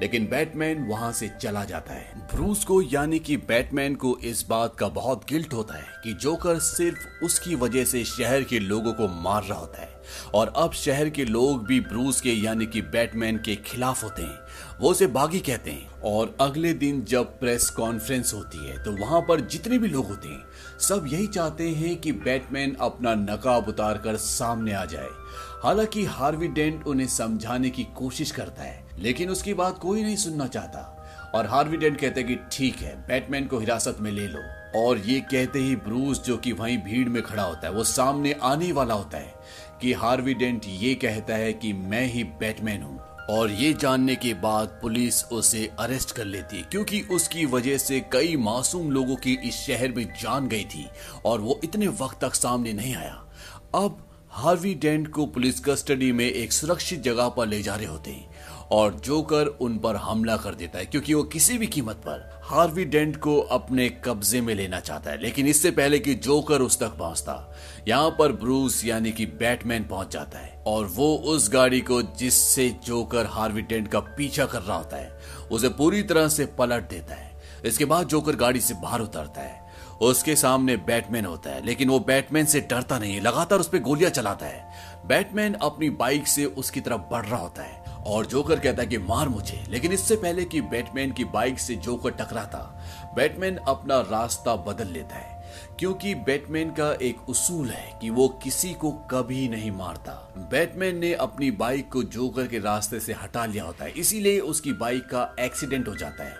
लेकिन 0.00 0.26
बैटमैन 0.26 0.84
वहाँ 0.84 1.12
से 1.12 1.28
चला 1.40 1.64
जाता 1.64 1.94
है। 1.94 2.28
ब्रूस 2.34 2.64
को 2.64 2.80
यानी 2.82 3.18
कि 3.18 3.36
बैटमैन 3.36 3.94
को 3.94 4.16
इस 4.24 4.44
बात 4.48 4.76
का 4.76 4.88
बहुत 4.88 5.24
गिल्ट 5.28 5.54
होता 5.54 5.74
है 5.74 5.86
कि 6.04 6.12
जोकर 6.12 6.58
सिर्फ़ 6.58 7.24
उसकी 7.24 7.54
वजह 7.54 7.84
से 7.84 8.04
शहर 8.04 8.42
के 8.42 8.58
लोगों 8.58 8.92
को 8.92 9.08
मार 9.08 9.44
रहा 9.44 9.58
होता 9.58 9.82
है। 9.82 9.92
और 10.34 10.52
अब 10.56 10.72
शहर 10.72 11.08
के 11.08 11.24
लोग 11.24 11.64
भी 11.66 11.80
ब्रूस 11.80 12.20
के 12.20 12.32
यानी 12.32 12.66
कि 12.66 12.82
बैटमैन 12.82 13.36
के 13.36 13.56
खिलाफ 13.56 14.02
होते 14.04 14.22
हैं। 14.22 14.38
वो 14.80 14.90
उसे 14.90 15.06
बागी 15.06 15.40
कहते 15.40 15.70
हैं। 15.70 15.88
और 16.02 16.36
अगले 16.40 16.72
दिन 16.74 17.04
जब 17.04 17.38
प्रेस 17.40 17.70
कॉन्फ्रेंस 17.70 18.34
होती 18.34 18.66
है 18.66 18.82
तो 18.84 18.92
वहाँ 18.92 19.20
पर 19.20 19.40
जितने 19.40 19.78
भी 19.78 19.88
लोग 19.88 20.08
होते 20.08 20.28
हैं, 20.28 20.42
सब 20.80 21.08
यही 21.08 21.26
चाहते 21.26 21.68
हैं 21.68 21.96
कि 21.96 22.12
बैटमैन 22.12 22.76
अपना 22.80 23.14
नकाब 23.14 23.68
उतार 23.68 23.98
कर 23.98 24.16
सामने 24.16 24.72
आ 24.72 24.84
जाए। 24.84 25.08
हालाँकि 25.62 26.04
हार्वी 26.04 26.48
डेंट 26.48 26.86
उन्हें 26.86 27.06
समझाने 27.06 27.70
की 27.70 27.84
कोशिश 27.96 28.30
करता 28.30 28.62
है 28.62 28.83
लेकिन 28.98 29.30
उसकी 29.30 29.54
बात 29.54 29.78
कोई 29.78 30.02
नहीं 30.02 30.16
सुनना 30.16 30.46
चाहता। 30.46 30.90
और 31.34 31.46
हार्वी 31.46 31.76
डेंट 31.76 32.00
कहते 32.00 32.22
कि 32.22 32.38
ठीक 32.52 32.76
है, 32.76 33.06
बैटमैन 33.06 33.46
को 33.46 33.58
हिरासत 33.58 33.96
में 34.00 34.10
ले 34.12 34.26
लो। 34.28 34.40
और 34.76 34.98
ये 34.98 35.20
कहते 35.20 35.58
ही 35.58 35.76
ब्रूस, 35.76 36.22
जो 36.22 36.36
कि 36.36 36.52
वहीं 36.52 36.78
भीड़ 36.78 37.08
में 37.08 37.22
खड़ा 37.22 37.42
होता 37.42 37.66
है, 37.66 37.74
वो 37.74 37.84
सामने 37.84 38.32
आने 38.32 38.72
वाला 38.72 38.94
होता 38.94 39.18
है 39.18 39.34
कि 39.80 39.92
हार्वी 39.92 40.34
डेंट 40.34 40.62
ये 40.66 40.94
कहता 40.94 41.34
है 41.34 41.52
कि 41.52 41.72
मैं 41.72 42.06
ही 42.06 42.24
बैटमैन 42.24 42.82
हूँ। 42.82 43.00
और 43.30 43.50
ये 43.50 43.72
जानने 43.72 44.16
के 44.16 44.34
बाद 44.34 44.68
पुलिस 44.82 45.24
उसे 45.24 45.70
अरेस्ट 45.78 46.12
कर 46.12 46.24
लेती 46.24 46.56
है 46.56 46.62
क्योंकि 46.62 47.00
उसकी 47.00 47.46
वजह 47.46 47.78
से 47.78 48.00
कई 48.00 48.36
मासूम 48.36 48.90
लोगों 48.90 49.16
की 49.16 49.34
इस 49.34 49.54
शहर 49.54 49.92
में 49.92 50.04
जान 50.22 50.48
गई 50.48 50.64
थी 50.64 50.88
और 51.24 51.40
वो 51.40 51.60
इतने 51.64 51.88
वक्त 51.88 52.20
तक 52.20 52.34
सामने 52.34 52.72
नहीं 52.72 52.94
आया। 52.94 53.24
अब 53.74 54.08
हार्वी 54.30 54.74
डेंट 54.74 55.08
को 55.08 55.26
पुलिस 55.26 55.60
कस्टडी 55.60 56.12
में 56.12 56.30
एक 56.30 56.52
सुरक्षित 56.52 57.02
जगह 57.02 57.28
पर 57.28 57.46
ले 57.46 57.62
जा 57.62 57.74
रहे 57.74 57.86
होते। 57.86 58.10
हैं 58.10 58.33
और 58.72 58.94
जोकर 58.94 59.46
उन 59.46 59.78
पर 59.78 59.96
हमला 59.96 60.36
कर 60.36 60.54
देता 60.54 60.78
है, 60.78 60.86
क्योंकि 60.86 61.14
वो 61.14 61.22
किसी 61.22 61.58
भी 61.58 61.66
कीमत 61.66 61.96
पर 61.96 62.40
हार्वी 62.44 62.84
डेंट 62.84 63.16
को 63.16 63.38
अपने 63.40 63.88
कब्जे 64.04 64.40
में 64.40 64.54
लेना 64.54 64.80
चाहता 64.80 65.10
है। 65.10 65.20
लेकिन 65.22 65.46
इससे 65.46 65.70
पहले 65.70 65.98
कि 65.98 66.14
जोकर 66.14 66.60
उस 66.60 66.78
तक 66.80 66.88
पहुँचता, 66.88 67.54
यहाँ 67.88 68.10
पर 68.10 68.32
ब्रूस 68.32 68.84
यानी 68.84 69.12
कि 69.12 69.26
बैटमैन 69.26 69.84
पहुँच 69.84 70.12
जाता 70.12 70.38
है, 70.38 70.62
और 70.66 70.86
वो 70.86 71.14
उस 71.16 71.50
गाड़ी 71.52 71.80
को 71.80 72.02
जिससे 72.02 72.68
जोकर 72.84 73.26
हार्वी 73.26 73.62
डेंट 73.62 73.88
का 73.88 74.00
पीछा 74.00 74.46
कर 74.46 74.62
रहा 74.62 74.76
होता 74.76 74.96
है, 74.96 75.20
उसे 75.50 75.68
पूरी 75.68 76.02
तरह 76.02 76.28
से 76.28 76.46
पलट 76.46 76.88
देता 76.90 77.14
है। 77.14 77.32
इसके 77.64 77.84
बाद 77.84 78.06
जोकर 78.06 78.36
गाड़ी 78.36 78.60
से 78.60 78.74
बाहर 78.74 79.00
उतरता 79.00 79.40
है। 79.40 79.62
उसके 80.02 80.36
सामने 80.36 80.76
बैटमैन 80.76 81.24
होता 81.24 81.50
है, 81.50 81.64
लेकिन 81.66 81.88
वो 81.88 81.98
बैटमैन 81.98 82.46
से 82.46 82.60
डरता 82.60 82.98
नहीं 82.98 83.14
है, 83.14 83.20
लगातार 83.20 83.58
उस 83.58 83.68
पर 83.68 83.78
गोलियाँ 83.78 84.10
चलाता 84.10 84.46
है। 84.46 84.66
बैटमैन 85.06 85.54
अपनी 85.54 85.90
बाइक 85.90 86.26
से 86.26 86.44
उसकी 86.44 86.80
तरफ़ 86.80 87.00
बढ़ 87.10 87.26
रहा 87.26 87.40
होता 87.40 87.62
है। 87.62 87.83
और 88.06 88.26
जोकर 88.26 88.60
कहता 88.60 88.82
है 88.82 88.88
कि 88.88 88.98
मार 88.98 89.28
मुझे। 89.28 89.64
लेकिन 89.68 89.92
इससे 89.92 90.16
पहले 90.16 90.44
कि 90.44 90.60
बैटमैन 90.60 91.12
की 91.12 91.24
बाइक 91.24 91.58
से 91.58 91.74
जोकर 91.74 92.10
टकराता, 92.10 92.84
बैटमैन 93.16 93.56
अपना 93.56 94.00
रास्ता 94.00 94.56
बदल 94.56 94.86
लेता 94.86 95.14
है। 95.14 95.34
क्योंकि 95.78 96.14
बैटमैन 96.14 96.70
का 96.70 96.92
एक 96.92 97.28
उसूल 97.28 97.68
है 97.68 97.98
कि 98.00 98.10
वो 98.10 98.28
किसी 98.28 98.74
को 98.74 98.92
कभी 98.92 99.48
नहीं 99.48 99.70
मारता। 99.70 100.34
बैटमैन 100.38 100.98
ने 100.98 101.14
अपनी 101.14 101.50
बाइक 101.50 101.92
को 101.92 102.02
जोकर 102.02 102.46
के 102.46 102.58
रास्ते 102.58 103.00
से 103.00 103.12
हटा 103.12 103.46
लिया 103.46 103.64
होता 103.64 103.84
है। 103.84 103.90
इसीलिए 103.90 104.40
उसकी 104.40 104.72
बाइक 104.72 105.02
का 105.02 105.36
एक्सीडेंट 105.40 105.88
हो 105.88 105.94
जाता 105.94 106.24
है 106.24 106.34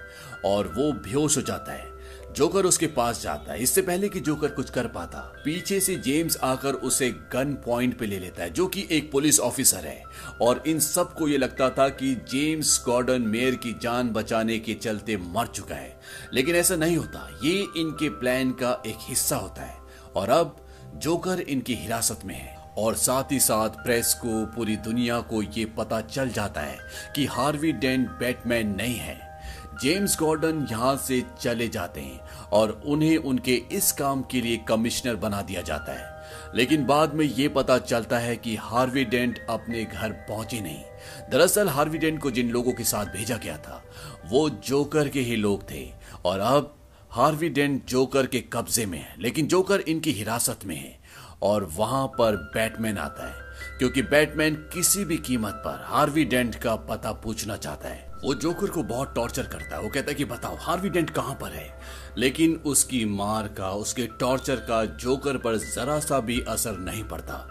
और 0.44 0.68
वो 0.68 0.92
बेहोश 0.92 1.37
हो 1.37 1.42
जाता 1.42 1.72
है। 1.72 1.93
जोकर 2.37 2.64
उसके 2.64 2.87
पास 2.87 3.23
जाता 3.23 3.53
है। 3.53 3.62
इससे 3.62 3.83
पहले 3.83 4.09
कि 4.09 4.20
जोकर 4.20 4.49
कुछ 4.49 4.70
कर 4.70 4.87
पाता, 4.87 5.18
पीछे 5.44 5.81
से 5.81 5.97
जेम्स 5.97 6.37
आकर 6.37 6.73
उसे 6.73 7.11
गन 7.11 7.62
पॉइंट 7.66 7.99
पे 7.99 8.07
ले 8.07 8.18
लेता 8.18 8.42
है, 8.42 8.51
जो 8.51 8.66
कि 8.66 8.88
एक 8.90 9.12
पुलिस 9.12 9.40
ऑफिसर 9.40 9.87
है। 9.87 10.03
और 10.42 10.62
इन 10.66 10.81
सबको 10.81 11.29
ये 11.29 11.38
लगता 11.38 11.70
था 11.70 11.88
कि 11.88 12.14
जेम्स 12.14 12.83
गॉर्डन 12.87 13.23
मेयर 13.23 13.55
की 13.55 13.77
जान 13.83 14.09
बचाने 14.09 14.59
के 14.59 14.75
चलते 14.75 15.16
मर 15.16 15.47
चुका 15.47 15.75
है। 15.75 16.01
लेकिन 16.33 16.57
ऐसा 16.57 16.77
नहीं 16.77 16.97
होता। 16.97 17.40
ये 17.44 17.59
इनके 17.77 18.09
प्लान 18.09 18.51
का 18.51 18.83
एक 18.87 18.97
हिस्सा 19.01 19.37
होता 19.37 19.62
है। 19.62 19.79
और 20.16 20.29
अब 20.29 20.66
जोकर 20.97 21.40
इनकी 21.40 21.75
हिरासत 21.75 22.20
में 22.25 22.35
है। 22.35 22.57
और 22.79 22.94
साथ 22.94 23.33
ही 23.33 23.40
साथ 23.40 23.68
प्रेस 23.68 24.14
को, 24.14 24.47
पूरी 24.47 24.77
दुनिया 24.77 25.20
को 25.20 25.42
ये 25.42 25.64
पता 25.64 26.01
चल 26.01 26.29
जाता 26.29 26.61
है 26.61 26.79
कि 27.16 27.27
हार्वी 27.27 27.73
डेंट 27.73 28.11
बैटमैन 28.11 28.75
नहीं 28.75 28.97
है। 28.97 29.35
जेम्स 29.83 30.18
गॉर्डन 30.18 30.66
यहाँ 30.70 30.97
से 30.97 31.25
चले 31.40 31.68
जाते 31.68 32.01
हैं। 32.01 32.20
और 32.55 32.83
उन्हें 32.87 33.17
उनके 33.17 33.55
इस 33.55 33.93
काम 33.93 34.23
के 34.23 34.40
लिए 34.40 34.57
कमिश्नर 34.57 35.17
बना 35.17 35.43
दिया 35.43 35.62
जाता 35.62 35.93
है। 35.93 36.14
लेकिन 36.55 36.87
बाद 36.87 37.14
में 37.14 37.25
ये 37.25 37.49
पता 37.49 37.79
चलता 37.79 38.19
है 38.19 38.37
कि 38.37 38.57
हार्वी 38.57 39.05
डेंट 39.05 39.47
अपने 39.51 39.85
घर 39.85 40.11
पहुँचे 40.11 40.61
नहीं। 40.61 40.83
दरअसल 41.31 41.69
हार्वी 41.69 41.99
डेंट 41.99 42.23
को 42.23 42.31
जिन 42.31 42.51
लोगों 42.51 42.73
के 42.73 42.85
साथ 42.85 43.07
भेजा 43.07 43.37
गया 43.37 43.57
था, 43.57 43.85
वो 44.27 44.51
जोकर 44.51 45.09
के 45.09 45.21
ही 45.21 45.37
लोग 45.37 45.71
थे। 45.71 45.93
और 46.25 46.40
अब 46.40 46.77
हार्वी 47.11 47.49
डेंट 47.49 47.87
जोकर 47.87 48.27
के 48.27 48.40
कब्जे 48.40 48.87
में 48.87 48.99
है, 48.99 49.14
लेकिन 49.19 49.47
जोकर 49.47 49.81
इनकी 49.81 50.12
हिरासत 50.12 50.59
में 50.64 50.77
है 50.77 50.99
और 51.43 51.64
वहाँ 51.64 52.07
पर 52.07 52.37
बैटमैन 52.37 52.99
आता 52.99 53.27
है। 53.27 53.45
क्योंकि 53.79 54.03
बैटमैन 54.03 54.55
किसी 54.55 55.05
भी 55.05 55.17
कीमत 55.17 55.53
पर 55.53 55.85
हार्वी 55.87 56.25
डेंट 56.25 56.55
का 56.55 56.77
पता 56.77 57.12
पूछना 57.12 57.57
चाहता 57.57 57.88
है। 57.88 58.12
वो 58.25 58.35
जोकर 58.35 58.67
को 58.67 58.83
बहुत 58.83 59.14
टॉर्चर 59.14 59.43
करता 59.43 59.77
है, 59.77 59.83
वो 59.83 59.88
कहता 59.88 60.11
है 60.11 60.14
कि 60.14 60.25
बताओ, 60.25 60.57
हार्वी 60.57 60.88
डेंट 60.88 61.11
कहाँ 61.11 61.35
पर 61.35 61.53
है? 61.53 61.81
लेकिन 62.18 62.57
उसकी 62.57 63.05
मार 63.05 63.48
का, 63.48 63.70
उसके 63.70 64.07
टॉर्चर 64.07 64.57
का 64.57 64.85
जोकर 64.85 65.37
पर 65.37 65.57
जरा 65.57 66.00
सा 66.00 66.20
भी 66.20 66.40
असर 66.40 66.79
नहीं 66.79 67.05
पड़ता। 67.05 67.50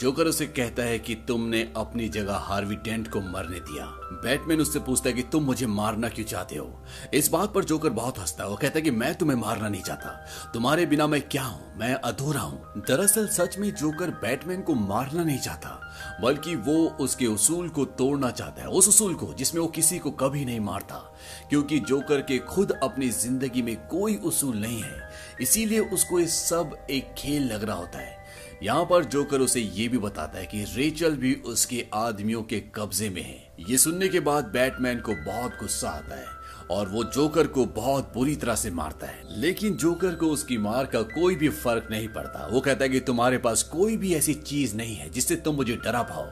जोकर 0.00 0.24
उसे 0.24 0.46
कहता 0.46 0.82
है 0.82 0.98
कि 0.98 1.14
तुमने 1.14 1.72
अपनी 1.76 2.08
जगह 2.08 2.34
हार्वी 2.34 2.76
डेंट 2.76 3.10
को 3.10 3.20
मरने 3.20 3.60
दिया। 3.60 3.86
बैटमैन 4.12 4.60
उससे 4.60 4.78
पूछता 4.78 5.08
है 5.08 5.14
कि 5.14 5.22
तुम 5.22 5.44
मुझे 5.44 5.66
मारना 5.66 6.08
क्यों 6.08 6.26
चाहते 6.26 6.56
हो? 6.56 6.84
इस 7.14 7.28
बात 7.28 7.54
पर 7.54 7.64
जोकर 7.64 7.90
बहुत 7.90 8.18
हंसता 8.18 8.44
है। 8.44 8.50
वो 8.50 8.56
कहता 8.56 8.78
है 8.78 8.82
कि 8.82 8.90
मैं 8.90 9.14
तुम्हें 9.14 9.38
मारना 9.38 9.68
नहीं 9.68 9.82
चाहता। 9.82 10.26
तुम्हारे 10.54 10.86
बिना 10.86 11.06
मैं 11.06 11.22
क्या 11.22 11.42
हूँ? 11.42 11.78
मैं 11.78 11.94
अधूरा 11.94 12.40
हूँ। 12.40 12.82
दरअसल 12.88 13.28
सच 13.28 13.58
में 13.58 13.74
जोकर 13.74 14.10
बैटमैन 14.10 14.62
को 14.62 14.74
मारना 14.74 15.24
नहीं 15.24 15.38
चाहता, 15.38 15.80
बल्कि 16.22 16.56
वो 16.56 16.88
उसके 16.88 17.26
उसूल 17.26 17.68
को 17.68 17.84
तोड़ना 17.84 18.30
चाहता 18.30 18.62
है। 18.62 18.68
उस 18.68 18.88
उसूल 18.88 19.14
को 19.14 19.34
जिसमें 19.34 19.62
वो 19.62 19.68
किसी 19.68 19.98
को 19.98 20.10
कभी 20.10 20.44
नहीं 20.44 20.60
मारता। 20.60 21.13
क्योंकि 21.54 21.78
जोकर 21.78 22.20
के 22.20 22.38
खुद 22.38 22.72
अपनी 22.82 23.08
ज़िंदगी 23.08 23.62
में 23.62 23.76
कोई 23.86 24.14
उसूल 24.16 24.56
नहीं 24.56 24.80
है। 24.82 25.10
इसीलिए 25.40 25.78
उसको 25.78 26.20
ये 26.20 26.26
सब 26.26 26.86
एक 26.90 27.14
खेल 27.18 27.42
लग 27.42 27.64
रहा 27.64 27.76
होता 27.76 27.98
है। 27.98 28.16
यहाँ 28.62 28.84
पर 28.84 29.04
जोकर 29.04 29.40
उसे 29.40 29.60
ये 29.60 29.88
भी 29.88 29.98
बताता 29.98 30.38
है 30.38 30.46
कि 30.46 30.64
रेचल 30.64 31.16
भी 31.16 31.34
उसके 31.34 31.84
आदमियों 31.94 32.42
के 32.42 32.60
कब्जे 32.74 33.10
में 33.10 33.22
है। 33.22 33.66
ये 33.70 33.78
सुनने 33.78 34.08
के 34.08 34.20
बाद 34.20 34.44
बैटमैन 34.44 35.00
को 35.00 35.14
बहुत 35.14 35.52
गुस्सा 35.52 35.88
आता 35.88 36.16
है 36.16 36.26
और 36.70 36.88
वो 36.88 37.04
जोकर 37.04 37.46
को 37.46 37.66
बहुत 37.66 38.12
बुरी 38.14 38.36
तरह 38.36 38.54
से 38.54 38.70
मारता 38.70 39.06
है। 39.06 39.40
लेकिन 39.40 39.76
जोकर 39.76 40.14
को 40.14 40.26
उसकी 40.26 40.58
मार 40.58 40.86
का 40.86 41.02
कोई 41.02 41.34
भी 41.34 41.48
फ़र्क 41.48 41.88
नहीं 41.90 42.08
पड़ता। 42.08 42.48
वो 42.52 42.60
कहता 42.60 42.84
है 42.84 42.90
कि 42.90 43.00
तुम्हारे 43.00 43.38
पास 43.38 43.62
कोई 43.62 43.96
भी 43.96 44.14
ऐसी 44.14 44.34
चीज़ 44.34 44.76
नहीं 44.76 44.96
है 44.96 45.10
जिससे 45.10 45.36
तुम 45.36 45.56
मुझे 45.56 45.76
डरा 45.76 46.02
पाओ। 46.02 46.30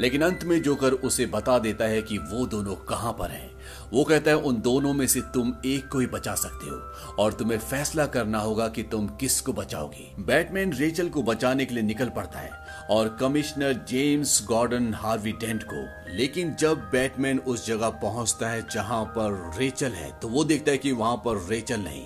लेकिन 0.00 0.22
अंत 0.22 0.44
में 0.44 0.62
जोकर 0.62 0.92
उसे 0.92 1.26
बता 1.26 1.58
देता 1.58 1.84
है 1.84 2.02
कि 2.02 2.18
वो 2.18 2.46
दोनों 2.46 2.74
कहाँ 2.74 3.12
पर 3.12 3.30
हैं। 3.30 3.51
वो 3.92 4.02
कहता 4.04 4.30
है, 4.30 4.36
उन 4.36 4.60
दोनों 4.60 4.92
में 4.94 5.06
से 5.06 5.20
तुम 5.34 5.52
एक 5.66 5.88
को 5.88 5.98
ही 5.98 6.06
बचा 6.06 6.34
सकते 6.34 6.68
हो 6.68 7.22
और 7.22 7.32
तुम्हें 7.32 7.58
फैसला 7.60 8.06
करना 8.06 8.38
होगा 8.38 8.68
कि 8.68 8.82
तुम 8.82 9.08
किसको 9.20 9.52
बचाओगी। 9.52 10.08
बैटमैन 10.20 10.72
रेचल 10.72 11.08
को 11.08 11.22
बचाने 11.22 11.64
के 11.64 11.74
लिए 11.74 11.82
निकल 11.82 12.08
पड़ता 12.08 12.38
है 12.38 12.50
और 12.90 13.16
commissioner 13.20 13.72
James 13.88 14.40
Gordon 14.46 14.92
Harvey 14.94 15.32
Dent 15.34 15.62
को। 15.64 15.84
लेकिन 16.12 16.54
जब 16.54 16.88
बैटमैन 16.92 17.38
उस 17.38 17.66
जगह 17.66 17.90
पहुँचता 18.00 18.48
है 18.48 18.66
जहाँ 18.68 19.04
पर 19.08 19.52
रेचल 19.58 19.92
है 19.92 20.10
तो 20.20 20.28
वो 20.28 20.44
देखता 20.44 20.70
है 20.70 20.78
कि 20.78 20.92
वहाँ 20.92 21.16
पर 21.16 21.46
रेचल 21.48 21.80
नहीं, 21.80 22.04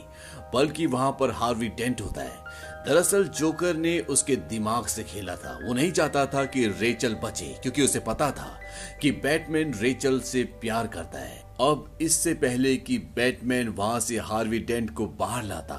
बल्कि 0.54 0.86
वहाँ 0.86 1.10
पर 1.20 1.30
हार्वी 1.32 1.68
डेंट 1.68 2.00
होता 2.00 2.22
है। 2.22 2.44
दरअसल 2.86 3.24
जोकर 3.30 3.76
ने 3.76 3.98
उसके 4.00 4.36
दिमाग 4.50 4.86
से 4.86 5.02
खेला 5.04 5.34
था। 5.36 5.58
वो 5.64 5.74
नहीं 5.74 5.90
चाहता 5.92 6.26
था 6.26 6.44
कि 6.44 6.66
रेचल 6.80 7.14
बचे, 7.14 7.56
क्योंकि 7.62 7.82
उसे 7.82 8.00
पता 8.00 8.30
था 8.30 8.58
कि 9.02 9.10
बैटमैन 9.12 9.74
रेचल 9.74 10.20
से 10.20 10.44
प्यार 10.60 10.86
करता 10.86 11.18
है। 11.18 11.44
अब 11.60 11.98
इससे 12.00 12.32
पहले 12.34 12.76
कि 12.76 12.96
बैटमैन 12.98 13.68
वहाँ 13.68 14.00
से 14.00 14.16
हार्वी 14.18 14.58
डेंट 14.58 14.90
को 14.90 15.06
बाहर 15.06 15.44
लाता, 15.44 15.76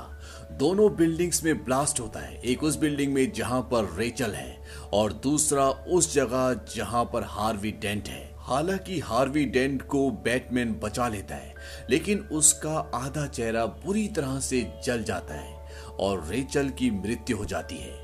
दोनों 0.51 0.95
बिल्डिंग्स 0.95 1.43
में 1.43 1.63
ब्लास्ट 1.65 1.99
होता 1.99 2.19
है। 2.19 2.41
एक 2.41 2.63
उस 2.63 2.77
बिल्डिंग 2.77 3.13
में 3.13 3.31
जहाँ 3.31 3.61
पर 3.61 3.93
रेचल 3.97 4.31
है 4.31 4.57
और 4.93 5.13
दूसरा 5.13 5.69
उस 5.69 6.13
जगह 6.13 6.53
जहाँ 6.75 7.03
पर 7.05 7.23
हार्वी 7.23 7.71
डेंट 7.71 8.07
है। 8.07 8.35
हालाँकि 8.39 8.99
हार्वी 8.99 9.45
डेंट 9.45 9.81
को 9.81 10.09
बैटमैन 10.11 10.73
बचा 10.73 11.07
लेता 11.07 11.35
है, 11.35 11.53
लेकिन 11.89 12.19
उसका 12.19 12.77
आधा 12.95 13.27
चेहरा 13.27 13.65
बुरी 13.65 14.07
तरह 14.07 14.39
से 14.39 14.65
जल 14.85 15.03
जाता 15.03 15.33
है 15.33 15.55
और 15.99 16.27
रेचल 16.27 16.69
की 16.69 16.91
मृत्यु 16.91 17.37
हो 17.37 17.45
जाती 17.45 17.77
है। 17.77 17.95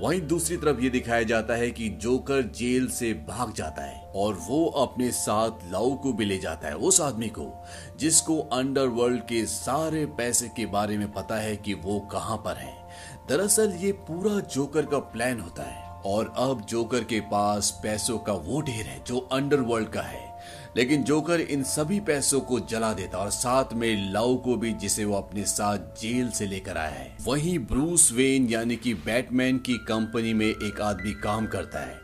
वहीं 0.00 0.20
दूसरी 0.20 0.56
तरफ़ 0.56 0.80
ये 0.80 0.90
दिखाया 0.90 1.22
जाता 1.22 1.54
है 1.54 1.70
कि 1.70 1.88
जोकर 1.88 2.42
जेल 2.42 2.88
से 2.90 3.12
भाग 3.28 3.52
जाता 3.52 3.82
है। 3.82 4.01
और 4.14 4.34
वो 4.34 4.66
अपने 4.66 5.10
साथ 5.10 5.50
लाउ 5.70 5.94
को 5.94 6.12
भी 6.12 6.24
ले 6.24 6.38
जाता 6.38 6.68
है 6.68 6.76
उस 6.76 7.00
आदमी 7.00 7.28
को, 7.28 7.64
जिसको 7.98 8.38
अंडरवर्ल्ड 8.38 9.20
के 9.20 9.46
सारे 9.46 10.06
पैसे 10.06 10.48
के 10.48 10.66
बारे 10.66 10.98
में 10.98 11.12
पता 11.12 11.36
है 11.36 11.56
कि 11.56 11.74
वो 11.74 12.00
कहाँ 12.00 12.36
पर 12.36 12.56
है। 12.56 12.88
दरअसल 13.28 13.72
ये 13.72 13.92
पूरा 13.92 14.40
जोकर 14.40 14.86
का 14.86 14.98
प्लान 14.98 15.40
होता 15.40 15.62
है 15.62 15.90
और 16.02 16.34
अब 16.36 16.60
जोकर 16.60 17.04
के 17.04 17.20
पास 17.20 17.80
पैसों 17.82 18.18
का 18.18 18.32
वो 18.32 18.60
ढेर 18.60 18.86
है 18.86 19.04
जो 19.04 19.18
अंडरवर्ल्ड 19.18 19.88
का 19.88 20.02
है। 20.02 20.32
लेकिन 20.76 21.02
जोकर 21.04 21.40
इन 21.40 21.62
सभी 21.62 22.00
पैसों 22.00 22.40
को 22.40 22.60
जला 22.60 22.92
देता 22.92 23.18
और 23.18 23.30
साथ 23.30 23.64
में 23.72 24.12
लाउ 24.12 24.36
को 24.36 24.56
भी, 24.56 24.72
जिसे 24.72 25.04
वो 25.04 25.16
अपने 25.16 25.44
साथ 25.44 25.78
जेल 25.78 26.30
से 26.30 26.46
लेकर 26.46 26.78
आया 26.78 26.90
है। 26.90 27.16
वहीं 27.24 27.58
ब्रूस 27.58 28.12
वेन 28.12 28.48
यानी 28.48 28.76
कि 28.76 28.94
बैटमैन 28.94 29.58
की 29.58 29.74
कंपनी 29.74 30.32
में 30.34 30.46
एक 30.46 30.80
आदमी 30.80 31.12
काम 31.12 31.46
करता 31.46 31.80
है, 31.80 32.00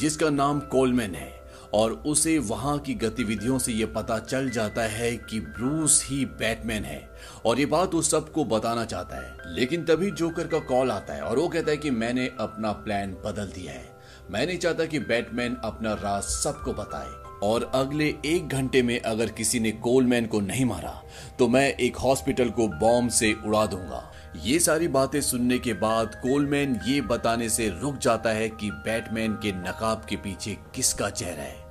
जिसका 0.00 0.30
नाम 0.30 0.60
कोलमैन 0.60 1.14
है। 1.14 1.41
और 1.74 1.92
उसे 1.92 2.38
वहाँ 2.38 2.78
की 2.78 2.94
गतिविधियों 2.94 3.58
से 3.58 3.72
यह 3.72 3.86
पता 3.86 4.18
चल 4.18 4.50
जाता 4.50 4.82
है 4.82 5.16
कि 5.16 5.40
ब्रूस 5.40 6.06
ही 6.06 6.24
बैटमैन 6.24 6.84
है। 6.84 7.10
और 7.46 7.60
ये 7.60 7.66
बात 7.66 7.94
वो 7.94 8.02
सबको 8.02 8.44
बताना 8.44 8.84
चाहता 8.84 9.16
है। 9.16 9.54
लेकिन 9.54 9.84
तभी 9.84 10.10
जोकर 10.10 10.46
का 10.46 10.58
कॉल 10.58 10.90
आता 10.90 11.14
है 11.14 11.22
और 11.22 11.38
वो 11.38 11.48
कहता 11.48 11.70
है 11.70 11.76
कि 11.76 11.90
मैंने 11.90 12.30
अपना 12.40 12.72
प्लान 12.72 13.16
बदल 13.26 13.46
दिया 13.46 13.72
है। 13.72 13.96
मैं 14.30 14.46
नहीं 14.46 14.58
चाहता 14.58 14.84
कि 14.84 14.98
बैटमैन 14.98 15.56
अपना 15.64 15.92
राज 15.92 16.22
सबको 16.22 16.72
बताए। 16.72 17.22
और 17.42 17.70
अगले 17.74 18.14
एक 18.26 18.48
घंटे 18.48 18.82
में 18.82 19.00
अगर 19.00 19.28
किसी 19.28 19.60
ने 19.60 19.70
कोलमैन 19.72 20.26
को 20.26 20.40
नहीं 20.40 20.64
मारा 20.64 21.02
तो 21.38 21.48
मैं 21.48 21.74
एक 21.74 21.96
हॉस्पिटल 21.96 22.50
को 22.50 22.66
बॉम्ब 22.68 23.10
से 23.10 23.34
उड़ा 23.46 23.66
दूँगा। 23.66 24.12
ये 24.42 24.58
सारी 24.58 24.88
बातें 24.88 25.20
सुनने 25.20 25.58
के 25.58 25.72
बाद 25.72 26.14
कोलमैन 26.14 26.80
ये 26.86 27.00
बताने 27.00 27.48
से 27.48 27.68
रुक 27.68 27.98
जाता 27.98 28.30
है 28.30 28.48
कि 28.48 28.70
बैटमैन 28.70 29.32
के 29.32 29.52
नकाब 29.52 30.04
के 30.08 30.16
पीछे 30.16 30.56
किसका 30.74 31.10
चेहरा 31.10 31.42
है। 31.42 31.61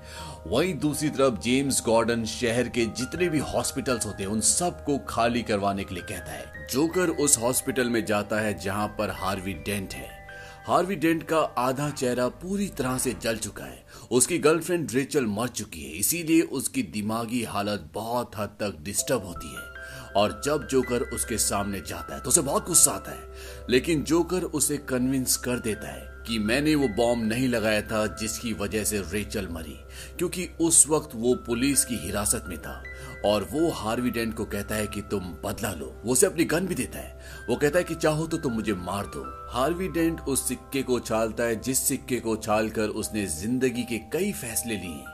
वहीं 0.48 0.80
दूसरी 0.80 1.10
तरफ़ 1.10 1.39
जेम्स 1.39 1.84
गॉर्डन 1.86 2.26
शहर 2.26 2.70
के 2.70 2.86
जितने 2.86 3.30
भी 3.30 3.39
हॉस्पिटल्स 3.39 4.06
होते 4.06 4.24
हैं, 4.24 4.30
उन 4.30 4.42
सबको 4.42 4.98
खाली 4.98 5.42
करवाने 5.42 5.84
के 5.84 5.96
लिए 5.96 6.04
कहता 6.04 6.32
है। 6.32 6.68
जोकर 6.68 7.10
उस 7.10 7.38
हॉस्पिटल 7.38 7.89
में 7.89 8.06
जाता 8.06 8.39
है 8.39 8.60
जहाँ 8.60 8.88
पर 8.88 9.10
हार्वी 9.10 9.54
डेंट 9.54 9.94
है। 9.94 10.28
हार्वी 10.68 10.96
डेंट 10.96 11.24
का 11.24 11.39
आधा 11.39 11.89
चेहरा 11.89 12.28
पूरी 12.28 12.68
तरह 12.68 12.98
से 12.98 13.14
जल 13.14 13.38
चुका 13.38 13.64
है। 13.64 13.86
उसकी 14.12 14.38
गर्लफ्रेंड 14.38 14.92
रेचल 14.92 15.26
मर 15.26 15.48
चुकी 15.48 15.84
है, 15.84 15.92
इसीलिए 15.92 16.42
उसकी 16.42 16.84
दिमागी 16.84 17.44
हालत 17.44 17.89
बहुत 17.94 18.32
हद 18.38 18.50
तक 18.60 18.78
डिस्टर्ब 18.82 19.26
होती 19.26 19.56
है। 19.56 19.72
और 20.16 20.42
जब 20.46 20.68
जोकर 20.68 21.02
उसके 21.02 21.38
सामने 21.38 21.82
जाता 21.82 22.16
है 22.16 22.22
तो 22.22 22.30
उसे 22.30 22.42
बहुत 22.42 22.68
गुस्सा 22.68 22.92
आता 22.92 23.12
है। 23.12 23.22
लेकिन 23.70 24.04
जोकर 24.04 24.44
उसे 24.44 24.78
कन्विंस 24.78 25.36
कर 25.38 25.60
देता 25.60 25.92
है 25.92 26.11
कि 26.28 26.39
मैंने 26.39 26.76
वो 26.76 26.88
बॉम्ब 26.88 27.26
नहीं 27.26 27.47
लगाया 27.47 27.82
था 27.82 28.05
जिसकी 28.15 28.53
वजह 28.53 28.84
से 28.84 28.99
रेचल 29.11 29.47
मरी, 29.47 29.78
क्योंकि 30.17 30.49
उस 30.61 30.86
वक्त 30.89 31.09
वो 31.15 31.34
पुलिस 31.36 31.86
की 31.86 31.95
हिरासत 31.95 32.45
में 32.47 32.57
था। 32.57 32.82
और 33.26 33.47
वो 33.51 33.69
हार्वी 33.69 34.09
डेंट 34.09 34.34
को 34.34 34.45
कहता 34.45 34.76
है 34.76 34.88
कि 34.88 35.01
तुम 35.01 35.34
बदला 35.45 35.72
लो। 35.72 36.01
वो 36.05 36.11
उसे 36.11 36.26
अपनी 36.26 36.45
गन 36.45 36.67
भी 36.67 36.76
देता 36.76 36.99
है। 36.99 37.45
वो 37.49 37.55
कहता 37.55 37.80
है 37.80 37.84
कि 37.84 37.95
चाहो 37.95 38.28
तो 38.28 38.38
तुम 38.38 38.53
मुझे 38.53 38.74
मार 38.74 39.05
दो। 39.05 39.24
हार्वी 39.51 39.88
डेंट 39.88 40.22
उस 40.22 40.47
सिक्के 40.47 40.84
को 40.84 40.95
उछालता 40.95 41.43
है, 41.43 41.61
जिस 41.61 41.80
सिक्के 41.80 42.19
को 42.19 42.36
कर 42.47 42.88
उसने 42.88 43.26
ज़िंदगी 43.26 43.84
के 43.84 43.97
कई 44.13 44.32
फैसले 44.32 44.76
लिए 44.76 45.05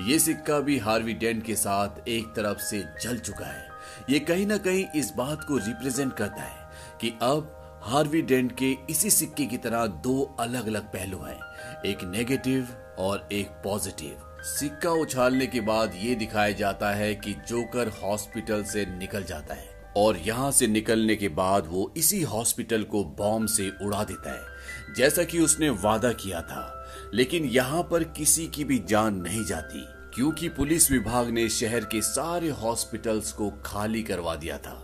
ये 0.00 0.18
सिक्का 0.18 0.58
भी 0.60 0.78
हार्वी 0.78 1.12
डेंट 1.14 1.42
के 1.44 1.54
साथ 1.56 2.08
एक 2.08 2.26
तरफ़ 2.26 2.58
से 2.58 2.82
जल 3.02 3.18
चुका 3.18 3.46
है। 3.46 3.68
ये 4.10 4.18
कहीं 4.18 4.46
ना 4.46 4.56
कहीं 4.56 4.84
इस 4.96 5.12
बात 5.16 5.44
को 5.44 5.56
रिप्रेजेंट 5.56 6.12
करता 6.12 6.42
है 6.42 6.68
कि 7.00 7.08
अब 7.22 7.65
हार्वी 7.86 8.20
डेंट 8.22 8.52
के 8.52 8.70
इसी 8.90 9.10
सिक्के 9.10 9.44
की 9.46 9.56
तरह 9.56 9.86
दो 9.86 10.22
अलग 10.40 10.66
अलग 10.66 10.84
पहलू 10.84 11.18
हैं। 11.18 11.82
एक 11.86 12.02
नेगेटिव 12.04 12.68
और 12.98 13.28
एक 13.32 13.48
पॉजिटिव। 13.64 14.42
सिक्का 14.44 14.90
उछालने 14.92 15.46
के 15.46 15.60
बाद 15.60 15.92
ये 15.94 16.14
दिखाया 16.14 16.52
जाता 16.52 16.90
है 16.92 17.14
कि 17.14 17.34
जोकर 17.48 17.88
हॉस्पिटल 18.02 18.64
से 18.64 18.84
निकल 18.86 19.22
जाता 19.22 19.54
है 19.54 19.68
और 19.96 20.16
यहाँ 20.18 20.50
से 20.52 20.66
निकलने 20.66 21.16
के 21.16 21.28
बाद 21.28 21.66
वो 21.66 21.92
इसी 21.96 22.20
हॉस्पिटल 22.22 22.82
को 22.84 23.04
बॉम्ब 23.04 23.48
से 23.48 23.70
उड़ा 23.82 24.02
देता 24.04 24.32
है, 24.32 24.94
जैसा 24.96 25.24
कि 25.24 25.38
उसने 25.38 25.68
वादा 25.68 26.12
किया 26.14 26.40
था। 26.40 26.86
लेकिन 27.14 27.44
यहाँ 27.44 27.82
पर 27.82 28.04
किसी 28.04 28.46
की 28.46 28.64
भी 28.64 28.78
जान 28.88 29.14
नहीं 29.14 29.44
जाती, 29.44 29.84
क्योंकि 30.14 30.48
पुलिस 30.48 30.90
विभाग 30.90 31.30
ने 31.30 31.48
शहर 31.48 31.84
के 31.84 32.02
सारे 32.02 32.48
हॉस्पिटल्स 32.48 33.32
को 33.32 33.50
खाली 33.64 34.02
करवा 34.02 34.34
दिया 34.34 34.58
था। 34.58 34.82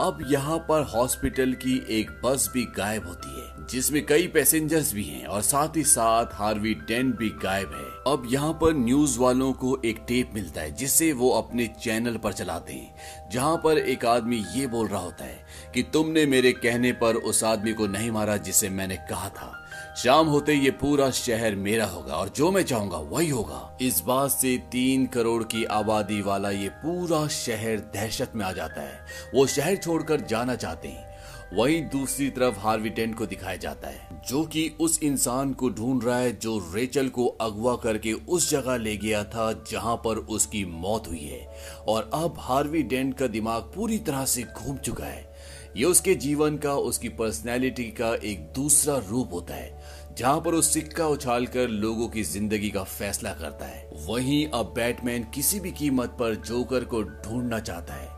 अब 0.00 0.18
यहाँ 0.30 0.58
पर 0.68 0.82
हॉस्पिटल 0.94 1.52
की 1.62 1.76
एक 1.90 2.10
बस 2.24 2.48
भी 2.54 2.64
गायब 2.76 3.06
होती 3.06 3.40
है, 3.40 3.66
जिसमें 3.66 4.04
कई 4.06 4.26
पैसेंजर्स 4.26 4.92
भी 4.94 5.04
हैं 5.04 5.26
और 5.26 5.42
साथ 5.42 5.76
ही 5.76 5.82
साथ 5.84 6.34
हार्वी 6.34 6.74
डेंट 6.88 7.16
भी 7.16 7.28
गायब 7.42 7.72
है। 7.74 7.88
अब 8.06 8.22
यहाँ 8.26 8.52
पर 8.52 8.74
न्यूज़ 8.74 9.18
वालों 9.18 9.52
को 9.54 9.76
एक 9.84 10.04
टेप 10.08 10.30
मिलता 10.34 10.60
है 10.60 10.74
जिसे 10.76 11.12
वो 11.12 11.30
अपने 11.32 11.66
चैनल 11.82 12.16
पर 12.16 12.32
चलाते 12.32 12.72
हैं, 12.72 12.94
जहाँ 13.32 13.56
पर 13.56 13.78
एक 13.78 14.04
आदमी 14.06 14.44
ये 14.54 14.66
बोल 14.66 14.88
रहा 14.88 15.00
होता 15.00 15.24
है 15.24 15.44
कि 15.74 15.82
तुमने 15.92 16.26
मेरे 16.26 16.52
कहने 16.52 16.92
पर 16.94 17.16
उस 17.16 17.44
आदमी 17.44 17.72
को 17.72 17.86
नहीं 17.88 18.10
मारा 18.10 18.36
जिसे 18.38 18.68
मैंने 18.70 18.96
कहा 19.10 19.28
था। 19.28 19.56
शाम 19.96 20.26
होते 20.26 20.54
ये 20.54 20.70
पूरा 20.70 21.10
शहर 21.10 21.54
मेरा 21.54 21.84
होगा 21.84 22.14
और 22.14 22.28
जो 22.28 22.50
मैं 22.50 22.62
चाहूँगा 22.62 22.96
वही 22.96 23.28
होगा। 23.28 23.78
इस 23.80 24.00
बात 24.00 24.30
से 24.30 24.56
तीन 24.72 25.06
करोड़ 25.06 25.42
की 25.44 25.64
आबादी 25.64 26.20
वाला 26.22 26.50
ये 26.50 26.68
पूरा 26.68 27.28
शहर 27.28 27.76
दहशत 27.94 28.32
में 28.36 28.44
आ 28.46 28.52
जाता 28.52 28.82
है। 28.82 29.06
वो 29.34 29.46
शहर 29.46 29.76
छोड़कर 29.76 30.20
जाना 30.20 30.54
चाहते 30.54 30.88
हैं। 30.88 31.08
वहीं 31.54 31.82
दूसरी 31.82 32.30
तरफ़ 32.30 32.58
हार्वी 32.58 32.90
डेंट 32.90 33.16
को 33.18 33.26
दिखाया 33.26 33.56
जाता 33.56 33.88
है, 33.88 34.22
जो 34.28 34.44
कि 34.44 34.70
उस 34.80 35.02
इंसान 35.02 35.52
को 35.52 35.70
ढूंढ 35.70 36.04
रहा 36.04 36.18
है 36.18 36.36
जो 36.38 36.58
रेचल 36.74 37.08
को 37.08 37.26
अगवा 37.26 37.74
करके 37.76 38.12
उस 38.12 38.50
जगह 38.50 38.76
ले 38.76 38.96
गया 38.96 39.24
था 39.24 39.52
जहाँ 39.70 39.96
पर 39.96 40.16
उसकी 40.16 40.64
मौत 40.64 41.08
हुई 41.08 41.24
है। 41.24 41.46
और 41.88 42.10
अब 42.14 42.34
हार्वी 42.38 42.82
डेंट 42.82 43.18
का 43.18 43.26
दिमाग 43.26 43.62
पूरी 43.62 43.98
तरह 43.98 44.24
से 44.24 44.42
घूम 44.42 44.76
चुका 44.76 45.04
है। 45.04 45.28
ये 45.76 45.84
उसके 45.84 46.14
जीवन 46.14 46.56
का, 46.56 46.74
उसकी 46.74 47.08
पर्सनैलिटी 47.08 47.84
का 47.84 48.14
एक 48.14 48.40
दूसरा 48.52 48.96
रूप 49.08 49.32
होता 49.32 49.54
है। 49.54 49.79
जहाँ 50.20 50.40
पर 50.40 50.54
वो 50.54 50.60
सिक्का 50.62 51.06
उछाल 51.06 51.46
कर 51.46 51.68
लोगों 51.68 52.08
की 52.08 52.22
ज़िंदगी 52.22 52.68
का 52.70 52.82
फैसला 52.84 53.32
करता 53.32 53.66
है, 53.66 53.88
वहीं 54.06 54.46
अब 54.48 54.72
बैटमैन 54.76 55.22
किसी 55.34 55.60
भी 55.60 55.70
कीमत 55.72 56.16
पर 56.18 56.34
जोकर 56.36 56.84
को 56.84 57.02
ढूंढना 57.02 57.60
चाहता 57.60 57.94
है। 57.94 58.08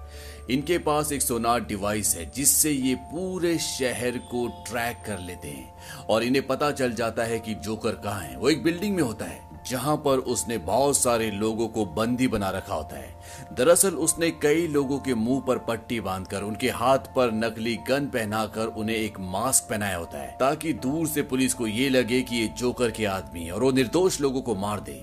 इनके 0.51 0.79
पास 0.79 1.13
एक 1.13 1.23
सोनार 1.23 1.61
डिवाइस 1.61 2.15
है, 2.17 2.31
जिससे 2.31 2.71
ये 2.71 2.95
पूरे 3.05 3.57
शहर 3.59 4.19
को 4.31 4.47
ट्रैक 4.69 5.03
कर 5.07 5.19
लेते 5.19 5.49
हैं, 5.49 5.73
और 6.09 6.23
इन्हें 6.23 6.47
पता 6.47 6.71
चल 6.73 6.95
जाता 6.95 7.25
है 7.25 7.39
कि 7.39 7.55
जोकर 7.55 7.95
कहाँ 7.95 8.21
है। 8.21 8.37
वो 8.37 8.51
एक 8.51 8.63
बिल्डिंग 8.63 8.97
में 8.97 9.03
होता 9.03 9.25
है। 9.25 9.52
जहाँ 9.67 9.97
पर 9.97 10.19
उसने 10.19 10.59
बहुत 10.59 10.97
सारे 10.97 11.31
लोगों 11.31 11.69
को 11.69 11.85
बंदी 11.87 12.29
बना 12.29 12.51
रखा 12.51 12.75
होता 12.75 12.97
है। 12.97 13.15
दरअसल 13.53 13.95
उसने 13.97 14.31
कई 14.31 14.67
लोगों 14.67 14.99
के 14.99 15.15
मुँह 15.15 15.41
पर 15.41 15.59
पट्टी 15.59 16.01
बांधकर, 16.01 16.43
उनके 16.43 16.71
हाथ 16.71 16.99
पर 16.99 17.33
नकली 17.33 17.77
गन 17.89 18.07
पहनाकर 18.07 18.67
उन्हें 18.67 18.97
एक 18.97 19.21
मास्क 19.21 19.71
पहनाया 19.71 19.97
होता 19.97 20.19
है, 20.19 20.37
ताकि 20.41 20.73
दूर 20.73 21.07
से 21.07 21.23
पुलिस 21.23 21.55
को 21.55 21.67
ये 21.67 21.89
लगे 21.89 22.21
कि 22.23 22.37
ये 22.37 22.49
जोकर 22.49 22.91
के 22.91 23.05
आदमी 23.05 23.51
और 23.51 23.63
वो 23.63 23.71
निर्दोष 23.73 24.21
लोगों 24.21 24.43
को 24.43 24.55
मार 24.55 24.81
दे। 24.81 25.01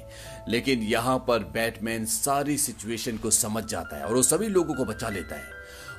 लेकिन 0.47 0.83
यहाँ 0.83 1.17
पर 1.27 1.43
बैटमैन 1.43 2.05
सारी 2.05 2.57
सिचुएशन 2.57 3.17
को 3.17 3.31
समझ 3.31 3.63
जाता 3.65 3.97
है 3.97 4.05
और 4.05 4.15
वो 4.15 4.21
सभी 4.21 4.47
लोगों 4.47 4.75
को 4.75 4.85
बचा 4.85 5.09
लेता 5.09 5.35
है। 5.35 5.57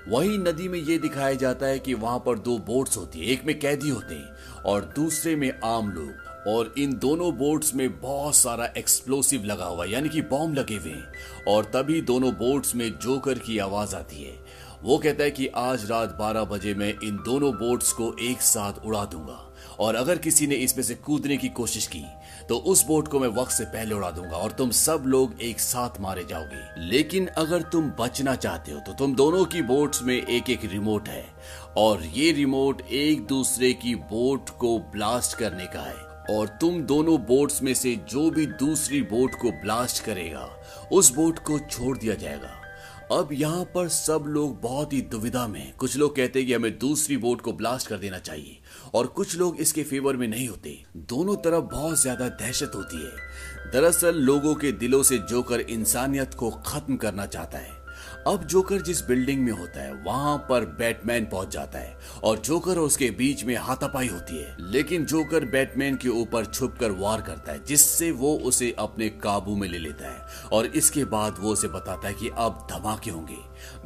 वही 0.08 0.38
नदी 0.38 0.68
में 0.68 0.78
ये 0.78 0.98
दिखाया 0.98 1.34
जाता 1.34 1.66
है 1.66 1.78
कि 1.78 1.94
वहाँ 1.94 2.18
पर 2.18 2.38
दो 2.38 2.58
बोट्स 2.58 2.96
होती 2.96 3.18
है, 3.18 3.26
एक 3.26 3.44
में 3.44 3.58
कैदी 3.58 3.88
होते 3.88 4.14
हैं 4.14 4.62
और 4.62 4.92
दूसरे 4.96 5.36
में 5.36 5.52
आम 5.64 5.90
लोग। 5.90 6.29
और 6.48 6.74
इन 6.78 6.94
दोनों 6.98 7.32
बोट्स 7.32 7.74
में 7.74 8.00
बहुत 8.00 8.34
सारा 8.34 8.66
एक्सप्लोसिव 8.78 9.44
लगा 9.44 9.64
हुआ 9.64 9.84
यानी 9.84 10.08
कि 10.08 10.22
बॉम्ब 10.22 10.54
लगे 10.54 10.74
हुए 10.74 10.92
हैं। 10.92 11.44
और 11.48 11.64
तभी 11.64 12.00
दोनों 12.02 12.32
बोट्स 12.32 12.74
में 12.74 12.90
जोकर 12.98 13.38
की 13.38 13.58
आवाज़ 13.58 13.96
आती 13.96 14.22
है। 14.22 14.38
वो 14.82 14.98
कहता 14.98 15.24
है 15.24 15.30
कि 15.30 15.46
आज 15.46 15.90
रात 15.90 16.16
12 16.18 16.44
बजे 16.44 16.74
मैं 16.74 16.88
इन 17.04 17.16
दोनों 17.16 17.52
बोट्स 17.52 17.92
को 17.92 18.14
एक 18.20 18.42
साथ 18.42 18.86
उड़ा 18.86 19.04
दूँगा। 19.04 19.46
और 19.78 19.94
अगर 19.94 20.18
किसी 20.18 20.46
ने 20.46 20.54
इसमें 20.54 20.84
से 20.84 20.94
कूदने 20.94 21.36
की 21.36 21.48
कोशिश 21.48 21.86
की 21.86 22.04
तो 22.48 22.56
उस 22.56 22.84
बोट 22.86 23.08
को 23.08 23.20
मैं 23.20 23.28
वक्त 23.28 23.52
से 23.52 23.64
पहले 23.64 23.94
उड़ा 23.94 24.10
दूँगा 24.10 24.36
और 24.36 24.52
तुम 24.52 24.70
सब 24.70 25.02
लोग 25.06 25.40
एक 25.42 25.60
साथ 25.60 26.00
मारे 26.00 26.24
जाओगे। 26.24 26.80
लेकिन 26.86 27.26
अगर 27.26 27.62
तुम 27.62 27.90
बचना 28.00 28.34
चाहते 28.34 28.72
हो 28.72 28.80
तो 28.80 28.92
तुम 28.92 29.14
दोनों 29.14 29.44
की 29.44 29.62
बोट्स 29.62 30.02
में 30.02 30.16
एक 30.16 30.50
एक 30.50 30.64
रिमोट 30.64 31.08
है। 31.08 31.26
और 31.76 32.04
ये 32.04 32.32
रिमोट 32.32 32.80
एक 32.80 33.26
दूसरे 33.26 33.72
की 33.72 33.94
बोट 33.94 34.50
को 34.50 34.78
ब्लास्ट 34.78 35.38
करने 35.38 35.66
का 35.66 35.80
है। 35.80 36.09
और 36.30 36.48
तुम 36.60 36.80
दोनों 36.82 37.18
बोट्स 37.26 37.62
में 37.62 37.72
से 37.74 37.94
जो 38.10 38.30
भी 38.30 38.46
दूसरी 38.46 39.02
बोट 39.02 39.34
को 39.34 39.50
ब्लास्ट 39.52 40.04
करेगा, 40.04 40.48
उस 40.92 41.14
बोट 41.14 41.38
को 41.38 41.58
छोड़ 41.60 41.96
दिया 41.98 42.14
जाएगा। 42.14 42.56
अब 43.12 43.28
यहाँ 43.32 43.64
पर 43.64 43.88
सब 43.88 44.24
लोग 44.26 44.60
बहुत 44.60 44.92
ही 44.92 45.00
दुविधा 45.02 45.46
में 45.46 45.72
कुछ 45.78 45.96
लोग 45.96 46.14
कहते 46.16 46.38
हैं 46.38 46.46
कि 46.48 46.54
हमें 46.54 46.78
दूसरी 46.78 47.16
बोट 47.16 47.40
को 47.40 47.52
ब्लास्ट 47.52 47.88
कर 47.88 47.96
देना 47.96 48.18
चाहिए, 48.18 48.58
और 48.94 49.06
कुछ 49.06 49.36
लोग 49.36 49.56
इसके 49.56 49.82
फेवर 49.82 50.16
में 50.16 50.26
नहीं 50.28 50.48
होते। 50.48 50.76
दोनों 51.08 51.36
तरफ़ 51.36 51.64
बहुत 51.64 52.00
ज़्यादा 52.02 52.28
दहशत 52.28 52.72
होती 52.74 53.02
है। 53.04 53.72
दरअसल 53.72 54.16
लोगों 54.16 54.54
के 54.54 54.72
दिलों 54.74 55.02
से 55.02 55.18
जोकर 55.20 55.60
इंसानियत 55.60 56.34
को 56.34 56.50
खत्म 56.66 56.96
करना 56.96 57.26
चाहता 57.26 57.58
है। 57.58 57.78
अब 58.26 58.44
जोकर 58.44 58.80
जिस 58.80 59.06
बिल्डिंग 59.06 59.42
में 59.44 59.52
होता 59.52 59.82
है, 59.82 59.92
वहाँ 59.92 60.36
पर 60.38 60.64
बैटमैन 60.64 61.24
पहुँच 61.24 61.50
जाता 61.50 61.78
है 61.78 61.96
और 62.24 62.38
जोकर 62.38 62.70
और 62.70 62.78
उसके 62.78 63.10
बीच 63.10 63.44
में 63.44 63.56
हाथापाई 63.56 64.08
होती 64.08 64.38
है। 64.38 64.56
लेकिन 64.60 65.04
जोकर 65.04 65.44
बैटमैन 65.44 65.96
के 65.96 66.08
ऊपर 66.08 66.44
छुप 66.44 66.76
कर 66.80 66.90
वार 66.90 67.20
करता 67.20 67.52
है, 67.52 67.64
जिससे 67.64 68.10
वो 68.10 68.36
उसे 68.36 68.74
अपने 68.78 69.08
काबू 69.08 69.56
में 69.56 69.68
ले 69.68 69.78
लेता 69.78 70.10
है 70.10 70.48
और 70.52 70.66
इसके 70.66 71.04
बाद 71.04 71.36
वो 71.40 71.52
उसे 71.52 71.68
बताता 71.68 72.08
है 72.08 72.14
कि 72.14 72.28
अब 72.28 72.66
धमाके 72.70 73.10
होंगे। 73.10 73.38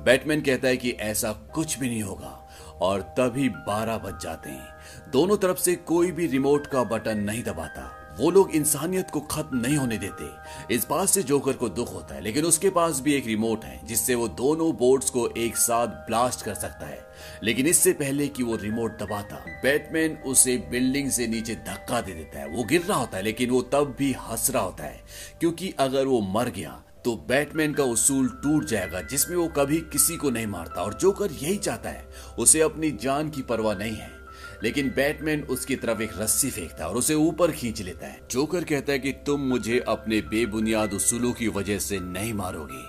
बैटमैन 0.02 0.40
कहता 0.40 0.68
है 0.68 0.76
कि 0.76 0.90
ऐसा 0.90 1.32
कुछ 1.32 1.78
भी 1.78 1.88
नहीं 1.88 2.02
होगा 2.02 2.48
और 2.80 3.00
तभी 3.00 3.48
बारह 3.48 3.98
बज 3.98 4.22
जाते 4.22 4.50
हैं। 4.50 5.10
दोनों 5.10 5.36
तरफ़ 5.36 5.58
से 5.58 5.74
कोई 5.74 6.12
भी 6.12 6.26
रिमोट 6.26 6.66
का 6.66 6.84
बटन 6.84 7.18
नहीं 7.18 7.42
दबाता। 7.42 8.00
वो 8.20 8.30
लोग 8.30 8.50
इंसानियत 8.50 9.10
को 9.10 9.20
खत्म 9.20 9.58
नहीं 9.58 9.76
होने 9.76 9.98
देते। 9.98 10.74
इस 10.74 10.86
बात 10.90 11.08
से 11.08 11.22
जोकर 11.22 11.52
को 11.52 11.68
दुख 11.68 11.92
होता 11.94 12.14
है, 12.14 12.20
लेकिन 12.20 12.44
उसके 12.44 12.70
पास 12.70 13.00
भी 13.00 13.14
एक 13.14 13.26
रिमोट 13.26 13.64
है, 13.64 13.80
जिससे 13.86 14.14
वो 14.14 14.28
दोनों 14.28 14.72
बोर्ड्स 14.76 15.10
को 15.10 15.28
एक 15.28 15.56
साथ 15.56 15.86
ब्लास्ट 15.86 16.44
कर 16.44 16.54
सकता 16.54 16.86
है। 16.86 17.02
लेकिन 17.42 17.66
इससे 17.66 17.92
पहले 17.92 18.28
कि 18.28 18.42
वो 18.42 18.56
रिमोट 18.56 18.98
दबाता 18.98 19.44
बैटमैन 19.62 20.16
उसे 20.26 20.56
बिल्डिंग 20.70 21.10
से 21.10 21.26
नीचे 21.26 21.54
धक्का 21.54 22.00
दे 22.00 22.12
देता 22.12 22.38
है। 22.38 22.48
वो 22.48 22.64
गिर 22.64 22.82
रहा 22.82 22.98
होता 22.98 23.16
है, 23.16 23.22
लेकिन 23.22 23.50
वो 23.50 23.62
तब 23.62 23.94
भी 23.98 24.12
हंस 24.12 24.50
रहा 24.50 24.62
होता 24.62 24.84
है, 24.84 25.02
क्योंकि 25.40 25.74
अगर 25.78 26.06
वो 26.06 26.20
मर 26.20 26.50
गया 26.50 26.80
तो 27.04 27.14
बैटमैन 27.28 27.72
का 27.74 27.84
उसूल 27.84 28.28
टूट 28.42 28.64
जाएगा, 28.64 29.00
जिसमें 29.00 29.36
वो 29.36 29.46
कभी 29.48 29.80
किसी 29.92 30.16
को 30.16 30.30
नहीं 30.30 30.46
मारता। 30.46 30.82
और 30.82 30.94
जोकर 30.94 31.32
यही 31.32 31.56
चाहता 31.56 31.90
है, 31.90 32.06
उसे 32.38 32.60
अपनी 32.60 32.90
जान 32.92 33.30
की 33.30 33.42
परवाह 33.42 33.74
नहीं 33.74 33.96
है। 33.96 34.23
लेकिन 34.64 34.88
बैटमैन 34.96 35.42
उसकी 35.50 35.76
तरफ़ 35.76 36.02
एक 36.02 36.10
रस्सी 36.18 36.50
फेंकता 36.50 36.84
है 36.84 36.90
और 36.90 36.96
उसे 36.96 37.14
ऊपर 37.14 37.50
खींच 37.52 37.82
लेता 37.82 38.06
है। 38.06 38.20
जोकर 38.30 38.64
कहता 38.64 38.92
है 38.92 38.98
कि 38.98 39.12
तुम 39.26 39.40
मुझे 39.40 39.78
अपने 39.88 40.20
बेबुनियाद 40.30 40.92
उसूलों 40.92 41.32
की 41.32 41.48
वजह 41.50 41.78
से 41.78 41.98
नहीं 42.00 42.32
मारोगे 42.34 42.82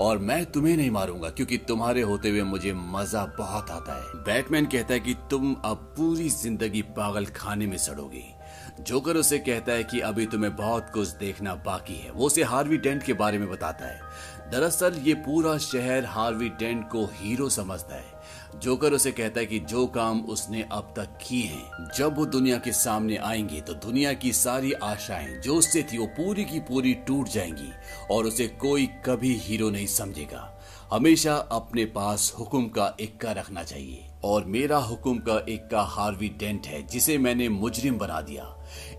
और 0.00 0.18
मैं 0.18 0.44
तुम्हें 0.46 0.76
नहीं 0.76 0.90
मारूँगा 0.90 1.28
क्योंकि 1.30 1.56
तुम्हारे 1.58 2.02
होते 2.02 2.30
हुए 2.30 2.42
मुझे 2.42 2.72
मज़ा 2.74 3.24
बहुत 3.38 3.70
आता 3.70 3.94
है। 3.94 4.22
बैटमैन 4.24 4.66
कहता 4.66 4.94
है 4.94 5.00
कि 5.00 5.14
तुम 5.30 5.54
अब 5.64 5.92
पूरी 5.96 6.28
ज़िंदगी 6.28 6.82
पागल 6.92 7.26
खाने 7.36 7.66
में 7.66 7.76
सड़ोगे। 7.78 8.24
जोकर 8.80 9.16
उसे 9.16 9.38
कहता 9.38 9.72
है 9.72 9.84
कि 9.84 10.00
अभी 10.00 10.26
तुम्हें 10.26 10.54
बहुत 10.56 10.90
कुछ 10.94 11.08
देखना 11.16 11.54
बाकी 11.66 11.94
है। 11.94 12.10
वो 12.10 12.26
उसे 12.26 12.42
हार्वी 12.42 12.76
डेंट 12.76 13.02
के 13.02 13.12
बारे 13.12 13.38
में 13.38 13.48
बताता 13.50 13.86
है। 13.86 14.00
दरअसल 14.52 15.00
ये 15.02 15.14
पूरा 15.14 15.58
शहर 15.58 16.04
हार्वी 16.04 16.48
डेंट 16.48 16.88
को 16.88 17.04
हीरो 17.04 17.48
समझता 17.48 17.96
है। 17.96 18.58
जोकर 18.60 18.92
उसे 18.92 19.12
कहता 19.12 19.40
है 19.40 19.46
कि 19.46 19.58
जो 19.58 19.86
काम 19.86 20.20
उसने 20.20 20.62
अब 20.72 20.92
तक 20.96 21.18
किए 21.28 21.44
हैं, 21.44 21.88
जब 21.96 22.16
वो 22.16 22.26
दुनिया 22.26 22.58
के 22.58 22.72
सामने 22.72 23.16
आएँगे 23.16 23.60
तो 23.60 23.74
दुनिया 23.74 24.12
की 24.12 24.32
सारी 24.32 24.72
आशाएँ 24.72 25.40
जो 25.40 25.54
उससे 25.54 25.82
थी, 25.82 25.98
वो 25.98 26.06
पूरी 26.06 26.44
की 26.44 26.60
पूरी 26.60 26.94
टूट 26.94 27.28
जाएँगी 27.28 27.72
और 28.10 28.24
उसे 28.24 28.46
कोई 28.46 28.86
कभी 28.86 29.34
हीरो 29.36 29.70
नहीं 29.70 29.86
समझेगा। 29.86 30.60
हमेशा 30.92 31.34
अपने 31.34 31.84
पास 31.84 32.32
हुक्म 32.38 32.64
का 32.68 32.96
इक्का 33.00 33.32
रखना 33.32 33.62
चाहिए 33.62 34.04
और 34.24 34.44
मेरा 34.44 34.78
हुक्म 34.78 35.18
का 35.18 35.44
इक्का 35.48 35.82
हार्वी 35.82 36.28
डेंट 36.28 36.66
है, 36.66 36.86
जिसे 36.86 37.18
मैंने 37.18 37.48
मुजरिम 37.48 37.98
बना 37.98 38.20
दिया। 38.20 38.56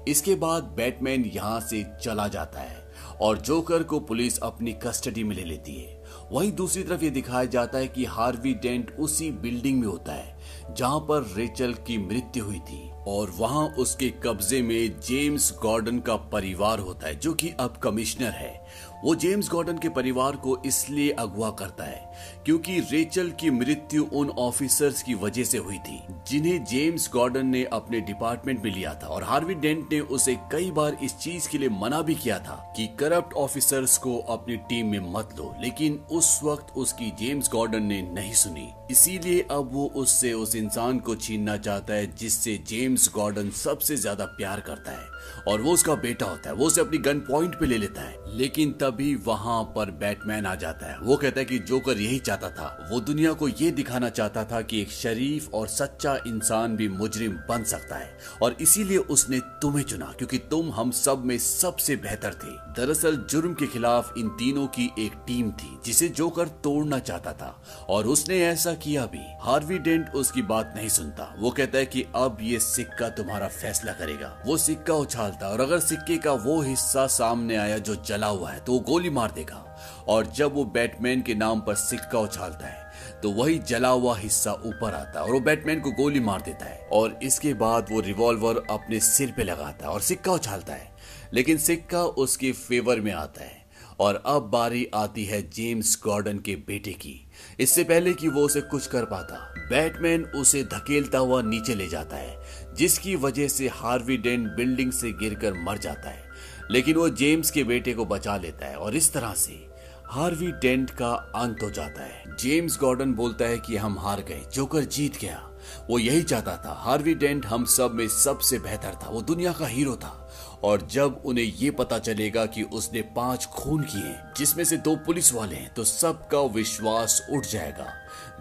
इसके 0.07 0.35
बाद 0.35 0.63
बैटमैन 0.63 1.25
यहाँ 1.25 1.59
से 1.59 1.85
चला 2.03 2.27
जाता 2.27 2.59
है। 2.59 2.82
और 3.23 3.37
जोकर 3.37 3.83
को 3.83 3.99
पुलिस 3.99 4.39
अपनी 4.39 4.73
कस्टडी 4.73 5.23
में 5.23 5.35
ले 5.35 5.43
लेती 5.43 5.75
है। 5.75 6.03
वहीं 6.31 6.51
दूसरी 6.51 6.83
तरफ़ 6.83 7.03
ये 7.03 7.09
दिखाया 7.09 7.45
जाता 7.45 7.77
है 7.77 7.87
कि 7.87 8.05
हार्वी 8.05 8.53
डेंट 8.53 8.95
उसी 8.99 9.31
बिल्डिंग 9.31 9.79
में 9.79 9.87
होता 9.87 10.13
है, 10.13 10.37
जहाँ 10.71 10.99
पर 10.99 11.33
रेचल 11.37 11.73
की 11.73 11.97
मृत्यु 11.97 12.45
हुई 12.45 12.59
थी। 12.59 12.89
और 13.07 13.33
वहाँ 13.37 13.67
उसके 13.67 14.09
कब्जे 14.09 14.61
में 14.61 14.99
जेम्स 14.99 15.53
गॉर्डन 15.61 15.99
का 15.99 16.15
परिवार 16.15 16.79
होता 16.79 17.07
है, 17.07 17.19
जो 17.19 17.33
कि 17.33 17.49
अब 17.49 17.77
कमिश्नर 17.77 18.31
है। 18.31 18.62
वो 19.03 19.13
जेम्स 19.15 19.49
गॉर्डन 19.49 19.77
के 19.77 19.89
परिवार 19.89 20.35
को 20.35 20.57
इसलिए 20.65 21.09
अगवा 21.19 21.49
करता 21.51 21.83
है 21.83 22.41
क्योंकि 22.45 22.79
रेचल 22.81 23.29
की 23.31 23.49
मृत्यु 23.51 24.05
उन 24.13 24.29
ऑफिसर्स 24.29 25.01
की 25.03 25.13
वजह 25.15 25.43
से 25.43 25.57
हुई 25.57 25.77
थी, 25.77 25.99
जिन्हें 26.27 26.63
जेम्स 26.65 27.09
गॉर्डन 27.13 27.47
ने 27.47 27.63
अपने 27.73 27.99
डिपार्टमेंट 28.01 28.63
में 28.63 28.71
लिया 28.71 28.93
था। 28.93 29.07
और 29.07 29.23
हार्वी 29.23 29.55
डेंट 29.55 29.93
ने 29.93 29.99
उसे 29.99 30.35
कई 30.51 30.71
बार 30.71 30.97
इस 31.03 31.17
चीज़ 31.17 31.49
के 31.49 31.57
लिए 31.57 31.69
मना 31.71 32.01
भी 32.01 32.15
किया 32.15 32.37
था 32.39 32.55
कि 32.77 32.87
करप्ट 32.99 33.33
ऑफिसर्स 33.35 33.97
को 33.97 34.17
अपनी 34.29 34.57
टीम 34.69 34.87
में 34.87 35.11
मत 35.13 35.35
लो, 35.37 35.53
लेकिन 35.61 35.99
उस 36.11 36.39
वक्त 36.43 36.73
उसकी 36.75 37.09
जेम्स 37.19 37.49
गॉर्डन 37.51 37.83
ने 37.83 38.01
नहीं 38.13 38.33
सुनी। 38.35 38.69
इसीलिए 38.91 39.41
अब 39.51 39.69
वो 39.73 39.85
उससे 39.95 40.33
उस 40.33 40.55
इंसान 40.55 40.99
को 40.99 41.15
छीनना 41.15 41.57
चाहता 41.57 41.93
है, 41.93 42.15
जिससे 42.15 42.57
जेम्स 42.67 43.09
गॉर्डन 43.15 43.49
सबसे 43.57 43.95
ज़्यादा 43.95 44.25
प्यार 44.37 44.59
करता 44.59 44.91
है। 44.91 45.12
और 45.47 45.61
वो 45.61 45.73
उसका 45.73 45.95
बेटा 45.95 46.25
होता 46.25 46.49
है, 46.49 46.55
वो 46.55 46.65
उसे 46.65 46.81
अपनी 46.81 46.97
गन 46.97 47.19
पॉइंट 47.19 47.59
पे 47.59 47.65
ले 47.65 47.77
लेता 47.77 48.01
है। 48.01 48.23
लेकिन 48.37 48.71
तभी 48.71 49.15
वहाँ 49.15 49.63
पर 49.63 49.91
बैटमैन 49.91 50.45
आ 50.45 50.55
जाता 50.55 50.91
है। 50.91 50.99
वो 50.99 51.17
कहता 51.17 51.39
है 51.39 51.45
कि 51.45 51.59
जोकर 51.59 51.97
यही 51.97 52.19
चाहता 52.19 52.49
था। 52.49 52.87
वो 52.91 52.99
दुनिया 52.99 53.33
को 53.33 53.47
ये 53.47 53.71
दिखाना 53.71 54.09
चाहता 54.09 54.43
था 54.43 54.61
कि 54.61 54.81
एक 54.81 54.91
शरीफ 54.91 55.53
और 55.53 55.67
सच्चा 55.67 56.17
इंसान 56.27 56.75
भी 56.75 56.89
मुजरिम 56.89 57.31
बन 57.31 57.63
सकता 57.63 57.95
है। 57.95 58.17
और 58.41 58.57
इसीलिए 58.61 58.97
उसने 58.97 59.39
तुम्हें 59.39 59.83
चुना, 59.83 60.13
क्योंकि 60.17 60.37
तुम 60.37 60.71
हम 60.71 60.91
सब 60.91 61.25
में 61.25 61.37
सबसे 61.37 61.95
बेहतर 61.95 62.33
थे। 62.33 62.81
दरअसल 62.81 63.15
जुर्म 63.29 63.53
के 63.53 63.67
खिलाफ 63.67 64.13
इन 64.17 64.29
तीनों 64.29 64.67
की 64.67 64.91
एक 64.99 65.11
टीम 65.27 65.51
थी, 65.51 65.77
जिसे 65.85 66.09
जोकर 66.09 66.47
तोड़ना 66.47 66.99
चाहता 66.99 67.33
था। 67.33 67.63
और 67.89 68.07
उसने 68.07 68.39
ऐसा 68.39 68.73
किया 68.73 69.05
भी। 69.05 69.23
हार्वी 69.41 69.79
डेंट 69.79 70.09
उसकी 70.09 70.41
बात 70.41 70.73
नहीं 70.77 70.89
सुनता। 70.89 71.35
वो 71.39 71.51
कहता 71.51 71.77
है 71.77 71.85
कि 71.85 72.05
अब 72.15 72.37
ये 72.41 72.59
सिक्का 72.59 73.09
तुम्हारा 73.09 73.47
फैसला 73.47 73.93
करेगा। 73.93 74.43
वो 74.45 74.57
सिक्का 74.57 74.93
उछालता 75.33 75.47
और 75.47 75.61
अगर 75.61 75.79
सिक्के 75.79 76.17
का 76.17 76.31
वो 76.33 76.61
हिस्सा 76.61 77.05
सामने 77.07 77.55
आया 77.55 77.77
जो 77.79 77.95
जला 77.97 78.27
हुआ 78.27 78.51
है 78.51 78.59
तो 78.59 78.73
वो 78.73 78.79
गोली 78.81 79.09
मार 79.09 79.31
देगा। 79.31 79.59
और 80.07 80.27
जब 80.27 80.53
वो 80.53 80.65
बैटमैन 80.67 81.21
के 81.21 81.35
नाम 81.35 81.61
पर 81.61 81.75
सिक्का 81.75 82.19
उछालता 82.19 82.67
है 82.67 82.81
तो 83.21 83.31
वही 83.31 83.57
जला 83.59 83.89
हुआ 83.89 84.15
हिस्सा 84.17 84.51
ऊपर 84.53 84.93
आता 84.93 85.19
है 85.19 85.25
और 85.25 85.31
वो 85.31 85.39
बैटमैन 85.39 85.79
को 85.79 85.91
गोली 85.93 86.19
मार 86.19 86.41
देता 86.41 86.65
है। 86.65 86.87
और 86.91 87.19
इसके 87.23 87.53
बाद 87.55 87.87
वो 87.91 87.99
रिवॉल्वर 88.01 88.63
अपने 88.69 88.99
सिर 89.01 89.33
पे 89.37 89.43
लगाता 89.43 89.85
है 89.85 89.91
और 89.91 90.01
सिक्का 90.01 90.31
उछालता 90.31 90.73
है। 90.73 90.91
लेकिन 91.33 91.57
सिक्का 91.57 92.03
उसके 92.03 92.51
फेवर 92.51 92.99
में 92.99 93.11
आता 93.13 93.43
है 93.43 93.61
और 93.99 94.21
अब 94.25 94.49
बारी 94.49 94.87
आती 94.95 95.25
है 95.25 95.41
जेम्स 95.49 95.97
गॉर्डन 96.03 96.37
के 96.39 96.55
बेटे 96.67 96.91
की। 96.93 97.19
इससे 97.59 97.83
पहले 97.83 98.13
कि 98.13 98.27
वो 98.27 98.41
उसे 98.41 98.61
कुछ 98.61 98.87
कर 98.87 99.05
पाता, 99.05 99.37
बैटमैन 99.69 100.23
उसे 100.35 100.63
धकेलता 100.65 101.17
हुआ 101.17 101.41
नीचे 101.41 101.75
ले 101.75 101.87
जाता 101.87 102.17
है। 102.17 102.37
जिसकी 102.73 103.15
वजह 103.15 103.47
से 103.47 103.67
हार्वी 103.67 104.17
डेंट 104.17 104.47
बिल्डिंग 104.47 104.91
से 104.91 105.11
गिरकर 105.11 105.53
मर 105.53 105.77
जाता 105.77 106.09
है, 106.09 106.23
लेकिन 106.71 106.95
वो 106.95 107.09
जेम्स 107.09 107.51
के 107.51 107.63
बेटे 107.63 107.93
को 107.93 108.05
बचा 108.05 108.37
लेता 108.37 108.65
है 108.65 108.75
और 108.75 108.95
इस 108.95 109.11
तरह 109.13 109.33
से 109.33 109.67
हार्वी 110.07 110.51
डेंट 110.51 110.89
का 110.89 111.11
अंत 111.35 111.63
हो 111.63 111.69
जाता 111.69 112.03
है। 112.03 112.35
जेम्स 112.39 112.77
गॉर्डन 112.79 113.13
बोलता 113.13 113.45
है 113.45 113.57
कि 113.57 113.77
हम 113.77 113.97
हार 113.99 114.21
गए, 114.21 114.41
जोकर 114.53 114.83
जीत 114.83 115.19
गया। 115.19 115.49
वो 115.89 115.99
यही 115.99 116.23
चाहता 116.23 116.55
था, 116.57 116.73
हार्वी 116.79 117.13
डेंट 117.13 117.45
हम 117.45 117.65
सब 117.65 117.93
में 117.93 118.07
सबसे 118.07 118.59
बेहतर 118.59 118.97
था, 119.03 119.09
वो 119.09 119.21
दुनिया 119.21 119.51
का 119.51 119.67
हीरो 119.67 119.95
था। 119.95 120.19
और 120.63 120.87
जब 120.91 121.21
उन्हें 121.25 121.45
ये 121.45 121.71
पता 121.71 121.99
चलेगा 121.99 122.45
कि 122.45 122.63
उसने 122.63 123.01
पाँच 123.15 123.45
खून 123.45 123.81
किए, 123.83 124.15
जिसमें 124.37 124.63
से 124.63 124.77
दो 124.77 124.95
पुलिस 124.95 125.33
वाले 125.33 125.55
हैं 125.55 125.73
तो 125.73 125.83
सबका 125.83 126.41
विश्वास 126.53 127.21
उठ 127.31 127.45
जाएगा। 127.45 127.93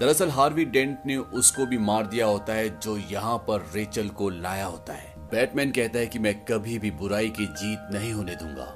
दरअसल 0.03 0.31
हार्वी 0.31 0.65
डेंट 0.65 0.99
ने 1.07 1.17
उसको 1.17 1.67
भी 1.67 1.79
मार 1.79 2.07
दिया 2.07 2.27
होता 2.27 2.53
है, 2.53 2.81
जो 2.81 2.97
यहाँ 2.97 3.37
पर 3.39 3.71
रेचल 3.75 4.09
को 4.09 4.29
लाया 4.31 4.65
होता 4.67 4.93
है। 4.93 5.15
बैटमैन 5.31 5.71
कहता 5.71 5.99
है 5.99 6.07
कि 6.07 6.19
मैं 6.19 6.35
कभी 6.45 6.79
भी 6.79 6.91
बुराई 6.91 7.29
की 7.29 7.47
जीत 7.47 7.89
नहीं 7.93 8.13
होने 8.13 8.35
दूँगा। 8.35 8.67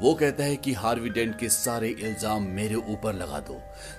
वो 0.00 0.14
कहता 0.14 0.44
है 0.44 0.56
कि 0.56 0.72
हार्वी 0.72 1.10
डेंट 1.10 1.38
के 1.38 1.48
सारे 1.48 1.88
इल्ज़ाम 1.88 2.42
मेरे 2.42 2.74
ऊपर 2.74 3.14
लगा 3.14 3.38
दो, 3.40 3.54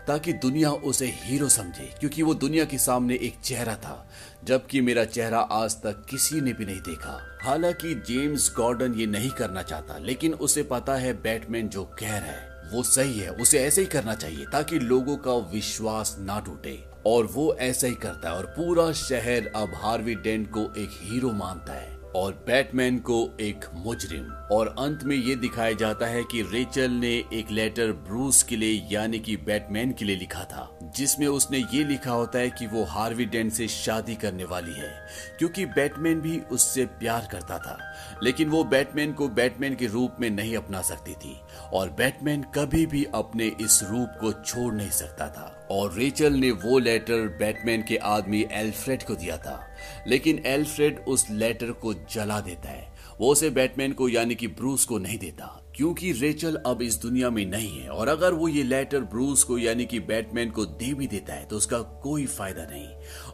ताकि 0.08 0.34
दुनिया 0.34 0.72
उसे 0.72 1.06
हीरो 1.06 1.50
समझे, 1.50 1.94
क्योंकि 2.00 2.24
वो 2.24 2.34
दुनिया 2.34 2.66
के 2.66 2.78
सामने 2.78 3.16
एक 3.16 3.40
चेहरा 3.44 3.76
था, 3.76 4.10
जबकि 4.44 4.82
मेरा 4.82 5.06
चेहरा 5.06 5.40
आज 5.40 5.76
तक 5.76 6.06
किसी 6.10 6.42
ने 6.42 6.54
भी 6.54 6.66
नहीं 6.66 6.82
देखा। 6.82 7.20
हालाँकि 7.42 7.96
जेम्स 7.96 8.54
गॉर्डन 8.58 8.94
ये 8.94 9.06
नहीं 9.06 9.30
करना 9.30 9.62
चाहता, 9.62 9.98
लेकिन 9.98 10.34
उसे 10.34 10.64
पता 10.64 10.96
है 10.96 11.14
बैटमैन 11.14 11.70
जो 11.70 11.84
कह 11.84 12.18
रहा 12.18 12.32
है। 12.32 12.57
वो 12.74 12.84
सही 12.84 13.20
है, 13.20 13.30
उसे 13.30 13.60
ऐसे 13.60 13.82
ही 13.82 13.88
करना 13.88 14.16
चाहिए 14.16 14.46
ताकि 14.46 14.80
लोगों 14.80 15.18
का 15.18 15.34
विश्वास 15.54 16.16
ना 16.20 16.40
टूटे। 16.40 16.84
और 17.06 17.26
वो 17.26 17.54
ऐसा 17.54 17.88
ही 17.88 17.96
करता 17.96 18.30
है 18.30 18.36
और 18.36 18.46
पूरा 18.46 18.92
शहर 18.92 19.52
अब 19.56 19.72
हार्वी 19.76 20.16
डेंट 20.16 20.50
को 20.52 20.60
एक 20.60 20.90
हीरो 21.02 21.32
मानता 21.32 21.74
है 21.74 21.98
और 22.16 22.34
बैटमैन 22.48 22.98
को 23.00 23.38
एक 23.42 23.66
मुजरिम। 23.74 24.24
और 24.52 24.76
अंत 24.80 25.04
में 25.04 25.16
ये 25.16 25.36
दिखाया 25.36 25.72
जाता 25.72 26.06
है 26.06 26.24
कि 26.24 26.42
रेचल 26.42 26.92
ने 26.92 27.14
एक 27.34 27.52
लेटर 27.52 27.92
ब्रूस 27.92 28.44
के 28.44 28.56
लिए, 28.56 28.88
यानी 28.92 29.20
कि 29.20 29.38
बैटमैन 29.38 29.92
के 29.92 30.06
लिए 30.06 30.16
लिखा 30.16 30.44
था। 30.44 30.77
जिसमें 30.98 31.28
उसने 31.28 31.58
ये 31.58 31.84
लिखा 31.84 32.12
होता 32.12 32.40
है 32.40 32.50
कि 32.50 32.68
वो 32.68 32.84
हार्वी 32.84 33.26
डेंट 33.26 33.54
से 33.54 33.68
शादी 33.68 34.16
करने 34.16 34.44
वाली 34.44 34.74
है, 34.74 35.08
क्योंकि 35.40 35.66
बैटमैन 35.66 36.22
भी 36.22 36.40
उससे 36.40 36.86
प्यार 36.86 37.30
करता 37.32 37.58
था। 37.58 37.94
लेकिन 38.24 38.50
वो 38.50 38.64
बैटमैन 38.64 39.14
को 39.14 39.28
बैटमैन 39.28 39.76
के 39.76 39.88
रूप 39.88 40.16
में 40.20 40.30
नहीं 40.30 40.58
अपना 40.58 40.82
सकती 40.82 41.14
थी, 41.14 41.40
और 41.74 41.90
बैटमैन 41.90 42.46
कभी 42.56 42.86
भी 42.86 43.08
अपने 43.14 43.48
इस 43.48 43.84
रूप 43.84 44.10
को 44.22 44.32
छोड़ 44.32 44.74
नहीं 44.74 44.90
सकता 44.90 45.28
था। 45.28 45.68
और 45.72 45.94
रेचल 45.94 46.34
ने 46.34 46.52
वो 46.52 46.80
लेटर 46.80 47.28
बैटमैन 47.40 47.86
के 47.88 47.98
आदमी 47.98 48.48
एल्फ्रेड 48.52 49.04
को 49.04 49.16
दिया 49.16 49.38
था। 49.38 49.76
लेकिन 50.08 50.44
एल्फ्रेड 50.46 51.00
उस 51.00 51.30
लेटर 51.32 51.72
को 51.72 51.94
जला 51.94 52.42
देता 52.42 52.70
है। 52.70 52.94
वो 53.20 53.32
उसे 53.32 53.50
बैटमैन 53.50 53.92
को, 53.92 54.10
यानी 54.10 54.36
कि 54.36 54.48
ब्रूस 54.48 54.86
को 54.86 55.00
नहीं 55.00 55.20
देता। 55.20 55.67
क्योंकि 55.78 56.12
रेचल 56.12 56.56
अब 56.66 56.82
इस 56.82 56.96
दुनिया 57.02 57.30
में 57.30 57.46
नहीं 57.46 57.80
है, 57.80 57.90
और 57.90 58.08
अगर 58.08 58.34
वो 58.34 58.48
ये 58.48 58.64
लेटर 58.64 59.00
ब्रूस 59.00 59.44
को 59.44 59.58
यानी 59.58 59.86
कि 59.86 60.00
बैटमैन 60.00 60.50
को 60.50 60.66
दे 60.66 60.94
भी 60.94 61.08
देता 61.08 61.34
है 61.34 61.46
तो 61.46 61.58
उसका 61.58 61.80
कोई 62.04 62.26
फ़ायदा 62.26 62.64
नहीं। 62.64 62.88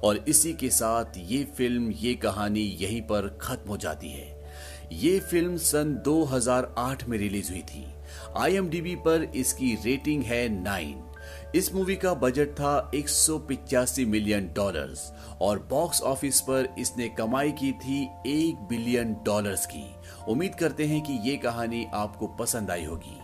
और 0.03 0.17
इसी 0.27 0.53
के 0.53 0.69
साथ 0.69 1.17
ये 1.17 1.43
फ़िल्म, 1.57 1.91
ये 1.91 2.13
कहानी 2.15 2.61
यहीं 2.81 3.01
पर 3.01 3.37
खत्म 3.41 3.69
हो 3.69 3.77
जाती 3.77 4.09
है। 4.09 4.43
ये 4.91 5.19
फ़िल्म 5.19 5.57
सन 5.57 5.93
2008 6.05 7.07
में 7.09 7.17
रिलीज़ 7.17 7.51
हुई 7.51 7.61
थी। 7.61 7.85
आई 8.37 8.59
पर 8.95 9.31
इसकी 9.35 9.73
रेटिंग 9.75 10.23
है 10.23 10.47
नाइन। 10.63 11.03
इस 11.55 11.73
मूवी 11.73 11.95
का 11.95 12.13
बजट 12.13 12.49
था 12.49 12.91
एक 12.95 13.09
मिलियन 14.07 14.49
डॉलर्स, 14.55 15.11
और 15.41 15.59
बॉक्स 15.69 16.01
ऑफ़िस 16.01 16.41
पर 16.41 16.75
इसने 16.79 17.07
कमाई 17.09 17.51
की 17.51 17.71
थी 17.71 18.01
एक 18.27 18.67
बिलियन 18.69 19.13
डॉलर्स 19.25 19.65
की। 19.65 19.85
उम्मीद 20.29 20.55
करते 20.55 20.85
हैं 20.85 21.01
कि 21.01 21.13
ये 21.13 21.37
कहानी 21.37 21.87
आपको 21.93 22.27
पसंद 22.27 22.71
आई 22.71 22.85
होगी। 22.85 23.22